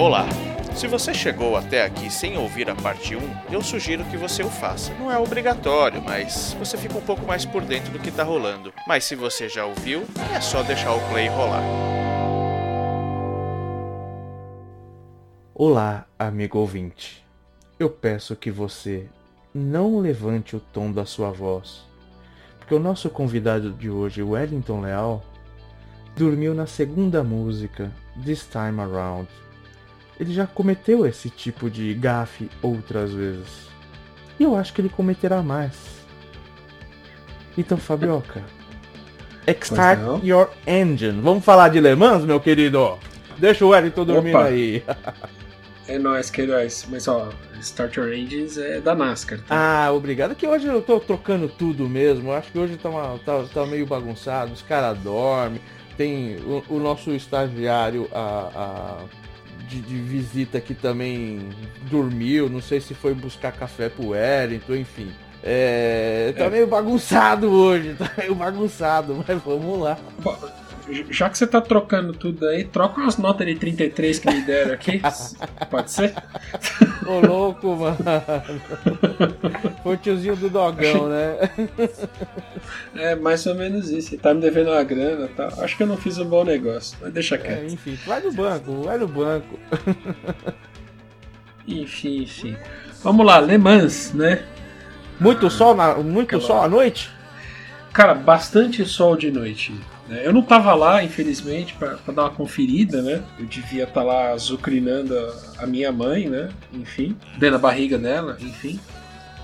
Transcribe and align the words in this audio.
Olá! 0.00 0.26
Se 0.74 0.86
você 0.86 1.12
chegou 1.12 1.58
até 1.58 1.84
aqui 1.84 2.10
sem 2.10 2.38
ouvir 2.38 2.70
a 2.70 2.74
parte 2.74 3.14
1, 3.14 3.20
eu 3.52 3.60
sugiro 3.60 4.02
que 4.06 4.16
você 4.16 4.42
o 4.42 4.48
faça. 4.48 4.94
Não 4.94 5.12
é 5.12 5.18
obrigatório, 5.18 6.00
mas 6.00 6.56
você 6.58 6.78
fica 6.78 6.96
um 6.96 7.02
pouco 7.02 7.26
mais 7.26 7.44
por 7.44 7.62
dentro 7.62 7.92
do 7.92 7.98
que 7.98 8.10
tá 8.10 8.24
rolando. 8.24 8.72
Mas 8.88 9.04
se 9.04 9.14
você 9.14 9.46
já 9.46 9.66
ouviu, 9.66 10.06
é 10.34 10.40
só 10.40 10.62
deixar 10.62 10.94
o 10.94 11.08
play 11.10 11.28
rolar. 11.28 11.62
Olá, 15.54 16.06
amigo 16.18 16.58
ouvinte. 16.58 17.22
Eu 17.78 17.90
peço 17.90 18.34
que 18.34 18.50
você 18.50 19.06
não 19.52 19.98
levante 19.98 20.56
o 20.56 20.60
tom 20.60 20.90
da 20.90 21.04
sua 21.04 21.30
voz, 21.30 21.82
porque 22.58 22.74
o 22.74 22.80
nosso 22.80 23.10
convidado 23.10 23.70
de 23.70 23.90
hoje, 23.90 24.22
Wellington 24.22 24.80
Leal, 24.80 25.22
dormiu 26.16 26.54
na 26.54 26.64
segunda 26.64 27.22
música, 27.22 27.92
This 28.24 28.48
Time 28.50 28.80
Around. 28.80 29.28
Ele 30.20 30.34
já 30.34 30.46
cometeu 30.46 31.06
esse 31.06 31.30
tipo 31.30 31.70
de 31.70 31.94
gafe 31.94 32.50
outras 32.60 33.10
vezes. 33.12 33.70
E 34.38 34.42
eu 34.44 34.54
acho 34.54 34.72
que 34.74 34.80
ele 34.82 34.90
cometerá 34.90 35.42
mais. 35.42 35.72
Então, 37.56 37.78
Fabioca, 37.78 38.42
start 39.62 39.98
your 40.22 40.50
engine. 40.66 41.20
Vamos 41.20 41.44
falar 41.44 41.70
de 41.70 41.80
Le 41.80 41.94
Mans, 41.94 42.24
meu 42.24 42.38
querido? 42.38 42.98
Deixa 43.38 43.64
o 43.64 43.68
Wellington 43.70 44.04
dormindo 44.04 44.36
Opa. 44.36 44.46
aí. 44.48 44.84
É 45.88 45.98
nóis, 45.98 46.30
que 46.30 46.42
é 46.42 46.46
nóis. 46.46 46.86
Mas 46.90 47.08
ó, 47.08 47.30
Start 47.60 47.96
Your 47.96 48.12
Engines 48.12 48.56
é 48.58 48.80
da 48.80 48.94
NASCAR, 48.94 49.40
tá? 49.40 49.56
Ah, 49.86 49.92
obrigado. 49.92 50.34
Que 50.34 50.46
hoje 50.46 50.66
eu 50.66 50.80
tô 50.82 51.00
trocando 51.00 51.48
tudo 51.48 51.88
mesmo. 51.88 52.30
Acho 52.32 52.52
que 52.52 52.58
hoje 52.58 52.76
tá, 52.76 52.88
uma- 52.90 53.18
tá, 53.24 53.42
tá 53.52 53.66
meio 53.66 53.86
bagunçado. 53.86 54.52
Os 54.52 54.62
caras 54.62 54.98
dormem. 54.98 55.60
Tem 55.96 56.36
o, 56.36 56.62
o 56.68 56.78
nosso 56.78 57.10
estagiário 57.10 58.08
a, 58.12 58.18
a- 58.54 59.04
de, 59.70 59.80
de 59.80 59.94
visita 59.96 60.58
aqui 60.58 60.74
também 60.74 61.48
dormiu. 61.90 62.48
Não 62.48 62.60
sei 62.60 62.80
se 62.80 62.92
foi 62.94 63.14
buscar 63.14 63.52
café 63.52 63.88
pro 63.88 64.08
Wellington, 64.08 64.74
enfim. 64.74 65.10
É, 65.42 66.34
tá 66.36 66.44
É. 66.44 66.50
meio 66.50 66.66
bagunçado 66.66 67.48
hoje. 67.50 67.94
Tá 67.98 68.10
meio 68.18 68.34
bagunçado, 68.34 69.22
mas 69.26 69.42
vamos 69.42 69.80
lá. 69.80 69.96
Já 71.10 71.28
que 71.28 71.38
você 71.38 71.46
tá 71.46 71.60
trocando 71.60 72.12
tudo 72.12 72.46
aí, 72.46 72.64
troca 72.64 73.00
umas 73.00 73.16
notas 73.16 73.46
de 73.46 73.54
33 73.54 74.18
que 74.18 74.30
me 74.30 74.40
deram 74.42 74.74
aqui. 74.74 75.00
Pode 75.70 75.90
ser? 75.90 76.14
Ô 77.06 77.20
louco, 77.26 77.76
mano. 77.76 77.96
Foi 79.82 79.94
o 79.94 79.98
tiozinho 79.98 80.36
do 80.36 80.48
dogão, 80.50 81.08
né? 81.08 81.36
É 82.94 83.14
mais 83.14 83.46
ou 83.46 83.54
menos 83.54 83.90
isso. 83.90 84.14
Ele 84.14 84.22
tá 84.22 84.34
me 84.34 84.40
devendo 84.40 84.70
uma 84.70 84.82
grana 84.82 85.26
e 85.26 85.28
tal. 85.28 85.48
Acho 85.62 85.76
que 85.76 85.82
eu 85.82 85.86
não 85.86 85.96
fiz 85.96 86.18
um 86.18 86.24
bom 86.24 86.44
negócio, 86.44 86.96
mas 87.00 87.12
deixa 87.12 87.34
É, 87.36 87.38
quieto. 87.38 87.72
enfim, 87.72 87.98
vai 88.06 88.20
no 88.20 88.32
banco, 88.32 88.82
vai 88.82 88.98
no 88.98 89.08
banco. 89.08 89.58
Enfim, 91.66 92.22
enfim. 92.22 92.56
Vamos 93.02 93.24
lá, 93.24 93.38
Le 93.40 93.56
Mans, 93.58 94.12
né? 94.12 94.42
Muito 95.18 95.48
sol, 95.50 95.74
na, 95.74 95.94
muito 95.96 96.40
sol 96.40 96.62
à 96.62 96.68
noite? 96.68 97.10
Cara, 97.92 98.14
bastante 98.14 98.84
sol 98.86 99.16
de 99.16 99.30
noite. 99.30 99.74
Né? 100.10 100.26
Eu 100.26 100.32
não 100.32 100.42
tava 100.42 100.74
lá, 100.74 101.04
infelizmente, 101.04 101.74
pra 101.74 101.96
dar 102.12 102.22
uma 102.24 102.30
conferida, 102.30 103.00
né? 103.00 103.22
Eu 103.38 103.46
devia 103.46 103.84
estar 103.84 104.02
lá 104.02 104.32
azucrinando 104.32 105.16
a, 105.16 105.62
a 105.62 105.66
minha 105.66 105.92
mãe, 105.92 106.28
né? 106.28 106.50
Enfim, 106.72 107.16
dentro 107.38 107.52
da 107.52 107.58
barriga 107.58 107.96
dela, 107.96 108.36
enfim. 108.40 108.80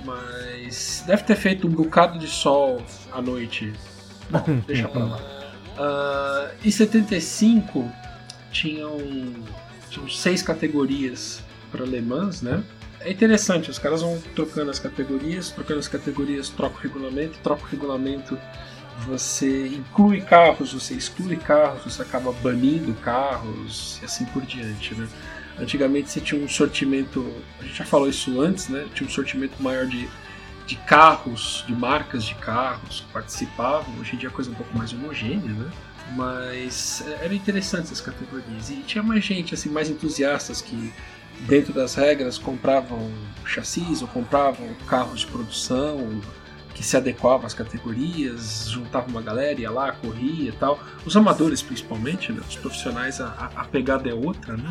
Mas 0.05 1.05
deve 1.07 1.23
ter 1.23 1.37
feito 1.37 1.69
um 1.69 1.71
bocado 1.71 2.19
de 2.19 2.27
sol 2.27 2.83
à 3.13 3.23
noite. 3.23 3.73
Bom, 4.29 4.43
deixa 4.67 4.89
pra 4.89 5.05
lá. 5.05 5.21
Ah, 5.79 6.51
em 6.65 6.71
75 6.71 7.89
tinham, 8.51 8.99
tinham 9.89 10.09
seis 10.09 10.43
categorias 10.43 11.43
para 11.71 11.85
Le 11.85 12.01
Mans, 12.01 12.43
né? 12.43 12.63
É 13.01 13.13
interessante, 13.13 13.71
os 13.71 13.79
caras 13.79 14.03
vão 14.03 14.21
trocando 14.35 14.69
as 14.69 14.81
categorias, 14.81 15.51
trocando 15.51 15.79
as 15.79 15.87
categorias, 15.87 16.49
troca 16.49 16.77
o 16.77 16.81
regulamento, 16.81 17.39
troca 17.41 17.63
o 17.63 17.67
regulamento, 17.67 18.37
você 19.05 19.69
inclui 19.69 20.21
carros, 20.21 20.73
você 20.73 20.95
exclui 20.95 21.37
carros, 21.37 21.85
você 21.85 22.03
acaba 22.03 22.33
banindo 22.33 22.95
carros 22.95 23.99
e 24.01 24.05
assim 24.05 24.25
por 24.27 24.43
diante, 24.43 24.95
né? 24.95 25.09
Antigamente 25.59 26.11
você 26.11 26.21
tinha 26.21 26.43
um 26.43 26.49
sortimento, 26.49 27.33
a 27.61 27.65
gente 27.65 27.79
já 27.79 27.85
falou 27.85 28.09
isso 28.09 28.41
antes, 28.41 28.69
né? 28.69 28.87
Tinha 28.95 29.07
um 29.07 29.11
sortimento 29.11 29.63
maior 29.63 29.87
de, 29.87 30.09
de 30.67 30.77
carros, 30.77 31.65
de 31.67 31.75
marcas 31.75 32.25
de 32.25 32.35
carros 32.37 33.01
que 33.01 33.13
participavam, 33.13 33.99
hoje 33.99 34.17
em 34.17 34.19
dia 34.19 34.29
é 34.29 34.33
coisa 34.33 34.51
um 34.51 34.55
pouco 34.55 34.77
mais 34.77 34.93
homogênea, 34.93 35.53
né? 35.53 35.71
Mas 36.15 37.03
é, 37.07 37.25
era 37.25 37.35
interessante 37.35 37.85
essas 37.85 38.01
categorias. 38.01 38.71
E 38.71 38.77
tinha 38.87 39.03
mais 39.03 39.25
gente, 39.25 39.55
assim, 39.55 39.69
mais 39.69 39.91
entusiastas 39.91 40.61
que 40.61 40.93
dentro 41.41 41.73
das 41.73 41.95
regras 41.95 42.39
compravam 42.39 43.11
chassis 43.45 44.03
ou 44.03 44.09
compravam 44.09 44.69
carros 44.87 45.21
de 45.21 45.27
produção 45.27 46.21
que 46.77 46.85
se 46.85 46.95
adequavam 46.95 47.47
às 47.47 47.55
categorias, 47.55 48.69
juntavam 48.71 49.09
uma 49.09 49.23
galera, 49.23 49.59
ia 49.59 49.71
lá, 49.71 49.93
corria 49.93 50.51
e 50.51 50.53
tal. 50.53 50.79
Os 51.07 51.17
amadores 51.17 51.63
principalmente, 51.63 52.31
né? 52.31 52.41
Os 52.47 52.57
profissionais 52.57 53.19
a, 53.19 53.51
a- 53.57 53.65
pegada 53.65 54.11
é 54.11 54.13
outra, 54.13 54.59
né? 54.59 54.71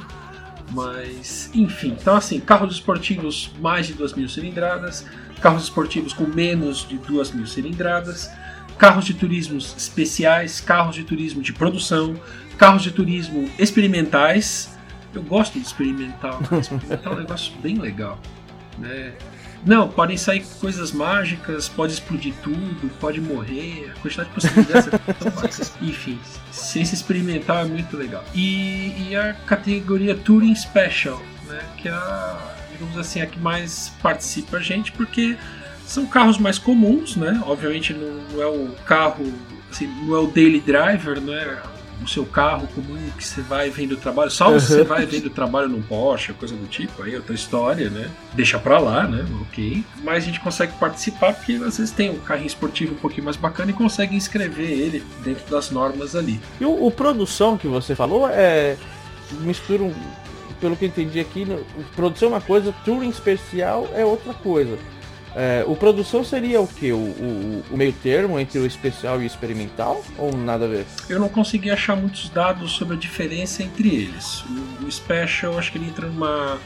Mas, 0.72 1.50
enfim, 1.54 1.96
então 2.00 2.16
assim, 2.16 2.40
carros 2.40 2.76
esportivos 2.76 3.52
mais 3.60 3.88
de 3.88 3.94
2 3.94 4.14
mil 4.14 4.30
cilindradas, 4.30 5.04
carros 5.42 5.64
esportivos 5.64 6.14
com 6.14 6.26
menos 6.26 6.88
de 6.88 6.98
2 7.00 7.32
mil 7.32 7.48
cilindradas, 7.48 8.30
carros 8.78 9.06
de 9.06 9.14
turismos 9.16 9.74
especiais, 9.76 10.62
carros 10.62 10.96
de 10.96 11.04
turismo 11.04 11.42
de 11.42 11.54
produção, 11.54 12.16
carros 12.58 12.84
de 12.84 12.92
turismo 12.92 13.50
experimentais. 13.58 14.78
Eu 15.14 15.24
gosto 15.24 15.54
de 15.58 15.66
experimental, 15.66 16.40
experimental 16.60 17.14
é 17.14 17.16
um 17.16 17.20
negócio 17.20 17.54
bem 17.64 17.78
legal, 17.80 18.20
né? 18.78 19.14
Não, 19.66 19.90
podem 19.90 20.16
sair 20.16 20.46
coisas 20.60 20.92
mágicas, 20.92 21.68
pode 21.68 21.94
explodir 21.94 22.34
tudo, 22.44 22.88
pode 23.00 23.20
morrer, 23.20 23.92
a 23.96 24.00
quantidade 24.00 24.30
de 24.30 24.36
possibilidades 24.36 24.88
é. 24.94 25.78
Enfim, 25.84 26.20
ciência 26.52 26.94
experimental 26.94 27.58
é 27.60 27.66
muito 27.66 27.98
legal. 27.98 28.24
E, 28.36 29.10
e 29.10 29.16
a 29.16 29.34
categoria 29.34 30.16
Touring 30.16 30.54
Special, 30.54 31.20
né, 31.48 31.60
que 31.78 31.88
é 31.88 31.92
a, 31.92 32.56
digamos 32.72 32.96
assim, 32.98 33.22
a 33.22 33.26
que 33.26 33.40
mais 33.40 33.92
participa 34.04 34.58
a 34.58 34.62
gente, 34.62 34.92
porque 34.92 35.36
são 35.86 36.06
carros 36.06 36.38
mais 36.38 36.60
comuns, 36.60 37.16
né? 37.16 37.42
Obviamente 37.46 37.94
não, 37.94 38.22
não 38.32 38.42
é 38.42 38.48
o 38.48 38.70
carro, 38.86 39.34
assim, 39.72 39.88
não 39.88 40.16
é 40.16 40.20
o 40.20 40.28
daily 40.28 40.60
driver, 40.60 41.20
não 41.20 41.34
é 41.34 41.62
o 42.04 42.08
seu 42.08 42.26
carro 42.26 42.68
comum 42.68 42.98
que 43.18 43.24
você 43.26 43.42
vai 43.42 43.70
vendo 43.70 43.94
o 43.94 43.98
trabalho, 43.98 44.30
salvo 44.30 44.60
se 44.60 44.68
você 44.68 44.84
vai 44.84 45.06
vendo 45.06 45.28
o 45.28 45.30
trabalho 45.30 45.70
num 45.70 45.82
Porsche, 45.82 46.34
coisa 46.34 46.56
do 46.56 46.68
tipo, 46.68 47.02
aí 47.04 47.14
é 47.14 47.18
outra 47.18 47.34
história, 47.34 47.90
né? 47.90 48.10
Deixa 48.34 48.60
pra 48.60 48.80
lá, 48.80 49.08
né? 49.08 49.26
Ok. 49.42 49.84
Mas 50.04 50.18
a 50.24 50.28
gente 50.28 50.40
consegue 50.40 50.74
participar 50.80 51.34
porque 51.34 51.54
às 51.54 51.78
vezes 51.78 51.92
tem 51.92 52.10
um 52.10 52.20
carrinho 52.20 52.48
esportivo 52.48 52.94
um 52.94 52.98
pouquinho 52.98 53.24
mais 53.26 53.38
bacana 53.38 53.72
e 53.72 53.74
consegue 53.74 54.16
inscrever 54.16 54.70
ele 54.70 55.04
dentro 55.24 55.50
das 55.50 55.72
normas 55.72 56.16
ali. 56.16 56.40
E 56.60 56.66
o, 56.66 56.86
o 56.86 56.92
produção 56.92 57.58
que 57.58 57.68
você 57.68 57.96
falou 57.96 58.28
é. 58.30 58.78
Mistura 59.42 59.84
um. 59.84 59.94
Pelo 60.62 60.76
que 60.78 60.86
eu 60.86 60.90
entendi 60.90 61.20
aqui, 61.20 61.44
no- 61.46 61.64
produção 61.96 62.30
é 62.30 62.32
uma 62.34 62.42
coisa, 62.42 62.74
touring 62.86 63.10
especial 63.10 63.90
é 63.94 64.06
outra 64.06 64.34
coisa. 64.34 64.78
É, 65.36 65.66
o 65.68 65.76
produção 65.76 66.24
seria 66.24 66.62
o 66.62 66.68
que? 66.68 66.94
O, 66.94 66.98
o, 66.98 67.64
o 67.72 67.78
meio 67.78 67.92
termo 67.92 68.40
entre 68.40 68.58
o 68.58 68.66
especial 68.66 69.22
e 69.22 69.26
o 69.26 69.28
experimental? 69.28 70.02
Ou 70.18 70.36
nada 70.36 70.64
a 70.64 70.68
ver? 70.70 70.86
Eu 71.10 71.20
não 71.20 71.28
consegui 71.28 71.70
achar 71.70 71.96
muitos 71.98 72.30
dados 72.30 72.72
sobre 72.72 72.96
a 72.96 72.98
diferença 73.00 73.62
entre 73.62 73.90
eles. 73.90 74.44
O, 74.82 74.86
o 74.86 74.92
Special, 74.92 75.60
acho 75.60 75.74
que 75.74 75.78
ele 75.78 75.88
entra 75.88 76.08
numa. 76.08 76.58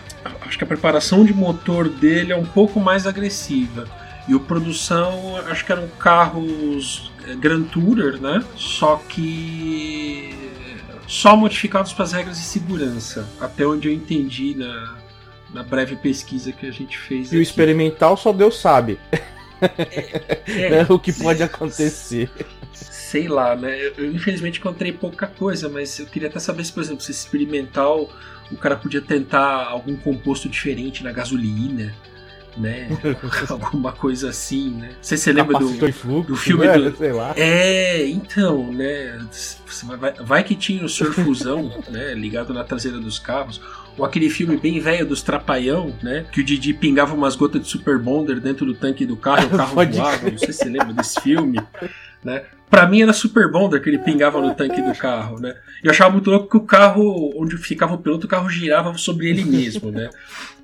Acho 0.42 0.58
que 0.58 0.64
a 0.64 0.68
preparação 0.68 1.26
de 1.26 1.34
motor 1.34 1.90
dele 1.90 2.32
é 2.32 2.38
um 2.38 2.46
pouco 2.46 2.80
mais 2.80 3.08
agressiva. 3.08 3.88
E 4.28 4.36
o 4.36 4.40
produção, 4.40 5.38
acho 5.48 5.66
que 5.66 5.72
eram 5.72 5.88
carros 5.98 7.12
eh, 7.28 7.34
Grand 7.36 7.64
Tourer, 7.64 8.22
né? 8.22 8.44
Só 8.56 9.02
que. 9.10 10.36
Só 11.08 11.36
modificados 11.36 11.92
para 11.92 12.06
as 12.06 12.12
regras 12.12 12.38
de 12.38 12.44
segurança. 12.44 13.28
Até 13.42 13.66
onde 13.66 13.88
eu 13.88 13.94
entendi 13.94 14.54
na, 14.54 14.99
na 15.54 15.64
breve 15.64 15.96
pesquisa 15.96 16.52
que 16.52 16.66
a 16.68 16.72
gente 16.72 16.98
fez. 16.98 17.32
E 17.32 17.36
o 17.36 17.40
aqui. 17.40 17.44
experimental 17.44 18.16
só 18.18 18.32
Deus 18.32 18.60
sabe 18.60 19.00
É, 20.48 20.70
né, 20.70 20.86
o 20.90 20.98
que 21.00 21.12
pode 21.14 21.42
acontecer. 21.44 22.30
sei 22.74 23.28
lá, 23.28 23.56
né? 23.56 23.78
Eu, 23.98 24.12
infelizmente 24.14 24.60
encontrei 24.60 24.92
pouca 24.92 25.28
coisa, 25.28 25.68
mas 25.70 25.98
eu 26.00 26.06
queria 26.06 26.30
até 26.30 26.40
saber 26.40 26.64
se, 26.64 26.72
por 26.72 26.82
exemplo, 26.84 27.02
se 27.02 27.12
experimental 27.12 28.10
o 28.52 28.58
cara 28.58 28.76
podia 28.76 29.02
tentar 29.02 29.66
algum 29.68 29.96
composto 29.96 30.50
diferente 30.50 31.04
na 31.04 31.12
gasolina, 31.12 31.94
né? 32.58 32.90
Alguma 33.48 33.92
coisa 33.92 34.30
assim, 34.30 34.72
né? 34.72 34.88
Não 34.88 35.04
sei 35.04 35.18
se 35.18 35.26
você 35.26 35.32
lembra 35.34 35.60
do. 35.60 35.70
Fluxo, 35.94 36.22
do 36.28 36.36
filme 36.36 36.66
né? 36.66 36.78
do- 36.80 36.98
Sei 36.98 37.12
lá. 37.12 37.34
É, 37.38 38.08
então, 38.08 38.74
né? 38.74 39.20
Vai, 40.00 40.14
vai 40.14 40.44
que 40.44 40.56
tinha 40.56 40.84
o 40.84 40.90
Surfusão, 40.90 41.72
né? 41.90 42.14
Ligado 42.16 42.52
na 42.54 42.64
traseira 42.64 42.98
dos 43.00 43.20
carros. 43.20 43.62
Ou 44.00 44.06
aquele 44.06 44.30
filme 44.30 44.58
bem 44.58 44.80
velho 44.80 45.06
dos 45.06 45.22
Trapalhão, 45.22 45.94
né? 46.02 46.26
Que 46.32 46.42
o 46.42 46.44
Didi 46.44 46.74
pingava 46.74 47.14
umas 47.14 47.36
gotas 47.36 47.62
de 47.62 47.68
Super 47.68 48.00
Bonder 48.00 48.40
dentro 48.40 48.66
do 48.66 48.74
tanque 48.74 49.06
do 49.06 49.18
carro 49.18 49.44
e 49.44 49.46
o 49.54 49.58
carro 49.58 49.76
voava. 49.76 50.32
Não 50.32 50.38
sei 50.38 50.52
se 50.52 50.54
você 50.54 50.70
lembra 50.70 50.94
desse 50.94 51.20
filme. 51.22 51.60
né? 52.24 52.44
Pra 52.70 52.88
mim 52.88 53.02
era 53.02 53.14
super 53.14 53.52
bonder 53.52 53.82
que 53.82 53.90
ele 53.90 53.98
pingava 53.98 54.40
no 54.40 54.54
tanque 54.54 54.82
do 54.82 54.94
carro, 54.94 55.40
né? 55.40 55.56
Eu 55.84 55.90
achava 55.92 56.12
muito 56.12 56.30
louco 56.30 56.48
que 56.50 56.58
o 56.58 56.62
carro, 56.62 57.34
onde 57.36 57.58
ficava 57.58 57.96
o 57.96 57.98
piloto, 57.98 58.28
o 58.28 58.30
carro 58.30 58.48
girava 58.50 58.96
sobre 58.98 59.28
ele 59.30 59.44
mesmo, 59.44 59.92
né? 59.92 60.10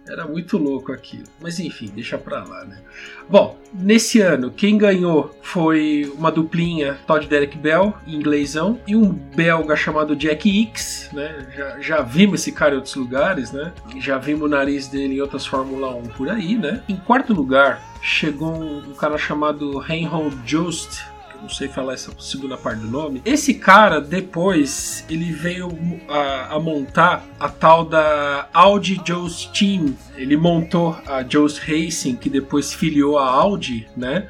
Era 0.08 0.28
muito 0.28 0.58
louco 0.58 0.92
aquilo. 0.92 1.26
Mas 1.42 1.60
enfim, 1.60 1.92
deixa 1.94 2.18
pra 2.18 2.44
lá, 2.44 2.64
né? 2.64 2.80
Bom, 3.28 3.58
nesse 3.74 4.22
ano, 4.22 4.52
quem 4.52 4.78
ganhou 4.78 5.36
foi 5.42 6.12
uma 6.16 6.32
duplinha 6.32 6.98
Todd 7.08 7.28
Derek 7.28 7.58
Bell, 7.58 7.94
inglêsão, 8.06 8.80
e 8.88 8.96
um 8.96 9.10
belga 9.10 9.76
chamado 9.76 10.16
Jack 10.16 10.48
X, 10.48 11.10
né? 11.12 11.48
Já, 11.56 11.80
já 11.80 12.02
vimos 12.02 12.42
esse 12.42 12.52
cara 12.52 12.74
em 12.74 12.78
outros 12.78 12.96
lugares, 12.96 13.52
né? 13.52 13.74
Já 14.00 14.18
vimos 14.18 14.44
o 14.44 14.48
nariz 14.48 14.88
dele 14.88 15.16
em 15.16 15.22
outras 15.22 15.46
Fórmula 15.46 15.96
1 15.96 16.04
por 16.10 16.30
aí, 16.30 16.56
né? 16.56 16.84
Em 16.88 16.96
quarto 16.96 17.34
lugar, 17.34 17.82
chegou 18.02 18.54
um, 18.54 18.94
cara 18.94 19.18
chamado 19.18 19.80
Reinhold 19.80 20.36
Jost, 20.46 21.04
não 21.42 21.50
sei 21.50 21.68
falar 21.68 21.94
essa 21.94 22.12
segunda 22.20 22.58
parte 22.58 22.80
do 22.80 22.88
nome. 22.88 23.22
Esse 23.26 23.54
cara, 23.54 24.00
depois, 24.02 25.06
ele 25.10 25.32
veio 25.32 25.70
a, 26.08 26.56
a 26.56 26.60
montar 26.60 27.26
a 27.40 27.50
tal 27.50 27.86
da 27.86 28.48
Audi 28.54 28.98
Jost 29.04 29.52
Team. 29.52 29.96
Ele 30.16 30.38
montou 30.38 30.98
a 31.06 31.22
Jost 31.22 31.60
Racing, 31.62 32.16
que 32.16 32.30
depois 32.30 32.74
filiou 32.74 33.18
a 33.18 33.30
Audi, 33.30 33.88
né? 33.96 34.28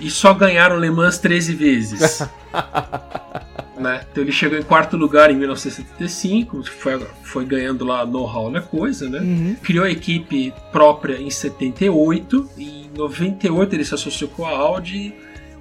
E 0.00 0.10
só 0.10 0.32
ganharam 0.32 0.78
Le 0.78 0.90
Mans 0.90 1.18
13 1.18 1.54
vezes. 1.54 2.22
né? 3.78 4.04
Então 4.10 4.22
ele 4.22 4.32
chegou 4.32 4.58
em 4.58 4.62
quarto 4.62 4.96
lugar 4.96 5.30
em 5.30 5.36
1975, 5.36 6.62
foi, 6.64 6.98
foi 7.22 7.44
ganhando 7.44 7.84
lá 7.84 8.04
know-how 8.04 8.50
na 8.50 8.60
coisa, 8.60 9.08
né? 9.08 9.20
Uhum. 9.20 9.56
Criou 9.62 9.84
a 9.84 9.90
equipe 9.90 10.52
própria 10.70 11.20
em 11.20 11.30
78, 11.30 12.50
e 12.56 12.86
em 12.86 12.90
98 12.96 13.74
ele 13.74 13.84
se 13.84 13.94
associou 13.94 14.30
com 14.30 14.44
a 14.44 14.50
Audi 14.50 15.14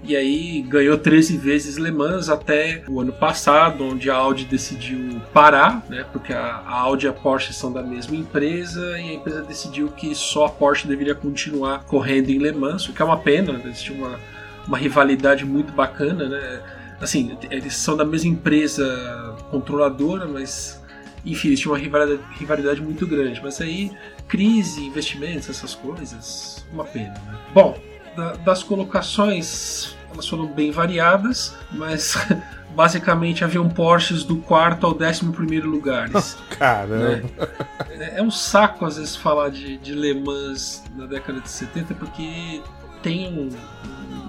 e 0.04 0.16
aí 0.16 0.62
ganhou 0.62 0.98
13 0.98 1.38
vezes 1.38 1.78
Le 1.78 1.92
Mans 1.92 2.30
até 2.30 2.84
o 2.88 3.02
ano 3.02 3.12
passado, 3.12 3.84
onde 3.84 4.10
a 4.10 4.16
Audi 4.16 4.46
decidiu 4.46 5.22
parar, 5.34 5.86
né? 5.90 6.06
Porque 6.12 6.34
a, 6.34 6.64
Audi 6.66 7.06
e 7.06 7.10
a 7.10 7.14
Porsche 7.14 7.54
são 7.54 7.72
da 7.72 7.82
mesma 7.84 8.16
empresa 8.16 9.00
e 9.00 9.10
a 9.10 9.14
empresa 9.14 9.42
decidiu 9.42 9.90
que 9.90 10.14
só 10.16 10.46
a 10.46 10.50
Porsche 10.50 10.88
deveria 10.88 11.16
continuar 11.16 11.84
correndo 11.86 12.30
em 12.30 12.38
Le 12.38 12.52
Mans, 12.52 12.88
o 12.88 12.94
que 12.94 13.02
é 13.02 13.06
uma 13.06 13.18
pena, 13.18 13.54
né? 13.54 13.62
existe 13.66 13.92
uma, 13.92 14.20
uma 14.68 14.78
rivalidade 14.78 15.46
muito 15.46 15.74
bacana, 15.74 16.30
né? 16.30 16.62
Assim, 17.00 17.38
eles 17.52 17.76
são 17.76 17.96
da 17.96 18.06
mesma 18.06 18.30
empresa 18.30 19.36
controladora, 19.52 20.26
mas 20.26 20.82
enfim, 21.26 21.50
existe 21.50 21.68
uma 21.68 21.78
rivalidade, 21.78 22.22
rivalidade 22.40 22.82
muito 22.82 23.06
grande. 23.06 23.42
Mas 23.44 23.60
aí, 23.60 23.92
crise, 24.28 24.86
investimentos, 24.86 25.50
essas 25.50 25.76
coisas, 25.76 26.66
uma 26.72 26.86
pena. 26.86 27.14
Né? 27.14 27.38
Bom, 27.54 27.78
da, 28.18 28.34
das 28.34 28.64
colocações 28.64 29.96
elas 30.12 30.28
foram 30.28 30.48
bem 30.48 30.72
variadas, 30.72 31.56
mas 31.72 32.16
basicamente 32.76 33.44
haviam 33.44 33.70
Porsches 33.70 34.24
do 34.24 34.38
quarto 34.38 34.88
ao 34.88 34.94
décimo 34.94 35.32
primeiro 35.32 35.70
lugares. 35.70 36.36
Caramba! 36.58 37.22
Né? 37.88 38.14
É 38.16 38.22
um 38.22 38.32
saco 38.32 38.84
às 38.86 38.98
vezes 38.98 39.16
falar 39.16 39.50
de, 39.50 39.78
de 39.78 39.94
Le 39.94 40.16
Mans 40.16 40.84
na 40.96 41.06
década 41.06 41.40
de 41.40 41.50
70 41.50 41.94
porque 41.94 42.62
tem 43.04 43.28
um, 43.28 43.50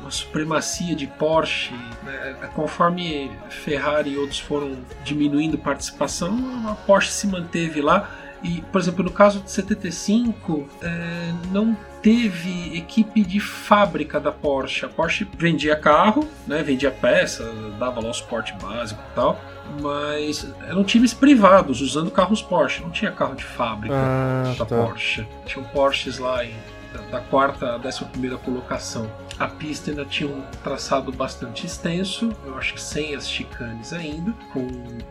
uma 0.01 0.11
supremacia 0.11 0.95
de 0.95 1.07
Porsche. 1.07 1.73
Né? 2.03 2.37
Conforme 2.55 3.31
Ferrari 3.49 4.11
e 4.11 4.19
outros 4.19 4.41
foram 4.41 4.77
diminuindo 5.05 5.57
participação, 5.57 6.39
a 6.69 6.75
Porsche 6.75 7.11
se 7.11 7.27
manteve 7.27 7.81
lá. 7.81 8.11
E, 8.43 8.63
por 8.73 8.81
exemplo, 8.81 9.05
no 9.05 9.11
caso 9.11 9.41
de 9.41 9.51
75, 9.51 10.69
é, 10.83 11.33
não 11.51 11.77
teve 12.03 12.77
equipe 12.77 13.23
de 13.23 13.41
fábrica 13.41 14.21
da 14.21 14.31
Porsche. 14.31 14.85
A 14.85 14.89
Porsche 14.89 15.27
vendia 15.37 15.77
carro, 15.77 16.27
né, 16.47 16.63
vendia 16.63 16.91
peça, 16.91 17.53
dava 17.79 18.01
lá 18.01 18.11
o 18.11 18.15
suporte 18.15 18.55
básico 18.61 19.03
e 19.11 19.15
tal, 19.15 19.41
mas 19.81 20.47
eram 20.67 20.85
times 20.85 21.13
privados 21.13 21.81
usando 21.81 22.11
carros 22.11 22.41
Porsche. 22.41 22.83
Não 22.83 22.91
tinha 22.91 23.11
carro 23.11 23.35
de 23.35 23.45
fábrica 23.45 23.95
ah, 23.97 24.55
da 24.57 24.65
tá. 24.65 24.77
Porsche. 24.77 25.27
Tinham 25.45 25.65
Porsches 25.67 26.19
lá 26.19 26.45
em, 26.45 26.55
da, 26.93 27.19
da 27.19 27.21
quarta 27.21 27.75
à 27.75 27.79
décima 27.79 28.09
primeira 28.09 28.37
colocação. 28.39 29.11
A 29.39 29.47
pista 29.47 29.91
ainda 29.91 30.05
tinha 30.05 30.29
um 30.29 30.43
traçado 30.65 31.13
bastante 31.13 31.65
extenso, 31.65 32.33
eu 32.45 32.59
acho 32.59 32.75
que 32.75 32.81
sem 32.81 33.15
as 33.15 33.29
chicanes 33.29 33.93
ainda, 33.93 34.33
com 34.53 34.67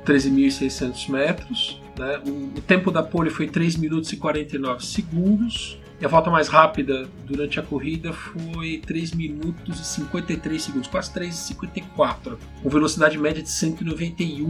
13.600 0.06 1.10
metros. 1.10 1.82
Né? 1.98 2.22
O, 2.26 2.62
tempo 2.62 2.92
da 2.92 3.02
pole 3.02 3.30
foi 3.30 3.48
3 3.48 3.76
minutos 3.78 4.12
e 4.14 4.18
49 4.18 4.86
segundos. 4.86 5.80
E 6.00 6.06
a 6.06 6.08
volta 6.08 6.30
mais 6.30 6.48
rápida 6.48 7.10
durante 7.26 7.60
a 7.60 7.64
corrida 7.64 8.14
foi 8.14 8.80
3 8.86 9.14
minutos 9.14 9.80
e 9.80 9.86
53 9.86 10.62
segundos, 10.62 10.88
quase 10.88 11.12
3,54, 11.12 12.38
com 12.62 12.70
velocidade 12.70 13.18
média 13.18 13.42
de 13.42 13.50
191 13.50 14.48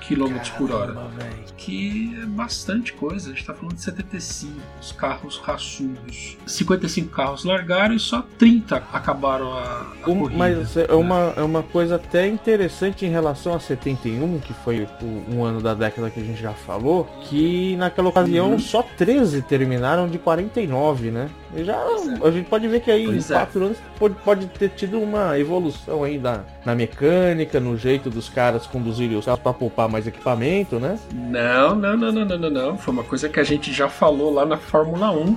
km 0.00 0.38
por 0.56 0.70
hora. 0.72 0.96
Que 1.56 2.18
é 2.22 2.26
bastante 2.26 2.92
coisa. 2.92 3.26
A 3.26 3.30
gente 3.30 3.40
está 3.40 3.54
falando 3.54 3.74
de 3.74 3.82
75 3.82 4.52
os 4.80 4.92
carros 4.92 5.36
raçudos. 5.38 6.36
55 6.46 7.08
carros 7.10 7.44
largaram 7.44 7.94
e 7.94 7.98
só 7.98 8.24
30 8.38 8.76
acabaram 8.92 9.52
a, 9.52 9.86
a 10.02 10.10
um, 10.10 10.20
corrida. 10.20 10.36
Mas 10.36 10.76
é, 10.76 10.92
uma, 10.92 11.34
é 11.36 11.42
uma 11.42 11.62
coisa 11.62 11.96
até 11.96 12.26
interessante 12.26 13.04
em 13.04 13.10
relação 13.10 13.54
a 13.54 13.60
71, 13.60 14.38
que 14.40 14.54
foi 14.54 14.88
o, 15.02 15.34
um 15.34 15.44
ano 15.44 15.60
da 15.60 15.74
década 15.74 16.10
que 16.10 16.20
a 16.20 16.24
gente 16.24 16.40
já 16.40 16.52
falou, 16.52 17.04
que 17.28 17.76
naquela 17.76 18.08
ocasião 18.08 18.52
uhum. 18.52 18.58
só 18.58 18.82
13 18.82 19.42
terminaram 19.42 20.08
de 20.08 20.18
49, 20.18 21.10
né? 21.10 21.30
Já 21.56 21.74
é. 21.74 22.28
a 22.28 22.30
gente 22.30 22.48
pode 22.48 22.68
ver 22.68 22.80
que 22.80 22.90
aí 22.90 23.06
pois 23.06 23.30
em 23.30 23.34
4 23.34 23.60
é. 23.60 23.64
anos 23.66 23.78
pode, 23.98 24.14
pode 24.16 24.46
ter 24.46 24.68
tido 24.70 25.00
uma 25.00 25.38
evolução 25.38 26.04
aí 26.04 26.18
da, 26.18 26.44
na 26.64 26.74
mecânica, 26.74 27.58
no 27.58 27.76
jeito 27.76 28.08
dos 28.08 28.28
caras 28.28 28.66
conduzirem 28.66 29.16
os 29.16 29.24
carros 29.24 29.40
para 29.40 29.52
poupar 29.52 29.88
mais 29.88 30.06
equipamento, 30.06 30.78
né? 30.78 30.98
Não, 31.12 31.74
não, 31.74 31.96
não, 31.96 32.12
não, 32.12 32.24
não, 32.24 32.38
não, 32.38 32.50
não. 32.50 32.78
Foi 32.78 32.94
uma 32.94 33.04
coisa 33.04 33.28
que 33.28 33.40
a 33.40 33.44
gente 33.44 33.72
já 33.72 33.88
falou 33.88 34.32
lá 34.32 34.46
na 34.46 34.56
Fórmula 34.56 35.10
1. 35.10 35.36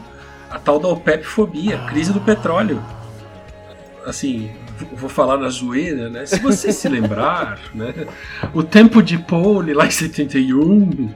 A 0.51 0.59
tal 0.59 0.79
da 0.79 0.87
OPEP-fobia, 0.87 1.79
ah. 1.81 1.89
crise 1.89 2.13
do 2.13 2.21
petróleo. 2.21 2.79
Assim, 4.05 4.51
vou 4.93 5.09
falar 5.09 5.37
na 5.37 5.49
zoeira, 5.49 6.09
né? 6.09 6.27
Se 6.27 6.39
você 6.39 6.71
se 6.71 6.87
lembrar, 6.87 7.59
né? 7.73 7.91
O 8.53 8.61
tempo 8.61 9.01
de 9.01 9.17
pole 9.17 9.73
lá 9.73 9.87
em 9.87 9.91
71 9.91 11.09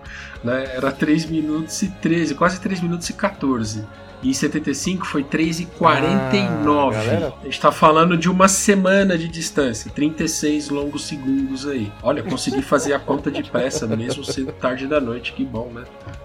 né, 0.44 0.72
era 0.74 0.92
3 0.92 1.26
minutos 1.28 1.82
e 1.84 1.90
13, 1.90 2.34
quase 2.34 2.60
3 2.60 2.82
minutos 2.82 3.08
e 3.10 3.14
14. 3.14 3.86
E 4.22 4.30
em 4.30 4.34
75 4.34 5.06
foi 5.06 5.24
3,49. 5.24 6.94
Ah, 6.96 7.34
a 7.42 7.46
gente 7.46 7.62
tá 7.62 7.72
falando 7.72 8.18
de 8.18 8.30
uma 8.30 8.48
semana 8.48 9.18
de 9.18 9.28
distância, 9.28 9.92
36 9.92 10.70
longos 10.70 11.06
segundos 11.06 11.68
aí. 11.68 11.92
Olha, 12.02 12.24
consegui 12.24 12.62
fazer 12.62 12.94
a 12.94 13.00
conta 13.00 13.30
de 13.30 13.44
pressa, 13.44 13.86
mesmo 13.96 14.24
sendo 14.24 14.52
tarde 14.52 14.88
da 14.88 15.00
noite, 15.00 15.34
que 15.34 15.46
bom, 15.46 15.72
né? 15.74 15.84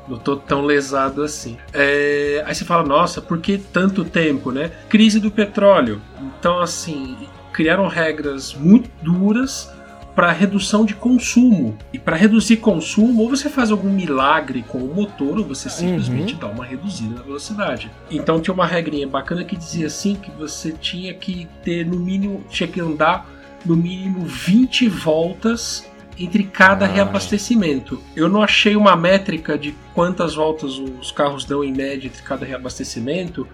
Não 0.08 0.18
tô 0.18 0.36
tão 0.36 0.62
lesado 0.62 1.22
assim. 1.22 1.56
É... 1.72 2.42
Aí 2.46 2.54
você 2.54 2.64
fala, 2.64 2.82
nossa, 2.86 3.20
por 3.20 3.38
que 3.38 3.58
tanto 3.58 4.04
tempo, 4.04 4.50
né? 4.50 4.70
Crise 4.88 5.20
do 5.20 5.30
petróleo. 5.30 6.00
Então, 6.38 6.60
assim, 6.60 7.16
criaram 7.52 7.86
regras 7.86 8.54
muito 8.54 8.90
duras 9.02 9.70
para 10.14 10.32
redução 10.32 10.84
de 10.84 10.94
consumo. 10.94 11.76
E 11.92 11.98
para 11.98 12.16
reduzir 12.16 12.56
consumo, 12.58 13.22
ou 13.22 13.28
você 13.28 13.48
faz 13.48 13.70
algum 13.70 13.90
milagre 13.90 14.64
com 14.66 14.78
o 14.78 14.94
motor, 14.94 15.38
ou 15.38 15.44
você 15.44 15.70
simplesmente 15.70 16.34
uhum. 16.34 16.40
dá 16.40 16.46
uma 16.48 16.64
reduzida 16.64 17.14
na 17.16 17.22
velocidade. 17.22 17.90
Então 18.10 18.40
tinha 18.40 18.54
uma 18.54 18.66
regrinha 18.66 19.06
bacana 19.06 19.44
que 19.44 19.56
dizia 19.56 19.86
assim 19.86 20.14
que 20.14 20.30
você 20.30 20.72
tinha 20.72 21.14
que 21.14 21.48
ter 21.64 21.86
no 21.86 21.98
mínimo, 21.98 22.44
tinha 22.50 22.68
que 22.68 22.80
andar 22.80 23.26
no 23.64 23.76
mínimo 23.76 24.24
20 24.24 24.88
voltas 24.88 25.90
entre 26.18 26.44
cada 26.44 26.84
ah. 26.84 26.88
reabastecimento. 26.88 28.00
Eu 28.14 28.28
não 28.28 28.42
achei 28.42 28.76
uma 28.76 28.96
métrica 28.96 29.56
de 29.56 29.74
quantas 29.94 30.34
voltas 30.34 30.78
os 30.78 31.10
carros 31.10 31.44
dão 31.44 31.64
em 31.64 31.72
média 31.72 32.06
entre 32.06 32.22
cada 32.22 32.44
reabastecimento, 32.44 33.46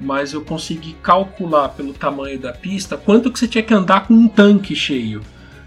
mas 0.00 0.32
eu 0.32 0.42
consegui 0.42 0.94
calcular 1.02 1.68
pelo 1.70 1.92
tamanho 1.92 2.38
da 2.38 2.52
pista 2.52 2.96
quanto 2.96 3.30
que 3.30 3.38
você 3.38 3.46
tinha 3.46 3.62
que 3.62 3.72
andar 3.72 4.06
com 4.06 4.14
um 4.14 4.28
tanque 4.28 4.74
cheio. 4.74 5.22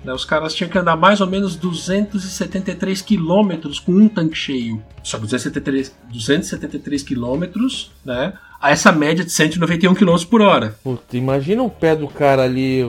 Né? 0.05 0.13
Os 0.13 0.23
caras 0.23 0.53
tinham 0.53 0.69
que 0.69 0.77
andar 0.77 0.95
mais 0.95 1.19
ou 1.19 1.27
menos 1.27 1.55
273 1.55 3.01
quilômetros 3.01 3.79
com 3.79 3.91
um 3.91 4.07
tanque 4.07 4.35
cheio. 4.35 4.81
Só 5.03 5.17
que 5.17 5.23
273, 5.23 5.95
273 6.11 7.03
quilômetros, 7.03 7.91
né? 8.05 8.33
A 8.61 8.71
essa 8.71 8.91
média 8.91 9.25
de 9.25 9.31
191 9.31 9.93
km 9.95 10.15
por 10.29 10.41
hora. 10.41 10.75
Puta, 10.83 11.17
imagina 11.17 11.63
o 11.63 11.69
pé 11.69 11.95
do 11.95 12.07
cara 12.07 12.43
ali. 12.43 12.83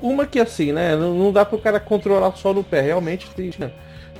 Uma 0.00 0.26
que 0.26 0.38
assim, 0.38 0.72
né? 0.72 0.94
Não 0.96 1.32
dá 1.32 1.44
pro 1.44 1.58
cara 1.58 1.80
controlar 1.80 2.36
só 2.36 2.52
no 2.52 2.62
pé. 2.62 2.80
Realmente 2.82 3.28
tem. 3.30 3.50
Né? 3.58 3.70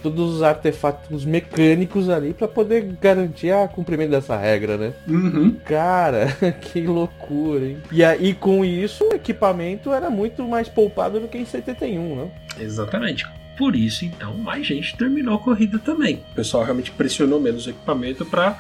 Todos 0.03 0.37
os 0.37 0.43
artefatos 0.43 1.25
mecânicos 1.25 2.09
ali 2.09 2.33
para 2.33 2.49
poder 2.49 2.97
garantir 3.01 3.53
a 3.53 3.69
cumprimento 3.69 4.11
dessa 4.11 4.37
regra, 4.37 4.77
né? 4.77 4.93
Uhum. 5.09 5.57
Cara, 5.65 6.29
que 6.61 6.81
loucura, 6.83 7.65
hein? 7.65 7.79
E 7.93 8.05
aí 8.05 8.35
com 8.35 8.65
isso 8.65 9.05
o 9.05 9.15
equipamento 9.15 9.93
era 9.93 10.11
muito 10.11 10.47
mais 10.47 10.69
poupado 10.69 11.21
do 11.21 11.29
que 11.29 11.39
em 11.39 11.45
71, 11.45 12.17
né? 12.17 12.31
Exatamente. 12.59 13.27
Por 13.57 13.77
isso, 13.77 14.07
então, 14.07 14.35
mais 14.39 14.67
gente 14.67 14.97
terminou 14.97 15.35
a 15.35 15.39
corrida 15.39 15.79
também. 15.79 16.23
O 16.33 16.35
pessoal 16.35 16.65
realmente 16.65 16.91
pressionou 16.93 17.39
menos 17.39 17.67
o 17.67 17.71
equipamento 17.71 18.25
para 18.25 18.59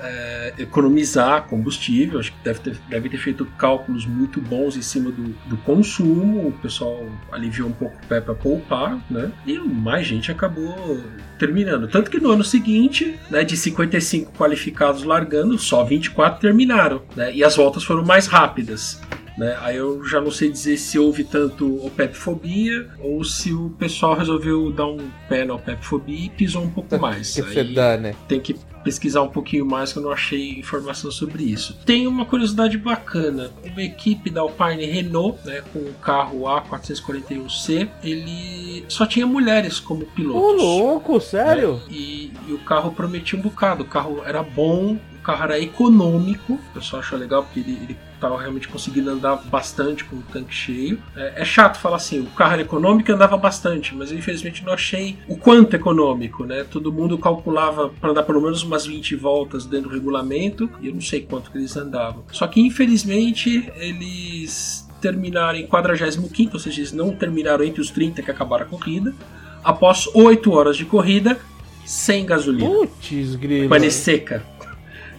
é, 0.00 0.54
economizar 0.58 1.44
combustível. 1.44 2.18
Acho 2.18 2.32
que 2.32 2.38
deve 2.42 2.60
ter, 2.60 2.76
deve 2.88 3.08
ter 3.08 3.18
feito 3.18 3.44
cálculos 3.58 4.06
muito 4.06 4.40
bons 4.40 4.76
em 4.76 4.82
cima 4.82 5.10
do, 5.10 5.34
do 5.46 5.56
consumo. 5.58 6.48
O 6.48 6.52
pessoal 6.52 7.06
aliviou 7.32 7.68
um 7.68 7.72
pouco 7.72 7.96
o 7.96 8.06
pé 8.06 8.20
para 8.20 8.34
poupar, 8.34 8.98
né? 9.10 9.30
E 9.46 9.58
mais 9.58 10.06
gente 10.06 10.30
acabou 10.30 11.02
terminando. 11.38 11.88
Tanto 11.88 12.10
que 12.10 12.18
no 12.18 12.30
ano 12.32 12.44
seguinte, 12.44 13.18
né, 13.30 13.44
de 13.44 13.56
55 13.56 14.32
qualificados 14.32 15.04
largando, 15.04 15.56
só 15.56 15.84
24 15.84 16.40
terminaram. 16.40 17.02
Né? 17.14 17.32
E 17.34 17.44
as 17.44 17.56
voltas 17.56 17.84
foram 17.84 18.04
mais 18.04 18.26
rápidas. 18.26 19.00
Né? 19.38 19.56
Aí 19.60 19.76
eu 19.76 20.04
já 20.04 20.20
não 20.20 20.32
sei 20.32 20.50
dizer 20.50 20.76
se 20.76 20.98
houve 20.98 21.22
tanto 21.22 21.86
OPEP-fobia 21.86 22.88
ou 22.98 23.22
se 23.22 23.52
o 23.52 23.70
pessoal 23.78 24.14
resolveu 24.16 24.72
dar 24.72 24.86
um 24.86 24.98
pé 25.28 25.44
na 25.44 25.54
OPEP-fobia 25.54 26.26
e 26.26 26.28
pisou 26.28 26.64
um 26.64 26.70
pouco 26.70 26.98
mais. 26.98 27.34
que 27.34 27.42
você 27.42 27.62
dá, 27.62 27.96
né? 27.96 28.16
Tem 28.26 28.40
que 28.40 28.56
pesquisar 28.82 29.22
um 29.22 29.28
pouquinho 29.28 29.64
mais 29.64 29.92
que 29.92 29.98
eu 29.98 30.02
não 30.02 30.10
achei 30.10 30.58
informação 30.58 31.10
sobre 31.10 31.44
isso. 31.44 31.78
Tem 31.84 32.06
uma 32.06 32.24
curiosidade 32.24 32.76
bacana. 32.76 33.50
Uma 33.64 33.82
equipe 33.82 34.28
da 34.28 34.40
Alpine 34.40 34.86
Renault, 34.86 35.38
né, 35.44 35.62
com 35.72 35.78
o 35.78 35.94
carro 35.94 36.40
A441C, 36.40 37.88
ele 38.02 38.84
só 38.88 39.06
tinha 39.06 39.26
mulheres 39.26 39.78
como 39.78 40.04
pilotos. 40.06 40.42
Ô, 40.42 40.52
louco, 40.52 41.20
sério? 41.20 41.74
Né? 41.74 41.80
E, 41.90 42.32
e 42.48 42.52
o 42.52 42.58
carro 42.58 42.90
prometia 42.92 43.38
um 43.38 43.42
bocado. 43.42 43.84
O 43.84 43.86
carro 43.86 44.22
era 44.24 44.42
bom, 44.42 44.94
o 44.94 45.22
carro 45.22 45.44
era 45.44 45.60
econômico. 45.60 46.54
O 46.54 46.74
pessoal 46.74 47.00
achou 47.00 47.18
legal 47.18 47.44
porque 47.44 47.60
ele, 47.60 47.78
ele 47.82 48.07
tava 48.18 48.38
realmente 48.38 48.68
conseguindo 48.68 49.10
andar 49.10 49.36
bastante 49.36 50.04
com 50.04 50.16
o 50.16 50.22
tanque 50.22 50.54
cheio. 50.54 51.02
É, 51.16 51.42
é, 51.42 51.44
chato 51.44 51.78
falar 51.78 51.96
assim, 51.96 52.20
o 52.20 52.26
carro 52.26 52.54
era 52.54 52.62
econômico 52.62 53.10
e 53.10 53.14
andava 53.14 53.36
bastante, 53.36 53.94
mas 53.94 54.10
eu 54.10 54.18
infelizmente 54.18 54.64
não 54.64 54.72
achei 54.72 55.16
o 55.28 55.36
quanto 55.36 55.74
econômico, 55.74 56.44
né? 56.44 56.64
Todo 56.64 56.92
mundo 56.92 57.16
calculava 57.18 57.88
para 57.88 58.10
andar 58.10 58.22
pelo 58.22 58.40
menos 58.40 58.62
umas 58.62 58.86
20 58.86 59.16
voltas 59.16 59.64
dentro 59.64 59.88
do 59.88 59.94
regulamento 59.94 60.70
e 60.80 60.88
eu 60.88 60.94
não 60.94 61.00
sei 61.00 61.22
quanto 61.22 61.50
que 61.50 61.58
eles 61.58 61.76
andavam. 61.76 62.24
Só 62.32 62.46
que 62.46 62.60
infelizmente 62.60 63.70
eles 63.76 64.88
terminaram 65.00 65.58
em 65.58 65.66
45, 65.66 66.54
ou 66.54 66.60
seja, 66.60 66.80
eles 66.80 66.92
não 66.92 67.14
terminaram 67.14 67.64
entre 67.64 67.80
os 67.80 67.90
30 67.90 68.22
que 68.22 68.30
acabaram 68.30 68.66
a 68.66 68.68
corrida. 68.68 69.14
Após 69.62 70.08
8 70.14 70.50
horas 70.52 70.76
de 70.76 70.84
corrida, 70.84 71.38
sem 71.84 72.26
gasolina. 72.26 72.68
Putz, 72.68 73.34
grilo. 73.36 73.68
Pane 73.68 73.90
seca. 73.90 74.44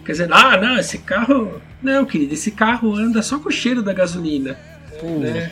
Quer 0.04 0.12
dizer, 0.12 0.32
ah, 0.32 0.56
não, 0.56 0.78
esse 0.78 0.98
carro. 0.98 1.60
Não, 1.82 2.04
querido, 2.04 2.34
esse 2.34 2.50
carro 2.50 2.94
anda 2.94 3.22
só 3.22 3.38
com 3.38 3.48
o 3.48 3.52
cheiro 3.52 3.82
da 3.82 3.92
gasolina. 3.92 4.56
Né? 5.02 5.50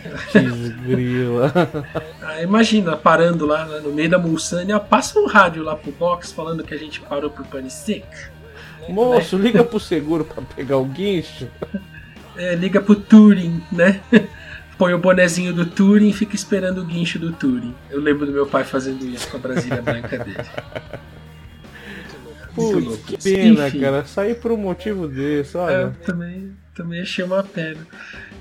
grila. 0.86 1.52
Ah, 2.20 2.42
imagina, 2.42 2.94
parando 2.94 3.46
lá 3.46 3.64
no 3.80 3.90
meio 3.90 4.10
da 4.10 4.18
Mulsânia, 4.18 4.78
passa 4.78 5.18
um 5.18 5.26
rádio 5.26 5.62
lá 5.62 5.74
pro 5.74 5.90
box 5.90 6.30
falando 6.30 6.62
que 6.62 6.74
a 6.74 6.76
gente 6.76 7.00
parou 7.00 7.30
pro 7.30 7.42
pane 7.42 7.70
seca. 7.70 8.30
Moço, 8.86 9.38
né? 9.38 9.44
liga 9.44 9.64
pro 9.64 9.80
seguro 9.80 10.26
pra 10.26 10.42
pegar 10.42 10.76
o 10.76 10.84
guincho. 10.84 11.48
É, 12.36 12.54
liga 12.54 12.82
pro 12.82 12.94
Turing, 12.94 13.62
né? 13.72 14.00
Põe 14.76 14.92
o 14.92 14.98
bonezinho 14.98 15.54
do 15.54 15.64
Turing 15.64 16.10
e 16.10 16.12
fica 16.12 16.36
esperando 16.36 16.82
o 16.82 16.84
guincho 16.84 17.18
do 17.18 17.32
Turing. 17.32 17.74
Eu 17.90 18.00
lembro 18.00 18.26
do 18.26 18.32
meu 18.32 18.46
pai 18.46 18.62
fazendo 18.62 19.04
isso 19.06 19.26
com 19.28 19.38
a 19.38 19.40
Brasília 19.40 19.80
branca 19.80 20.18
dele. 20.18 20.46
Putz, 22.58 22.96
que 23.04 23.16
pena, 23.22 23.68
Enfim. 23.68 23.80
cara. 23.80 24.04
Sair 24.04 24.34
por 24.34 24.52
um 24.52 24.56
motivo 24.56 25.08
desse, 25.08 25.56
olha. 25.56 25.72
Eu 25.72 25.92
também, 26.04 26.52
também 26.74 27.00
achei 27.00 27.24
uma 27.24 27.42
pena. 27.42 27.86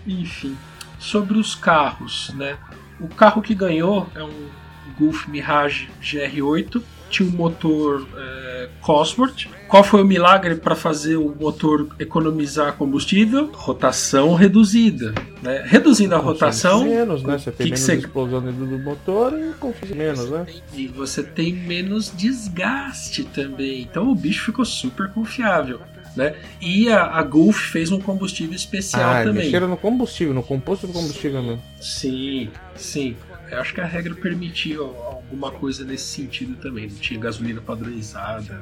Enfim, 0.05 0.57
sobre 0.99 1.37
os 1.37 1.55
carros, 1.55 2.33
né? 2.35 2.57
O 2.99 3.07
carro 3.07 3.41
que 3.41 3.53
ganhou 3.53 4.09
é 4.15 4.23
um 4.23 4.49
Golf 4.97 5.27
Mirage 5.27 5.89
GR8 6.01 6.81
tinha 7.09 7.27
um 7.27 7.31
motor 7.31 8.07
é, 8.17 8.69
Cosworth. 8.81 9.47
Qual 9.67 9.83
foi 9.83 10.01
o 10.01 10.05
milagre 10.05 10.55
para 10.55 10.75
fazer 10.75 11.17
o 11.17 11.35
motor 11.37 11.87
economizar 11.99 12.73
combustível? 12.73 13.51
Rotação 13.53 14.33
reduzida. 14.33 15.13
Né? 15.41 15.63
Reduzindo 15.65 16.15
a 16.15 16.17
rotação. 16.17 16.85
Menos, 16.85 17.21
né? 17.21 17.37
Você 17.37 17.51
tem 17.51 17.67
que 17.67 17.73
menos 17.73 17.85
que 17.85 17.95
explosão 17.95 18.41
dentro 18.41 18.65
do 18.65 18.79
motor 18.79 19.33
e 19.33 19.93
menos, 19.93 20.29
né? 20.29 20.45
E 20.73 20.87
você 20.87 21.21
tem 21.21 21.51
menos 21.51 22.11
desgaste 22.15 23.25
também. 23.25 23.81
Então 23.81 24.09
o 24.09 24.15
bicho 24.15 24.45
ficou 24.45 24.63
super 24.63 25.09
confiável. 25.09 25.81
Né? 26.15 26.35
E 26.59 26.89
a, 26.89 27.03
a 27.03 27.21
Gulf 27.21 27.71
fez 27.71 27.91
um 27.91 27.99
combustível 27.99 28.55
especial 28.55 29.11
ah, 29.11 29.23
também. 29.23 29.45
Mexeram 29.45 29.67
no 29.67 29.77
combustível, 29.77 30.33
no 30.33 30.41
composto 30.41 30.87
do 30.87 30.93
combustível 30.93 31.43
mesmo. 31.43 31.61
Sim, 31.79 32.49
sim. 32.75 33.15
Eu 33.51 33.59
acho 33.59 33.73
que 33.73 33.81
a 33.81 33.85
regra 33.85 34.13
permitia 34.15 34.79
alguma 34.79 35.51
coisa 35.51 35.83
nesse 35.83 36.05
sentido 36.05 36.55
também. 36.55 36.87
Não 36.87 36.95
tinha 36.97 37.19
gasolina 37.19 37.61
padronizada. 37.61 38.61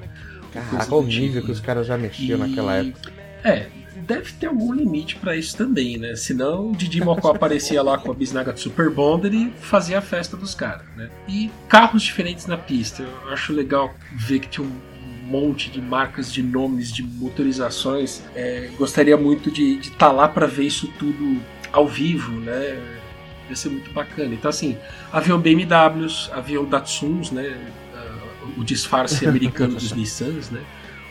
Caraca, 0.52 0.96
o 0.96 1.04
nível 1.04 1.44
que 1.44 1.52
os 1.52 1.60
caras 1.60 1.88
já 1.88 1.98
mexiam 1.98 2.38
e... 2.38 2.50
naquela 2.50 2.76
época. 2.76 3.12
É, 3.44 3.68
deve 3.96 4.34
ter 4.34 4.48
algum 4.48 4.74
limite 4.74 5.16
para 5.16 5.36
isso 5.36 5.56
também, 5.58 5.98
né? 5.98 6.16
Senão 6.16 6.72
o 6.72 6.76
Didi 6.76 7.04
Mocó 7.04 7.32
aparecia 7.32 7.82
lá 7.82 7.98
com 7.98 8.12
a 8.12 8.14
bisnaga 8.14 8.54
de 8.54 8.60
Super 8.60 8.90
Bonder 8.90 9.34
e 9.34 9.52
fazia 9.60 10.00
a 10.00 10.02
festa 10.02 10.36
dos 10.38 10.54
caras, 10.54 10.86
né? 10.96 11.10
E 11.28 11.52
carros 11.68 12.04
diferentes 12.04 12.46
na 12.46 12.58
pista. 12.58 13.04
Eu 13.04 13.30
acho 13.32 13.54
legal 13.54 13.94
ver 14.14 14.40
que 14.40 14.48
tinha 14.48 14.66
um 14.66 14.96
monte 15.26 15.70
de 15.72 15.82
marcas, 15.82 16.32
de 16.32 16.44
nomes, 16.44 16.92
de 16.92 17.04
motorizações. 17.04 18.22
É, 18.36 18.70
gostaria 18.78 19.18
muito 19.18 19.50
de 19.50 19.80
estar 19.80 19.98
tá 19.98 20.12
lá 20.12 20.28
para 20.28 20.46
ver 20.46 20.66
isso 20.66 20.88
tudo 21.00 21.42
ao 21.72 21.88
vivo, 21.88 22.32
né? 22.40 23.02
Ia 23.50 23.56
ser 23.56 23.70
muito 23.70 23.92
bacana. 23.92 24.34
Então, 24.34 24.50
assim, 24.50 24.78
avião 25.12 25.40
BMWs, 25.40 26.30
avião 26.34 26.66
Datsuns, 26.66 27.32
né? 27.32 27.58
Uh, 27.94 28.62
o 28.62 28.64
disfarce 28.64 29.26
americano 29.28 29.76
dos 29.76 29.92
Nissans, 29.92 30.50
né? 30.50 30.62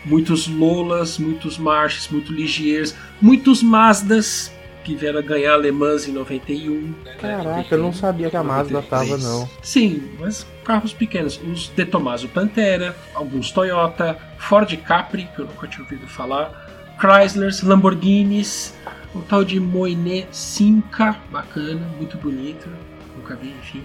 Muitos 0.05 0.47
Lolas, 0.47 1.19
muitos 1.19 1.57
Marches, 1.57 2.09
muitos 2.09 2.31
Ligiers, 2.31 2.95
muitos 3.23 3.63
Mazdas, 3.63 4.53
que 4.85 4.95
vieram 4.95 5.23
ganhar 5.23 5.55
alemãs 5.55 6.07
em 6.07 6.13
91. 6.13 6.93
Caraca, 7.19 7.45
né? 7.45 7.67
eu 7.71 7.79
não 7.79 7.93
sabia 7.93 8.29
que 8.29 8.37
a 8.37 8.45
Mazda 8.45 8.75
93. 8.75 9.11
tava, 9.11 9.23
não. 9.23 9.49
Sim, 9.63 10.11
mas 10.21 10.47
carros 10.63 10.93
pequenos. 10.93 11.41
Os 11.43 11.69
De 11.69 11.87
Tomaso 11.87 12.29
Pantera, 12.29 12.95
alguns 13.15 13.51
Toyota, 13.51 14.19
Ford 14.37 14.71
Capri, 14.77 15.27
que 15.35 15.41
eu 15.41 15.47
nunca 15.47 15.67
tinha 15.67 15.83
ouvido 15.83 16.07
falar, 16.07 16.95
Chryslers, 17.01 17.63
Lamborghinis, 17.63 18.75
o 19.15 19.21
tal 19.23 19.45
de 19.45 19.61
Moiné 19.61 20.27
Simca, 20.33 21.17
bacana, 21.31 21.87
muito 21.97 22.19
bonito, 22.19 22.69
nunca 23.17 23.37
vi, 23.37 23.51
enfim. 23.51 23.83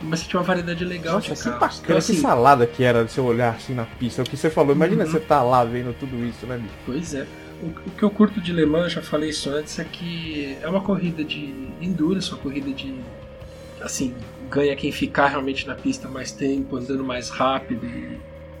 Mas 0.00 0.26
tinha 0.26 0.40
uma 0.40 0.46
variedade 0.46 0.84
legal 0.84 1.14
Nossa, 1.14 1.34
de 1.34 1.42
carros. 1.42 1.58
Bacana, 1.58 1.80
então, 1.84 1.96
assim, 1.96 2.14
que 2.14 2.20
salada 2.20 2.66
que 2.66 2.84
era 2.84 3.04
de 3.04 3.12
você 3.12 3.20
olhar 3.20 3.54
assim 3.54 3.74
na 3.74 3.84
pista. 3.84 4.22
O 4.22 4.24
que 4.24 4.36
você 4.36 4.50
falou, 4.50 4.74
imagina 4.74 5.04
uhum. 5.04 5.10
você 5.10 5.20
tá 5.20 5.42
lá 5.42 5.64
vendo 5.64 5.94
tudo 5.98 6.22
isso, 6.24 6.46
né, 6.46 6.58
bicho? 6.58 6.74
Pois 6.84 7.14
é. 7.14 7.26
O, 7.62 7.66
o, 7.66 7.90
que 7.90 8.02
eu 8.02 8.10
curto 8.10 8.40
de 8.40 8.52
Le 8.52 8.66
Mans, 8.66 8.92
já 8.92 9.00
falei 9.00 9.30
isso 9.30 9.48
antes, 9.48 9.78
é 9.78 9.84
que 9.84 10.58
é 10.60 10.68
uma 10.68 10.82
corrida 10.82 11.24
de 11.24 11.70
endurance, 11.80 12.30
uma 12.30 12.38
corrida 12.38 12.70
de. 12.70 12.94
Assim, 13.80 14.14
ganha 14.50 14.76
quem 14.76 14.92
ficar 14.92 15.28
realmente 15.28 15.66
na 15.66 15.74
pista 15.74 16.08
mais 16.08 16.30
tempo, 16.30 16.76
andando 16.76 17.02
mais 17.02 17.30
rápido 17.30 17.86
e 17.86 18.18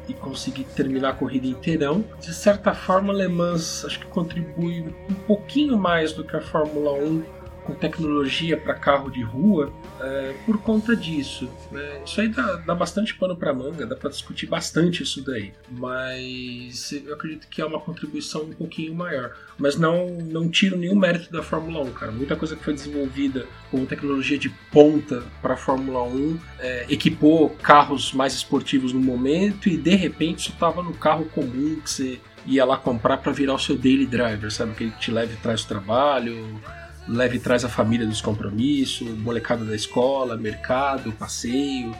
e 0.08 0.14
conseguir 0.14 0.64
terminar 0.64 1.10
a 1.10 1.12
corrida 1.12 1.46
inteirão. 1.46 2.04
De 2.20 2.32
certa 2.32 2.74
forma, 2.74 3.12
Le 3.12 3.28
Mans 3.28 3.84
acho 3.84 4.00
que 4.00 4.06
contribui 4.06 4.94
um 5.10 5.14
pouquinho 5.26 5.78
mais 5.78 6.12
do 6.12 6.24
que 6.24 6.36
a 6.36 6.40
Fórmula 6.40 6.92
1 6.92 7.35
com 7.66 7.74
tecnologia 7.74 8.56
para 8.56 8.74
carro 8.74 9.10
de 9.10 9.22
rua 9.22 9.72
é, 10.00 10.34
por 10.46 10.58
conta 10.58 10.94
disso. 10.94 11.50
Né? 11.72 12.02
Isso 12.04 12.20
aí 12.20 12.28
dá, 12.28 12.56
dá 12.56 12.74
bastante 12.74 13.14
pano 13.14 13.36
para 13.36 13.52
manga, 13.52 13.86
dá 13.86 13.96
para 13.96 14.10
discutir 14.10 14.46
bastante 14.46 15.02
isso 15.02 15.22
daí. 15.24 15.52
Mas 15.70 16.92
eu 16.92 17.14
acredito 17.14 17.48
que 17.48 17.60
é 17.60 17.64
uma 17.64 17.80
contribuição 17.80 18.42
um 18.42 18.52
pouquinho 18.52 18.94
maior. 18.94 19.34
Mas 19.58 19.76
não, 19.76 20.06
não 20.06 20.48
tiro 20.48 20.76
nenhum 20.76 20.96
mérito 20.96 21.32
da 21.32 21.42
Fórmula 21.42 21.82
1, 21.84 21.92
cara. 21.92 22.12
Muita 22.12 22.36
coisa 22.36 22.54
que 22.54 22.62
foi 22.62 22.74
desenvolvida 22.74 23.46
com 23.70 23.84
tecnologia 23.84 24.38
de 24.38 24.48
ponta 24.70 25.24
para 25.42 25.54
a 25.54 25.56
Fórmula 25.56 26.02
1 26.04 26.38
é, 26.60 26.86
equipou 26.88 27.50
carros 27.50 28.12
mais 28.12 28.34
esportivos 28.34 28.92
no 28.92 29.00
momento 29.00 29.68
e 29.68 29.76
de 29.76 29.94
repente 29.94 30.40
isso 30.40 30.52
estava 30.52 30.82
no 30.82 30.94
carro 30.94 31.24
comum 31.26 31.80
que 31.80 31.90
você 31.90 32.20
ia 32.46 32.64
lá 32.64 32.76
comprar 32.76 33.18
para 33.18 33.32
virar 33.32 33.54
o 33.54 33.58
seu 33.58 33.76
daily 33.76 34.06
driver, 34.06 34.50
sabe? 34.52 34.74
Que 34.74 34.84
ele 34.84 34.92
te 34.92 35.10
leve 35.10 35.34
e 35.34 35.36
traz 35.36 35.62
o 35.62 35.68
trabalho, 35.68 36.60
leve 37.08 37.38
traz 37.38 37.64
a 37.64 37.68
família 37.68 38.06
dos 38.06 38.20
compromissos, 38.20 39.08
molecada 39.18 39.64
da 39.64 39.74
escola, 39.74 40.36
mercado, 40.36 41.12
passeio. 41.12 41.94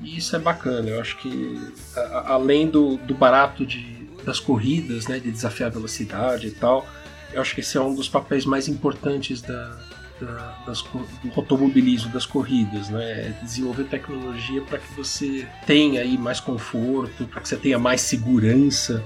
E 0.00 0.16
isso 0.16 0.34
é 0.36 0.38
bacana. 0.38 0.88
Eu 0.88 1.00
acho 1.00 1.16
que 1.18 1.72
a, 1.96 2.32
além 2.32 2.68
do, 2.68 2.96
do 2.96 3.14
barato 3.14 3.66
de, 3.66 4.08
das 4.24 4.40
corridas, 4.40 5.06
né, 5.06 5.18
de 5.18 5.30
desafiar 5.30 5.70
a 5.70 5.72
velocidade 5.72 6.48
e 6.48 6.50
tal, 6.50 6.86
eu 7.32 7.40
acho 7.40 7.54
que 7.54 7.60
esse 7.60 7.76
é 7.76 7.80
um 7.80 7.94
dos 7.94 8.08
papéis 8.08 8.44
mais 8.44 8.68
importantes 8.68 9.42
da, 9.42 9.76
da, 10.20 10.62
das, 10.66 10.82
do 10.82 11.32
automobilismo, 11.36 12.12
das 12.12 12.26
corridas, 12.26 12.88
né? 12.88 13.04
É 13.04 13.38
desenvolver 13.42 13.84
tecnologia 13.84 14.62
para 14.62 14.78
que 14.78 14.92
você 14.94 15.46
tenha 15.66 16.00
aí 16.00 16.16
mais 16.16 16.38
conforto, 16.38 17.26
para 17.26 17.40
que 17.40 17.48
você 17.48 17.56
tenha 17.56 17.78
mais 17.78 18.00
segurança 18.00 19.04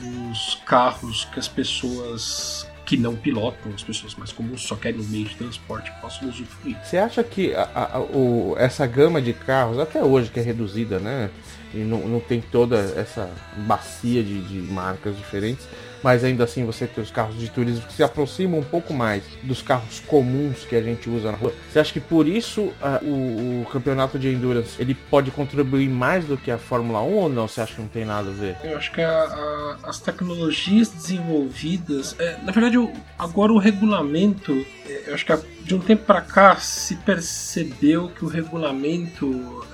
nos 0.00 0.60
carros 0.64 1.26
que 1.26 1.38
as 1.38 1.48
pessoas 1.48 2.66
que 2.92 2.96
não 2.98 3.16
pilotam, 3.16 3.72
as 3.74 3.82
pessoas 3.82 4.14
mais 4.16 4.32
comuns 4.32 4.60
só 4.60 4.76
querem 4.76 5.00
um 5.00 5.04
meio 5.04 5.24
de 5.24 5.34
transporte 5.34 5.90
que 5.90 5.98
possam 6.02 6.28
usufruir. 6.28 6.76
Você 6.84 6.98
acha 6.98 7.24
que 7.24 7.54
a, 7.54 7.62
a, 7.74 8.00
o, 8.00 8.54
essa 8.58 8.86
gama 8.86 9.22
de 9.22 9.32
carros, 9.32 9.78
até 9.78 10.04
hoje 10.04 10.30
que 10.30 10.38
é 10.38 10.42
reduzida, 10.42 10.98
né? 10.98 11.30
e 11.72 11.78
não, 11.78 12.06
não 12.06 12.20
tem 12.20 12.42
toda 12.42 12.76
essa 12.94 13.30
bacia 13.66 14.22
de, 14.22 14.42
de 14.42 14.58
marcas 14.70 15.16
diferentes 15.16 15.66
mas 16.02 16.24
ainda 16.24 16.44
assim 16.44 16.64
você 16.64 16.86
tem 16.86 17.02
os 17.02 17.10
carros 17.10 17.38
de 17.38 17.48
turismo 17.50 17.86
que 17.86 17.92
se 17.92 18.02
aproximam 18.02 18.60
um 18.60 18.64
pouco 18.64 18.92
mais 18.92 19.22
dos 19.42 19.62
carros 19.62 20.00
comuns 20.00 20.64
que 20.64 20.76
a 20.76 20.82
gente 20.82 21.08
usa 21.08 21.30
na 21.30 21.38
rua. 21.38 21.52
Você 21.70 21.78
acha 21.78 21.92
que 21.92 22.00
por 22.00 22.26
isso 22.26 22.62
uh, 22.62 23.04
o, 23.04 23.62
o, 23.62 23.66
campeonato 23.66 24.18
de 24.18 24.28
endurance 24.28 24.80
ele 24.80 24.94
pode 24.94 25.30
contribuir 25.30 25.88
mais 25.88 26.24
do 26.24 26.36
que 26.36 26.50
a 26.50 26.58
Fórmula 26.58 27.02
1 27.02 27.14
ou 27.14 27.28
não? 27.28 27.48
Você 27.48 27.60
acha 27.60 27.74
que 27.74 27.80
não 27.80 27.88
tem 27.88 28.04
nada 28.04 28.30
a 28.30 28.32
ver? 28.32 28.56
Eu 28.64 28.76
acho 28.76 28.92
que 28.92 29.00
a, 29.00 29.10
a, 29.10 29.76
as 29.84 30.00
tecnologias 30.00 30.88
desenvolvidas, 30.88 32.16
é, 32.18 32.36
na 32.42 32.52
verdade, 32.52 32.76
agora 33.18 33.52
o 33.52 33.58
regulamento, 33.58 34.64
é, 34.86 35.04
eu 35.08 35.14
acho 35.14 35.24
que 35.24 35.32
de 35.62 35.74
um 35.74 35.78
tempo 35.78 36.04
para 36.04 36.20
cá 36.20 36.56
se 36.56 36.96
percebeu 36.96 38.08
que 38.08 38.24
o 38.24 38.28
regulamento 38.28 39.64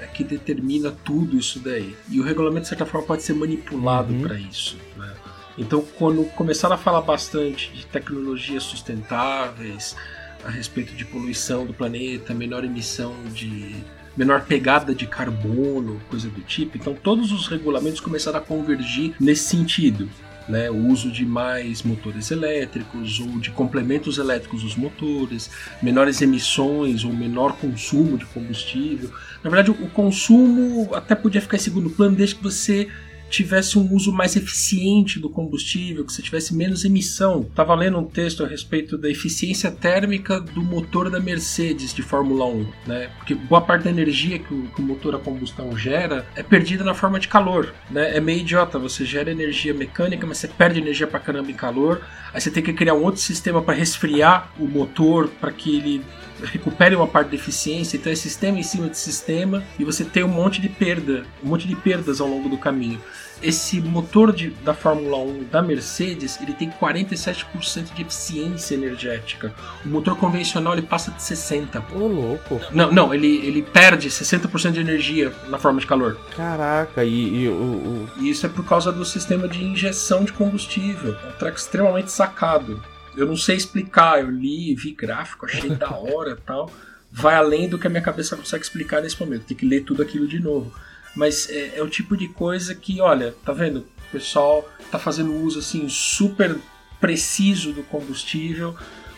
é, 0.00 0.04
é 0.04 0.06
que 0.06 0.22
determina 0.22 0.92
tudo 1.04 1.38
isso 1.38 1.58
daí. 1.58 1.96
E 2.08 2.20
o 2.20 2.22
regulamento, 2.22 2.62
de 2.62 2.68
certa 2.68 2.86
forma, 2.86 3.06
pode 3.06 3.22
ser 3.22 3.34
manipulado 3.34 4.12
uhum. 4.12 4.22
para 4.22 4.38
isso. 4.38 4.78
Né? 4.96 5.13
Então, 5.56 5.84
quando 5.96 6.24
começaram 6.30 6.74
a 6.74 6.78
falar 6.78 7.02
bastante 7.02 7.72
de 7.72 7.86
tecnologias 7.86 8.64
sustentáveis, 8.64 9.96
a 10.44 10.50
respeito 10.50 10.94
de 10.94 11.04
poluição 11.04 11.64
do 11.64 11.72
planeta, 11.72 12.34
menor 12.34 12.64
emissão 12.64 13.14
de. 13.32 13.74
menor 14.16 14.44
pegada 14.44 14.94
de 14.94 15.06
carbono, 15.06 16.00
coisa 16.08 16.28
do 16.28 16.40
tipo, 16.42 16.76
então 16.76 16.94
todos 16.94 17.32
os 17.32 17.48
regulamentos 17.48 18.00
começaram 18.00 18.38
a 18.38 18.42
convergir 18.42 19.14
nesse 19.18 19.44
sentido. 19.44 20.08
Né, 20.46 20.70
o 20.70 20.88
uso 20.88 21.10
de 21.10 21.24
mais 21.24 21.82
motores 21.82 22.30
elétricos 22.30 23.18
ou 23.18 23.38
de 23.38 23.50
complementos 23.50 24.18
elétricos 24.18 24.62
dos 24.62 24.76
motores, 24.76 25.50
menores 25.82 26.20
emissões 26.20 27.02
ou 27.02 27.10
menor 27.14 27.56
consumo 27.56 28.18
de 28.18 28.26
combustível. 28.26 29.10
Na 29.42 29.48
verdade, 29.48 29.70
o 29.70 29.88
consumo 29.88 30.94
até 30.94 31.14
podia 31.14 31.40
ficar 31.40 31.56
em 31.56 31.60
segundo 31.60 31.88
plano 31.88 32.14
desde 32.14 32.34
que 32.34 32.42
você 32.42 32.90
tivesse 33.34 33.78
um 33.78 33.92
uso 33.92 34.12
mais 34.12 34.36
eficiente 34.36 35.18
do 35.18 35.28
combustível, 35.28 36.04
que 36.04 36.12
você 36.12 36.22
tivesse 36.22 36.54
menos 36.54 36.84
emissão. 36.84 37.42
Estava 37.42 37.74
lendo 37.74 37.98
um 37.98 38.04
texto 38.04 38.44
a 38.44 38.46
respeito 38.46 38.96
da 38.96 39.08
eficiência 39.10 39.70
térmica 39.70 40.40
do 40.40 40.62
motor 40.62 41.10
da 41.10 41.18
Mercedes 41.18 41.92
de 41.92 42.02
Fórmula 42.02 42.46
1, 42.46 42.66
né? 42.86 43.10
Porque 43.16 43.34
boa 43.34 43.60
parte 43.60 43.84
da 43.84 43.90
energia 43.90 44.38
que 44.38 44.54
o, 44.54 44.68
que 44.68 44.80
o 44.80 44.84
motor 44.84 45.14
a 45.14 45.18
combustão 45.18 45.76
gera 45.76 46.26
é 46.36 46.42
perdida 46.42 46.84
na 46.84 46.94
forma 46.94 47.18
de 47.18 47.28
calor, 47.28 47.74
né? 47.90 48.16
É 48.16 48.20
meio 48.20 48.40
idiota, 48.40 48.78
você 48.78 49.04
gera 49.04 49.30
energia 49.30 49.74
mecânica, 49.74 50.26
mas 50.26 50.38
você 50.38 50.48
perde 50.48 50.80
energia 50.80 51.06
pra 51.06 51.18
caramba 51.18 51.50
em 51.50 51.54
calor, 51.54 52.02
aí 52.32 52.40
você 52.40 52.50
tem 52.50 52.62
que 52.62 52.72
criar 52.72 52.94
um 52.94 53.02
outro 53.02 53.20
sistema 53.20 53.60
para 53.60 53.74
resfriar 53.74 54.52
o 54.58 54.66
motor 54.66 55.28
para 55.40 55.50
que 55.50 55.76
ele 55.76 56.04
recupere 56.42 56.94
uma 56.94 57.06
parte 57.06 57.28
da 57.28 57.36
eficiência, 57.36 57.96
então 57.96 58.12
é 58.12 58.16
sistema 58.16 58.58
em 58.58 58.62
cima 58.62 58.88
de 58.88 58.98
sistema 58.98 59.62
e 59.78 59.84
você 59.84 60.04
tem 60.04 60.24
um 60.24 60.28
monte 60.28 60.60
de 60.60 60.68
perda, 60.68 61.24
um 61.42 61.48
monte 61.48 61.66
de 61.66 61.76
perdas 61.76 62.20
ao 62.20 62.28
longo 62.28 62.48
do 62.48 62.58
caminho 62.58 63.00
esse 63.44 63.80
motor 63.80 64.32
de, 64.32 64.50
da 64.50 64.72
Fórmula 64.72 65.18
1 65.18 65.44
da 65.44 65.62
Mercedes 65.62 66.40
ele 66.40 66.54
tem 66.54 66.70
47% 66.70 67.92
de 67.94 68.02
eficiência 68.02 68.74
energética. 68.74 69.54
O 69.84 69.88
motor 69.88 70.16
convencional 70.16 70.72
ele 70.72 70.82
passa 70.82 71.10
de 71.10 71.18
60%. 71.18 71.82
Ô, 71.94 72.06
louco. 72.06 72.60
Não, 72.72 72.90
não, 72.90 73.14
ele, 73.14 73.36
ele 73.46 73.62
perde 73.62 74.08
60% 74.08 74.72
de 74.72 74.80
energia 74.80 75.32
na 75.48 75.58
forma 75.58 75.80
de 75.80 75.86
calor. 75.86 76.16
Caraca, 76.34 77.04
e, 77.04 77.42
e 77.42 77.48
o, 77.48 77.52
o... 77.52 78.08
Isso 78.24 78.46
é 78.46 78.48
por 78.48 78.64
causa 78.64 78.90
do 78.90 79.04
sistema 79.04 79.46
de 79.46 79.62
injeção 79.62 80.24
de 80.24 80.32
combustível. 80.32 81.14
É 81.22 81.28
um 81.28 81.32
treco 81.32 81.58
extremamente 81.58 82.10
sacado. 82.10 82.82
Eu 83.16 83.26
não 83.26 83.36
sei 83.36 83.56
explicar, 83.56 84.20
eu 84.20 84.30
li, 84.30 84.74
vi 84.74 84.92
gráfico, 84.92 85.46
achei 85.46 85.70
da 85.70 85.90
hora 85.94 86.30
e 86.30 86.36
tal. 86.36 86.70
Vai 87.12 87.36
além 87.36 87.68
do 87.68 87.78
que 87.78 87.86
a 87.86 87.90
minha 87.90 88.02
cabeça 88.02 88.36
consegue 88.36 88.64
explicar 88.64 89.02
nesse 89.02 89.20
momento. 89.20 89.44
Tem 89.44 89.56
que 89.56 89.66
ler 89.66 89.84
tudo 89.84 90.02
aquilo 90.02 90.26
de 90.26 90.40
novo. 90.40 90.72
Mas 91.14 91.48
é, 91.48 91.78
é 91.78 91.82
o 91.82 91.88
tipo 91.88 92.16
de 92.16 92.28
coisa 92.28 92.74
que, 92.74 93.00
olha, 93.00 93.34
tá 93.44 93.52
vendo? 93.52 93.78
O 94.08 94.12
pessoal 94.12 94.68
tá 94.90 94.98
fazendo 94.98 95.34
uso 95.34 95.58
assim 95.58 95.88
super 95.88 96.56
preciso 97.00 97.72
do 97.72 97.82
combustível. 97.82 98.74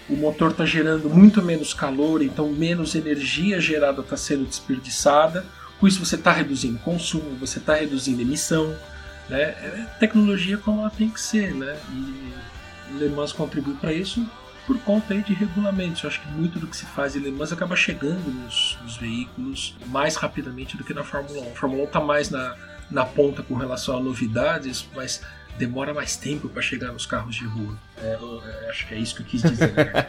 O 0.09 0.17
motor 0.17 0.51
está 0.51 0.65
gerando 0.65 1.09
muito 1.09 1.43
menos 1.43 1.75
calor, 1.75 2.23
então 2.23 2.51
menos 2.53 2.95
energia 2.95 3.61
gerada 3.61 4.03
está 4.03 4.17
sendo 4.17 4.45
desperdiçada. 4.45 5.45
Com 5.81 5.87
isso 5.87 6.05
você 6.05 6.15
está 6.15 6.33
reduzindo 6.33 6.79
consumo, 6.79 7.37
você 7.39 7.59
está 7.59 7.75
reduzindo 7.75 8.23
emissão. 8.23 8.75
Né? 9.29 9.43
É 9.43 9.87
tecnologia 9.99 10.57
como 10.57 10.81
ela 10.81 10.91
tem 10.91 11.09
que 11.11 11.21
ser, 11.21 11.53
né? 11.55 11.77
E 11.91 12.99
Le 12.99 13.09
Mans 13.09 13.33
contribui 13.33 13.75
para 13.75 13.93
isso 13.93 14.25
por 14.67 14.79
conta 14.81 15.15
aí 15.15 15.23
de 15.23 15.33
regulamentos. 15.33 16.03
Eu 16.03 16.11
acho 16.11 16.21
que 16.21 16.29
muito 16.29 16.59
do 16.59 16.67
que 16.67 16.77
se 16.77 16.85
faz 16.87 17.15
em 17.15 17.21
Le 17.21 17.31
Mans 17.31 17.53
acaba 17.53 17.77
chegando 17.77 18.29
nos, 18.31 18.79
nos 18.83 18.97
veículos 18.97 19.77
mais 19.87 20.17
rapidamente 20.17 20.77
do 20.77 20.85
que 20.85 20.93
na 20.93 21.05
Fórmula 21.05 21.41
1. 21.43 21.53
A 21.53 21.55
Fórmula 21.55 21.83
1 21.83 21.87
está 21.87 22.01
mais 22.01 22.31
na, 22.31 22.55
na 22.91 23.05
ponta 23.05 23.43
com 23.43 23.55
relação 23.55 23.97
a 23.97 24.01
novidades, 24.01 24.89
mas 24.95 25.23
demora 25.57 25.95
mais 25.95 26.17
tempo 26.17 26.49
para 26.49 26.61
chegar 26.61 26.93
nos 26.93 27.07
carros 27.07 27.35
de 27.35 27.47
rua. 27.47 27.75
É, 28.03 28.15
eu, 28.21 28.43
eu 28.43 28.71
acho 28.71 28.87
que 28.87 28.95
é 28.95 28.99
isso 28.99 29.15
que 29.17 29.23
eu 29.23 29.27
quis 29.27 29.43
dizer. 29.43 29.73
Né? 29.73 30.07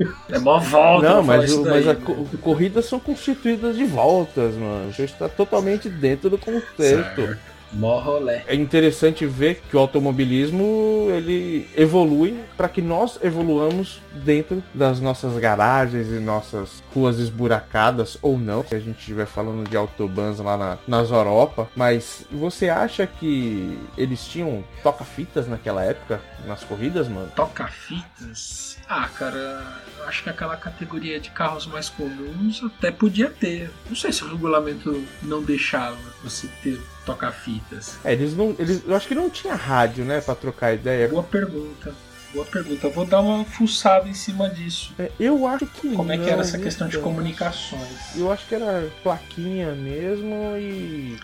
é 0.30 0.38
mó 0.38 0.58
volta. 0.58 1.08
Não, 1.08 1.22
mas, 1.22 1.52
o, 1.52 1.62
daí, 1.62 1.84
mas 1.84 1.98
né? 1.98 2.04
corridas 2.40 2.86
são 2.86 2.98
constituídas 2.98 3.76
de 3.76 3.84
voltas, 3.84 4.54
mano. 4.54 4.88
A 4.88 4.92
gente 4.92 5.12
está 5.12 5.28
totalmente 5.28 5.88
dentro 5.88 6.28
do 6.28 6.38
contexto. 6.38 6.76
Certo. 6.76 7.38
Mó 7.72 7.98
rolé. 7.98 8.44
É 8.46 8.54
interessante 8.54 9.26
ver 9.26 9.62
que 9.68 9.76
o 9.76 9.80
automobilismo 9.80 11.08
ele 11.10 11.68
evolui 11.76 12.40
para 12.56 12.68
que 12.68 12.82
nós 12.82 13.18
evoluamos 13.22 14.00
dentro 14.12 14.62
das 14.74 15.00
nossas 15.00 15.36
garagens 15.38 16.08
e 16.08 16.18
nossas 16.18 16.82
ruas 16.94 17.18
esburacadas 17.18 18.18
ou 18.20 18.38
não, 18.38 18.64
se 18.64 18.74
a 18.74 18.80
gente 18.80 18.98
estiver 18.98 19.26
falando 19.26 19.68
de 19.68 19.76
autobans 19.76 20.38
lá 20.38 20.56
na, 20.56 20.78
nas 20.86 21.10
Europa. 21.10 21.68
Mas 21.76 22.24
você 22.30 22.68
acha 22.68 23.06
que 23.06 23.78
eles 23.96 24.26
tinham 24.26 24.64
toca-fitas 24.82 25.46
naquela 25.46 25.84
época, 25.84 26.20
nas 26.46 26.64
corridas, 26.64 27.08
mano? 27.08 27.30
Toca-fitas? 27.34 28.69
Ah, 28.92 29.08
cara, 29.16 29.38
eu 29.98 30.04
acho 30.08 30.24
que 30.24 30.28
aquela 30.28 30.56
categoria 30.56 31.20
de 31.20 31.30
carros 31.30 31.64
mais 31.64 31.88
comuns 31.88 32.60
até 32.64 32.90
podia 32.90 33.30
ter. 33.30 33.70
Não 33.88 33.94
sei 33.94 34.12
se 34.12 34.24
o 34.24 34.28
regulamento 34.28 35.06
não 35.22 35.40
deixava 35.40 35.96
você 36.24 36.48
ter 36.60 36.80
tocar 37.06 37.30
fitas. 37.30 38.00
É, 38.04 38.12
eles 38.12 38.34
não. 38.34 38.56
Eles, 38.58 38.82
eu 38.84 38.96
acho 38.96 39.06
que 39.06 39.14
não 39.14 39.30
tinha 39.30 39.54
rádio, 39.54 40.04
né, 40.04 40.20
pra 40.20 40.34
trocar 40.34 40.74
ideia. 40.74 41.08
Boa 41.08 41.22
pergunta. 41.22 41.94
Boa 42.34 42.44
pergunta. 42.44 42.88
Eu 42.88 42.92
vou 42.92 43.04
dar 43.04 43.20
uma 43.20 43.44
fuçada 43.44 44.08
em 44.08 44.14
cima 44.14 44.50
disso. 44.50 44.92
É, 44.98 45.12
eu 45.20 45.46
acho 45.46 45.66
que. 45.66 45.94
Como 45.94 46.08
não, 46.08 46.14
é 46.14 46.18
que 46.18 46.28
era 46.28 46.42
essa 46.42 46.58
questão 46.58 46.88
de 46.88 46.98
comunicações? 46.98 48.16
Eu 48.16 48.32
acho 48.32 48.44
que 48.48 48.56
era 48.56 48.90
plaquinha 49.04 49.72
mesmo 49.72 50.56
e. 50.56 51.16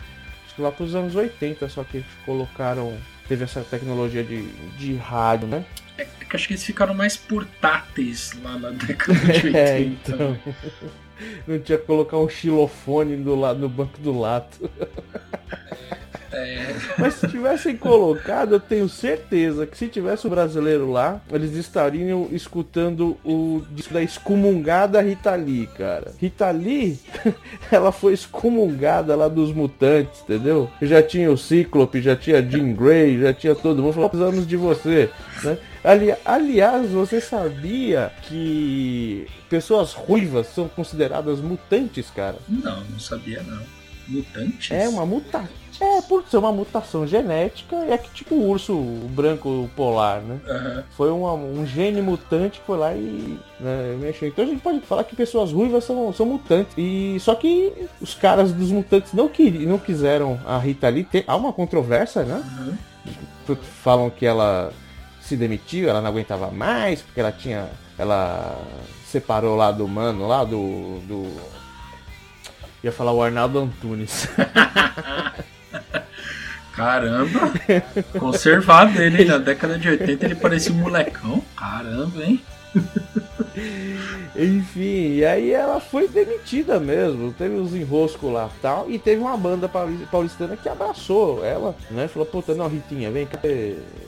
Acho 0.45 0.55
que 0.55 0.63
lá 0.63 0.71
pros 0.71 0.95
anos 0.95 1.17
80 1.17 1.69
só 1.69 1.83
que 1.83 2.05
colocaram. 2.25 2.97
Teve 3.29 3.45
essa 3.45 3.63
tecnologia 3.63 4.23
de, 4.23 4.49
de 4.79 4.95
rádio, 4.97 5.49
né? 5.49 5.65
É 5.99 6.05
que 6.05 6.37
acho 6.37 6.47
que 6.47 6.55
eles 6.55 6.65
ficaram 6.65 6.95
mais 6.95 7.17
portáteis 7.17 8.33
lá 8.43 8.59
na 8.59 8.71
década 8.71 9.19
de 9.33 9.47
80. 9.47 9.59
É, 9.59 9.81
então. 9.81 10.39
Não 11.47 11.59
tinha 11.59 11.79
que 11.79 11.85
colocar 11.87 12.19
um 12.19 12.29
xilofone 12.29 13.17
do 13.17 13.35
lado 13.35 13.61
no 13.61 13.69
banco 13.69 13.99
do 14.01 14.19
lado. 14.19 14.49
É. 16.37 16.75
Mas 16.99 17.15
se 17.15 17.29
tivessem 17.29 17.77
colocado, 17.77 18.55
eu 18.55 18.61
tenho 18.61 18.89
certeza 18.89 19.67
que 19.67 19.77
se 19.77 19.89
tivesse 19.89 20.27
um 20.27 20.31
brasileiro 20.31 20.91
lá, 20.91 21.21
eles 21.31 21.55
estariam 21.55 22.29
escutando 22.31 23.17
o 23.25 23.63
disco 23.71 23.95
da 23.95 24.03
excomungada 24.03 25.01
Rita 25.01 25.35
Lee, 25.35 25.67
cara. 25.67 26.13
Rita 26.21 26.51
Lee, 26.51 26.99
ela 27.73 27.91
foi 27.91 28.13
excomungada 28.13 29.17
lá 29.17 29.29
dos 29.29 29.53
mutantes, 29.53 30.21
entendeu? 30.23 30.71
Já 30.83 31.03
tinha 31.03 31.31
o 31.31 31.39
Cíclope, 31.39 32.03
já 32.03 32.15
tinha 32.15 32.43
Jean 32.43 32.73
Grey, 32.75 33.19
já 33.19 33.33
tinha 33.33 33.55
todo 33.55 33.83
mundo. 33.83 33.95
Falou, 33.95 34.11
precisamos 34.11 34.47
de 34.47 34.57
você, 34.57 35.11
né? 35.43 35.59
Ali, 35.83 36.13
aliás, 36.25 36.91
você 36.91 37.21
sabia 37.21 38.11
que 38.23 39.27
pessoas 39.49 39.93
ruivas 39.93 40.49
são 40.49 40.69
consideradas 40.69 41.41
mutantes, 41.41 42.11
cara? 42.11 42.37
Não, 42.49 42.83
não 42.85 42.99
sabia 42.99 43.43
não. 43.43 43.63
Mutantes? 44.09 44.71
É 44.71 44.89
uma 44.89 45.05
mutação. 45.05 45.67
É, 45.79 46.01
por 46.01 46.25
ser 46.27 46.39
uma 46.39 46.53
mutação 46.53 47.07
genética, 47.07 47.77
é 47.77 47.99
que 47.99 48.09
tipo 48.11 48.35
o 48.35 48.49
urso 48.49 48.75
branco 49.11 49.69
polar, 49.77 50.23
né? 50.23 50.41
Uhum. 50.47 50.83
Foi 50.91 51.11
uma, 51.11 51.35
um 51.35 51.67
gene 51.67 52.01
mutante 52.01 52.61
que 52.61 52.67
foi 52.67 52.79
lá 52.79 52.95
e 52.95 53.39
né, 53.61 53.97
mexeu. 54.01 54.29
Então 54.29 54.45
a 54.45 54.49
gente 54.49 54.63
pode 54.63 54.81
falar 54.81 55.05
que 55.05 55.15
pessoas 55.15 55.53
ruivas 55.53 55.85
são, 55.85 56.13
são 56.15 56.25
mutantes. 56.25 56.73
E 56.79 57.19
só 57.21 57.35
que 57.35 57.73
os 58.01 58.15
caras 58.15 58.53
dos 58.53 58.71
mutantes 58.71 59.13
não, 59.13 59.29
queriam, 59.29 59.71
não 59.71 59.79
quiseram 59.79 60.41
a 60.47 60.57
Rita 60.57 60.89
Lee. 60.89 61.05
Ter, 61.05 61.25
há 61.27 61.37
uma 61.37 61.53
controvérsia, 61.53 62.23
né? 62.23 62.43
Uhum. 63.47 63.57
Falam 63.83 64.09
que 64.09 64.25
ela 64.25 64.73
se 65.21 65.37
demitiu, 65.37 65.89
ela 65.89 66.01
não 66.01 66.09
aguentava 66.09 66.51
mais, 66.51 67.03
porque 67.03 67.21
ela 67.21 67.33
tinha. 67.33 67.69
Ela 67.99 68.59
separou 69.05 69.57
lá 69.57 69.71
do 69.73 69.87
mano, 69.87 70.27
lá 70.27 70.45
do. 70.45 71.01
do 71.01 71.56
ia 72.83 72.93
falar 72.93 73.13
o 73.13 73.23
Arnaldo 73.23 73.59
Antunes. 73.59 74.29
Caramba! 76.75 77.53
Conservado 78.19 79.01
ele, 79.01 79.25
na 79.25 79.39
década 79.39 79.79
de 79.79 79.89
80 79.89 80.25
ele 80.27 80.35
parecia 80.35 80.73
um 80.73 80.77
molecão. 80.77 81.43
Caramba, 81.57 82.23
hein? 82.23 82.43
Enfim, 84.35 85.15
e 85.15 85.25
aí 85.25 85.53
ela 85.53 85.81
foi 85.81 86.09
demitida 86.09 86.79
mesmo. 86.79 87.33
Teve 87.33 87.57
uns 87.57 87.75
enroscos 87.75 88.31
lá 88.33 88.51
tal. 88.61 88.91
E 88.91 88.99
teve 88.99 89.21
uma 89.21 89.37
banda 89.37 89.69
paulistana 90.11 90.57
que 90.57 90.69
abraçou 90.69 91.45
ela, 91.45 91.75
né? 91.91 92.09
Falou, 92.09 92.27
puta, 92.27 92.55
não, 92.55 92.69
Ritinha, 92.69 93.11
vem 93.11 93.27
cá. 93.27 93.39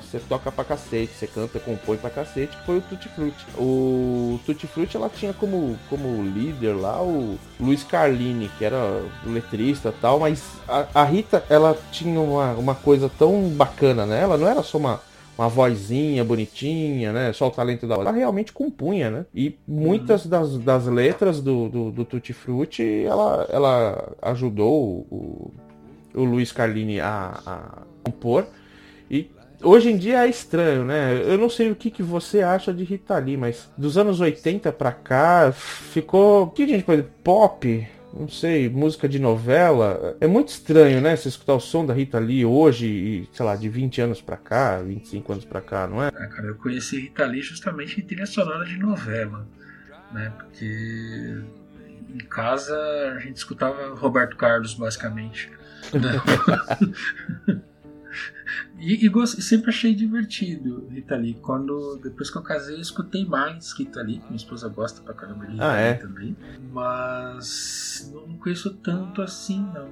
Você 0.02 0.18
toca 0.20 0.50
pra 0.50 0.64
cacete, 0.64 1.12
você 1.12 1.26
canta, 1.26 1.60
compõe 1.60 1.98
pra 1.98 2.08
cacete, 2.08 2.56
que 2.56 2.64
foi 2.64 2.78
o 2.78 2.80
Tutti 2.80 3.08
Frutti. 3.10 3.46
O 3.58 4.40
Tutti 4.46 4.66
Frutti 4.66 4.96
ela 4.96 5.10
tinha 5.10 5.34
como, 5.34 5.78
como 5.90 6.22
líder 6.22 6.72
lá 6.72 7.02
o 7.02 7.38
Luiz 7.60 7.82
Carlini, 7.82 8.50
que 8.56 8.64
era 8.64 9.02
letrista 9.26 9.92
tal, 10.00 10.18
mas 10.18 10.42
a, 10.66 10.86
a 10.94 11.04
Rita, 11.04 11.44
ela 11.50 11.76
tinha 11.92 12.20
uma, 12.20 12.52
uma 12.52 12.74
coisa 12.74 13.10
tão 13.18 13.50
bacana, 13.50 14.06
né? 14.06 14.22
Ela 14.22 14.38
não 14.38 14.48
era 14.48 14.62
só 14.62 14.78
uma 14.78 15.00
uma 15.38 15.48
vozinha 15.48 16.24
bonitinha, 16.24 17.12
né? 17.12 17.32
Só 17.32 17.46
o 17.46 17.50
talento 17.50 17.86
da 17.86 17.94
Ela 17.94 18.10
realmente 18.10 18.52
compunha, 18.52 19.08
né? 19.08 19.26
E 19.32 19.56
muitas 19.66 20.24
uhum. 20.24 20.30
das, 20.30 20.58
das 20.58 20.86
letras 20.86 21.40
do, 21.40 21.68
do, 21.68 21.90
do 21.92 22.04
Tutti 22.04 22.32
Frutti, 22.32 23.04
ela, 23.04 23.46
ela 23.48 24.12
ajudou 24.20 25.06
o, 25.08 25.54
o 26.12 26.24
Luiz 26.24 26.50
Carlini 26.50 26.98
a, 27.00 27.40
a 27.46 27.82
compor. 28.02 28.46
E 29.08 29.30
hoje 29.62 29.90
em 29.92 29.96
dia 29.96 30.26
é 30.26 30.28
estranho, 30.28 30.84
né? 30.84 31.22
Eu 31.24 31.38
não 31.38 31.48
sei 31.48 31.70
o 31.70 31.76
que, 31.76 31.88
que 31.88 32.02
você 32.02 32.42
acha 32.42 32.74
de 32.74 32.82
Rita 32.82 33.16
Lee, 33.18 33.36
mas 33.36 33.70
dos 33.78 33.96
anos 33.96 34.20
80 34.20 34.72
pra 34.72 34.90
cá 34.90 35.52
ficou. 35.52 36.44
O 36.44 36.50
que 36.50 36.64
a 36.64 36.66
gente 36.66 36.82
pode 36.82 37.04
pop? 37.22 37.86
Não 38.12 38.28
sei, 38.28 38.68
música 38.68 39.08
de 39.08 39.18
novela. 39.18 40.16
É 40.20 40.26
muito 40.26 40.48
estranho, 40.48 41.00
né? 41.00 41.16
Você 41.16 41.28
escutar 41.28 41.54
o 41.54 41.60
som 41.60 41.84
da 41.84 41.94
Rita 41.94 42.18
Lee 42.18 42.44
hoje, 42.44 42.86
e, 42.86 43.28
sei 43.32 43.44
lá, 43.44 43.54
de 43.56 43.68
20 43.68 44.00
anos 44.00 44.20
pra 44.20 44.36
cá, 44.36 44.80
25 44.80 45.32
anos 45.32 45.44
pra 45.44 45.60
cá, 45.60 45.86
não 45.86 46.02
é? 46.02 46.08
Ah, 46.08 46.26
cara, 46.26 46.48
eu 46.48 46.56
conheci 46.56 47.00
Rita 47.00 47.24
Lee 47.26 47.42
justamente 47.42 48.00
em 48.00 48.04
trilha 48.04 48.26
sonora 48.26 48.64
de 48.64 48.78
novela, 48.78 49.46
né? 50.12 50.32
Porque 50.36 51.42
em 52.14 52.24
casa 52.28 52.76
a 53.16 53.20
gente 53.20 53.36
escutava 53.36 53.94
Roberto 53.94 54.36
Carlos, 54.36 54.74
basicamente. 54.74 55.50
E, 58.78 59.04
e, 59.04 59.08
gost... 59.08 59.40
sempre 59.40 59.70
achei 59.70 59.94
divertido 59.94 60.86
Rita 60.90 61.16
Lee. 61.16 61.34
Quando, 61.42 61.98
depois 62.02 62.30
que 62.30 62.38
eu 62.38 62.42
casei, 62.42 62.76
eu 62.76 62.80
escutei 62.80 63.24
mais 63.24 63.72
Rita 63.72 64.00
Lee. 64.02 64.20
Minha 64.26 64.36
esposa 64.36 64.68
gosta 64.68 65.00
pra 65.02 65.14
caramba 65.14 65.46
de 65.46 65.52
Rita 65.52 65.70
ah, 65.70 65.76
é? 65.76 65.94
também. 65.94 66.36
Mas 66.72 68.12
não 68.14 68.36
conheço 68.38 68.72
tanto 68.74 69.20
assim, 69.20 69.60
não. 69.74 69.88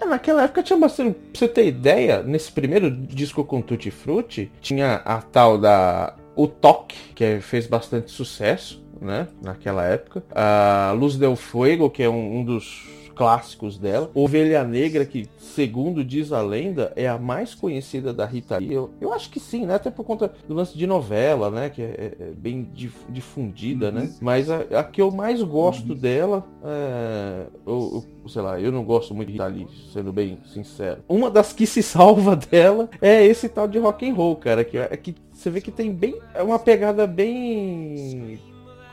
É, 0.00 0.06
naquela 0.06 0.44
época 0.44 0.62
tinha 0.62 0.78
bastante. 0.78 1.14
Pra 1.14 1.38
você 1.38 1.48
ter 1.48 1.66
ideia, 1.66 2.22
nesse 2.22 2.50
primeiro 2.50 2.90
disco 2.90 3.44
com 3.44 3.60
Tutti 3.60 3.90
Frutti, 3.90 4.50
tinha 4.60 4.96
a 4.96 5.20
tal 5.20 5.58
da. 5.58 6.16
O 6.34 6.46
Toque, 6.46 6.96
que 7.14 7.40
fez 7.40 7.66
bastante 7.66 8.10
sucesso, 8.10 8.82
né? 9.00 9.28
Naquela 9.42 9.84
época. 9.84 10.22
A 10.30 10.92
Luz 10.96 11.16
del 11.16 11.36
Fuego, 11.36 11.90
que 11.90 12.02
é 12.02 12.08
um, 12.08 12.38
um 12.38 12.44
dos 12.44 12.88
clássicos 13.20 13.76
dela. 13.76 14.10
Ovelha 14.14 14.64
Negra, 14.64 15.04
que 15.04 15.28
segundo 15.36 16.02
diz 16.02 16.32
a 16.32 16.40
lenda, 16.40 16.90
é 16.96 17.06
a 17.06 17.18
mais 17.18 17.54
conhecida 17.54 18.14
da 18.14 18.24
Rita 18.24 18.56
Lee. 18.56 18.72
Eu, 18.72 18.88
eu 18.98 19.12
acho 19.12 19.28
que 19.28 19.38
sim, 19.38 19.66
né? 19.66 19.74
Até 19.74 19.90
por 19.90 20.04
conta 20.04 20.32
do 20.48 20.54
lance 20.54 20.76
de 20.76 20.86
novela, 20.86 21.50
né? 21.50 21.68
Que 21.68 21.82
é, 21.82 21.84
é, 21.84 22.16
é 22.18 22.32
bem 22.34 22.66
difundida, 23.10 23.90
né? 23.90 24.00
uhum. 24.00 24.06
né? 24.06 24.14
Mas 24.22 24.48
a, 24.48 24.60
a, 24.80 24.82
que 24.82 25.02
eu 25.02 25.10
mais 25.10 25.42
gosto 25.42 25.90
uhum. 25.90 25.98
dela, 25.98 26.46
é, 26.64 27.46
eu, 27.66 28.06
eu, 28.24 28.28
sei 28.30 28.40
lá, 28.40 28.58
eu 28.58 28.72
não 28.72 28.84
gosto 28.84 29.14
muito 29.14 29.26
de 29.26 29.32
Rita 29.34 29.46
Lee, 29.48 29.68
sendo 29.92 30.14
bem 30.14 30.38
sincero. 30.46 31.02
Uma 31.06 31.30
das 31.30 31.52
que 31.52 31.66
se 31.66 31.82
salva 31.82 32.34
dela 32.50 32.88
é 33.02 33.22
esse 33.26 33.50
tal 33.50 33.68
de 33.68 33.78
rock 33.78 34.08
and 34.08 34.14
roll, 34.14 34.36
cara, 34.36 34.64
que 34.64 34.78
é 34.78 34.96
que 34.96 35.14
você 35.30 35.50
vê 35.50 35.60
que 35.60 35.70
tem 35.70 35.92
bem 35.92 36.18
é 36.34 36.42
uma 36.42 36.58
pegada 36.58 37.06
bem 37.06 38.38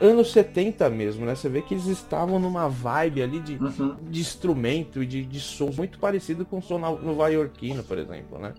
anos 0.00 0.32
70 0.32 0.88
mesmo, 0.90 1.26
né? 1.26 1.34
Você 1.34 1.48
vê 1.48 1.62
que 1.62 1.74
eles 1.74 1.86
estavam 1.86 2.38
numa 2.38 2.68
vibe 2.68 3.22
ali 3.22 3.40
de, 3.40 3.56
uhum. 3.56 3.96
de 4.08 4.20
instrumento 4.20 5.02
e 5.02 5.06
de, 5.06 5.24
de 5.24 5.40
sons 5.40 5.76
muito 5.76 5.98
parecido 5.98 6.44
com 6.44 6.58
o 6.58 6.62
som 6.62 6.78
nova-iorquino, 6.78 7.82
por 7.82 7.98
exemplo, 7.98 8.38
né? 8.38 8.54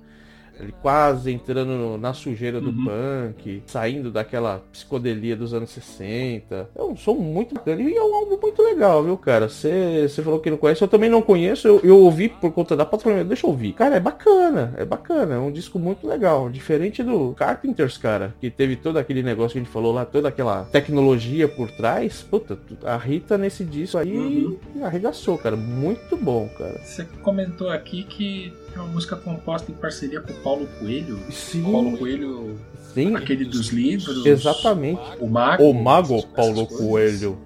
Ele 0.59 0.73
quase 0.81 1.31
entrando 1.31 1.69
no, 1.69 1.97
na 1.97 2.13
sujeira 2.13 2.59
do 2.59 2.69
uhum. 2.69 2.85
punk, 2.85 3.63
saindo 3.65 4.11
daquela 4.11 4.63
psicodelia 4.71 5.35
dos 5.35 5.53
anos 5.53 5.69
60. 5.69 6.69
É 6.75 6.81
um 6.81 6.95
som 6.95 7.13
muito 7.13 7.55
bacana 7.55 7.81
e 7.81 7.95
é 7.95 8.03
um 8.03 8.15
álbum 8.15 8.37
muito 8.41 8.61
legal, 8.61 9.03
viu, 9.03 9.17
cara? 9.17 9.47
Você 9.47 10.09
falou 10.23 10.39
que 10.39 10.49
não 10.49 10.57
conhece, 10.57 10.81
eu 10.81 10.87
também 10.87 11.09
não 11.09 11.21
conheço, 11.21 11.67
eu, 11.67 11.79
eu 11.83 11.97
ouvi 11.97 12.29
por 12.29 12.51
conta 12.51 12.75
da 12.75 12.85
patrulha, 12.85 13.23
deixa 13.23 13.45
eu 13.45 13.51
ouvir. 13.51 13.73
Cara, 13.73 13.95
é 13.95 13.99
bacana, 13.99 14.73
é 14.77 14.85
bacana, 14.85 15.35
é 15.35 15.39
um 15.39 15.51
disco 15.51 15.79
muito 15.79 16.07
legal, 16.07 16.49
diferente 16.49 17.03
do 17.03 17.33
Carpenters, 17.33 17.97
cara, 17.97 18.33
que 18.39 18.49
teve 18.49 18.75
todo 18.75 18.97
aquele 18.97 19.23
negócio 19.23 19.53
que 19.53 19.59
a 19.59 19.63
gente 19.63 19.73
falou 19.73 19.93
lá, 19.93 20.05
toda 20.05 20.27
aquela 20.27 20.65
tecnologia 20.65 21.47
por 21.47 21.71
trás. 21.71 22.21
Puta, 22.21 22.57
a 22.83 22.97
Rita 22.97 23.37
nesse 23.37 23.63
disco 23.63 23.97
aí 23.97 24.17
uhum. 24.17 24.57
arregaçou, 24.83 25.37
cara, 25.37 25.55
muito 25.55 26.17
bom, 26.17 26.49
cara. 26.57 26.79
Você 26.83 27.05
comentou 27.21 27.69
aqui 27.69 28.03
que 28.03 28.53
é 28.75 28.81
uma 28.81 28.87
música 28.89 29.15
composta 29.15 29.71
em 29.71 29.75
parceria 29.75 30.21
com 30.21 30.31
o 30.31 30.35
Paulo 30.37 30.67
Coelho. 30.79 31.19
Sim. 31.31 31.63
Paulo 31.63 31.97
Coelho, 31.97 32.59
Sim. 32.93 33.15
aquele 33.15 33.45
dos 33.45 33.69
livros. 33.69 34.25
Exatamente. 34.25 35.01
O 35.19 35.27
Mago. 35.27 35.63
O 35.63 35.73
Mago 35.73 36.25
Paulo 36.27 36.67
Coelho. 36.67 37.37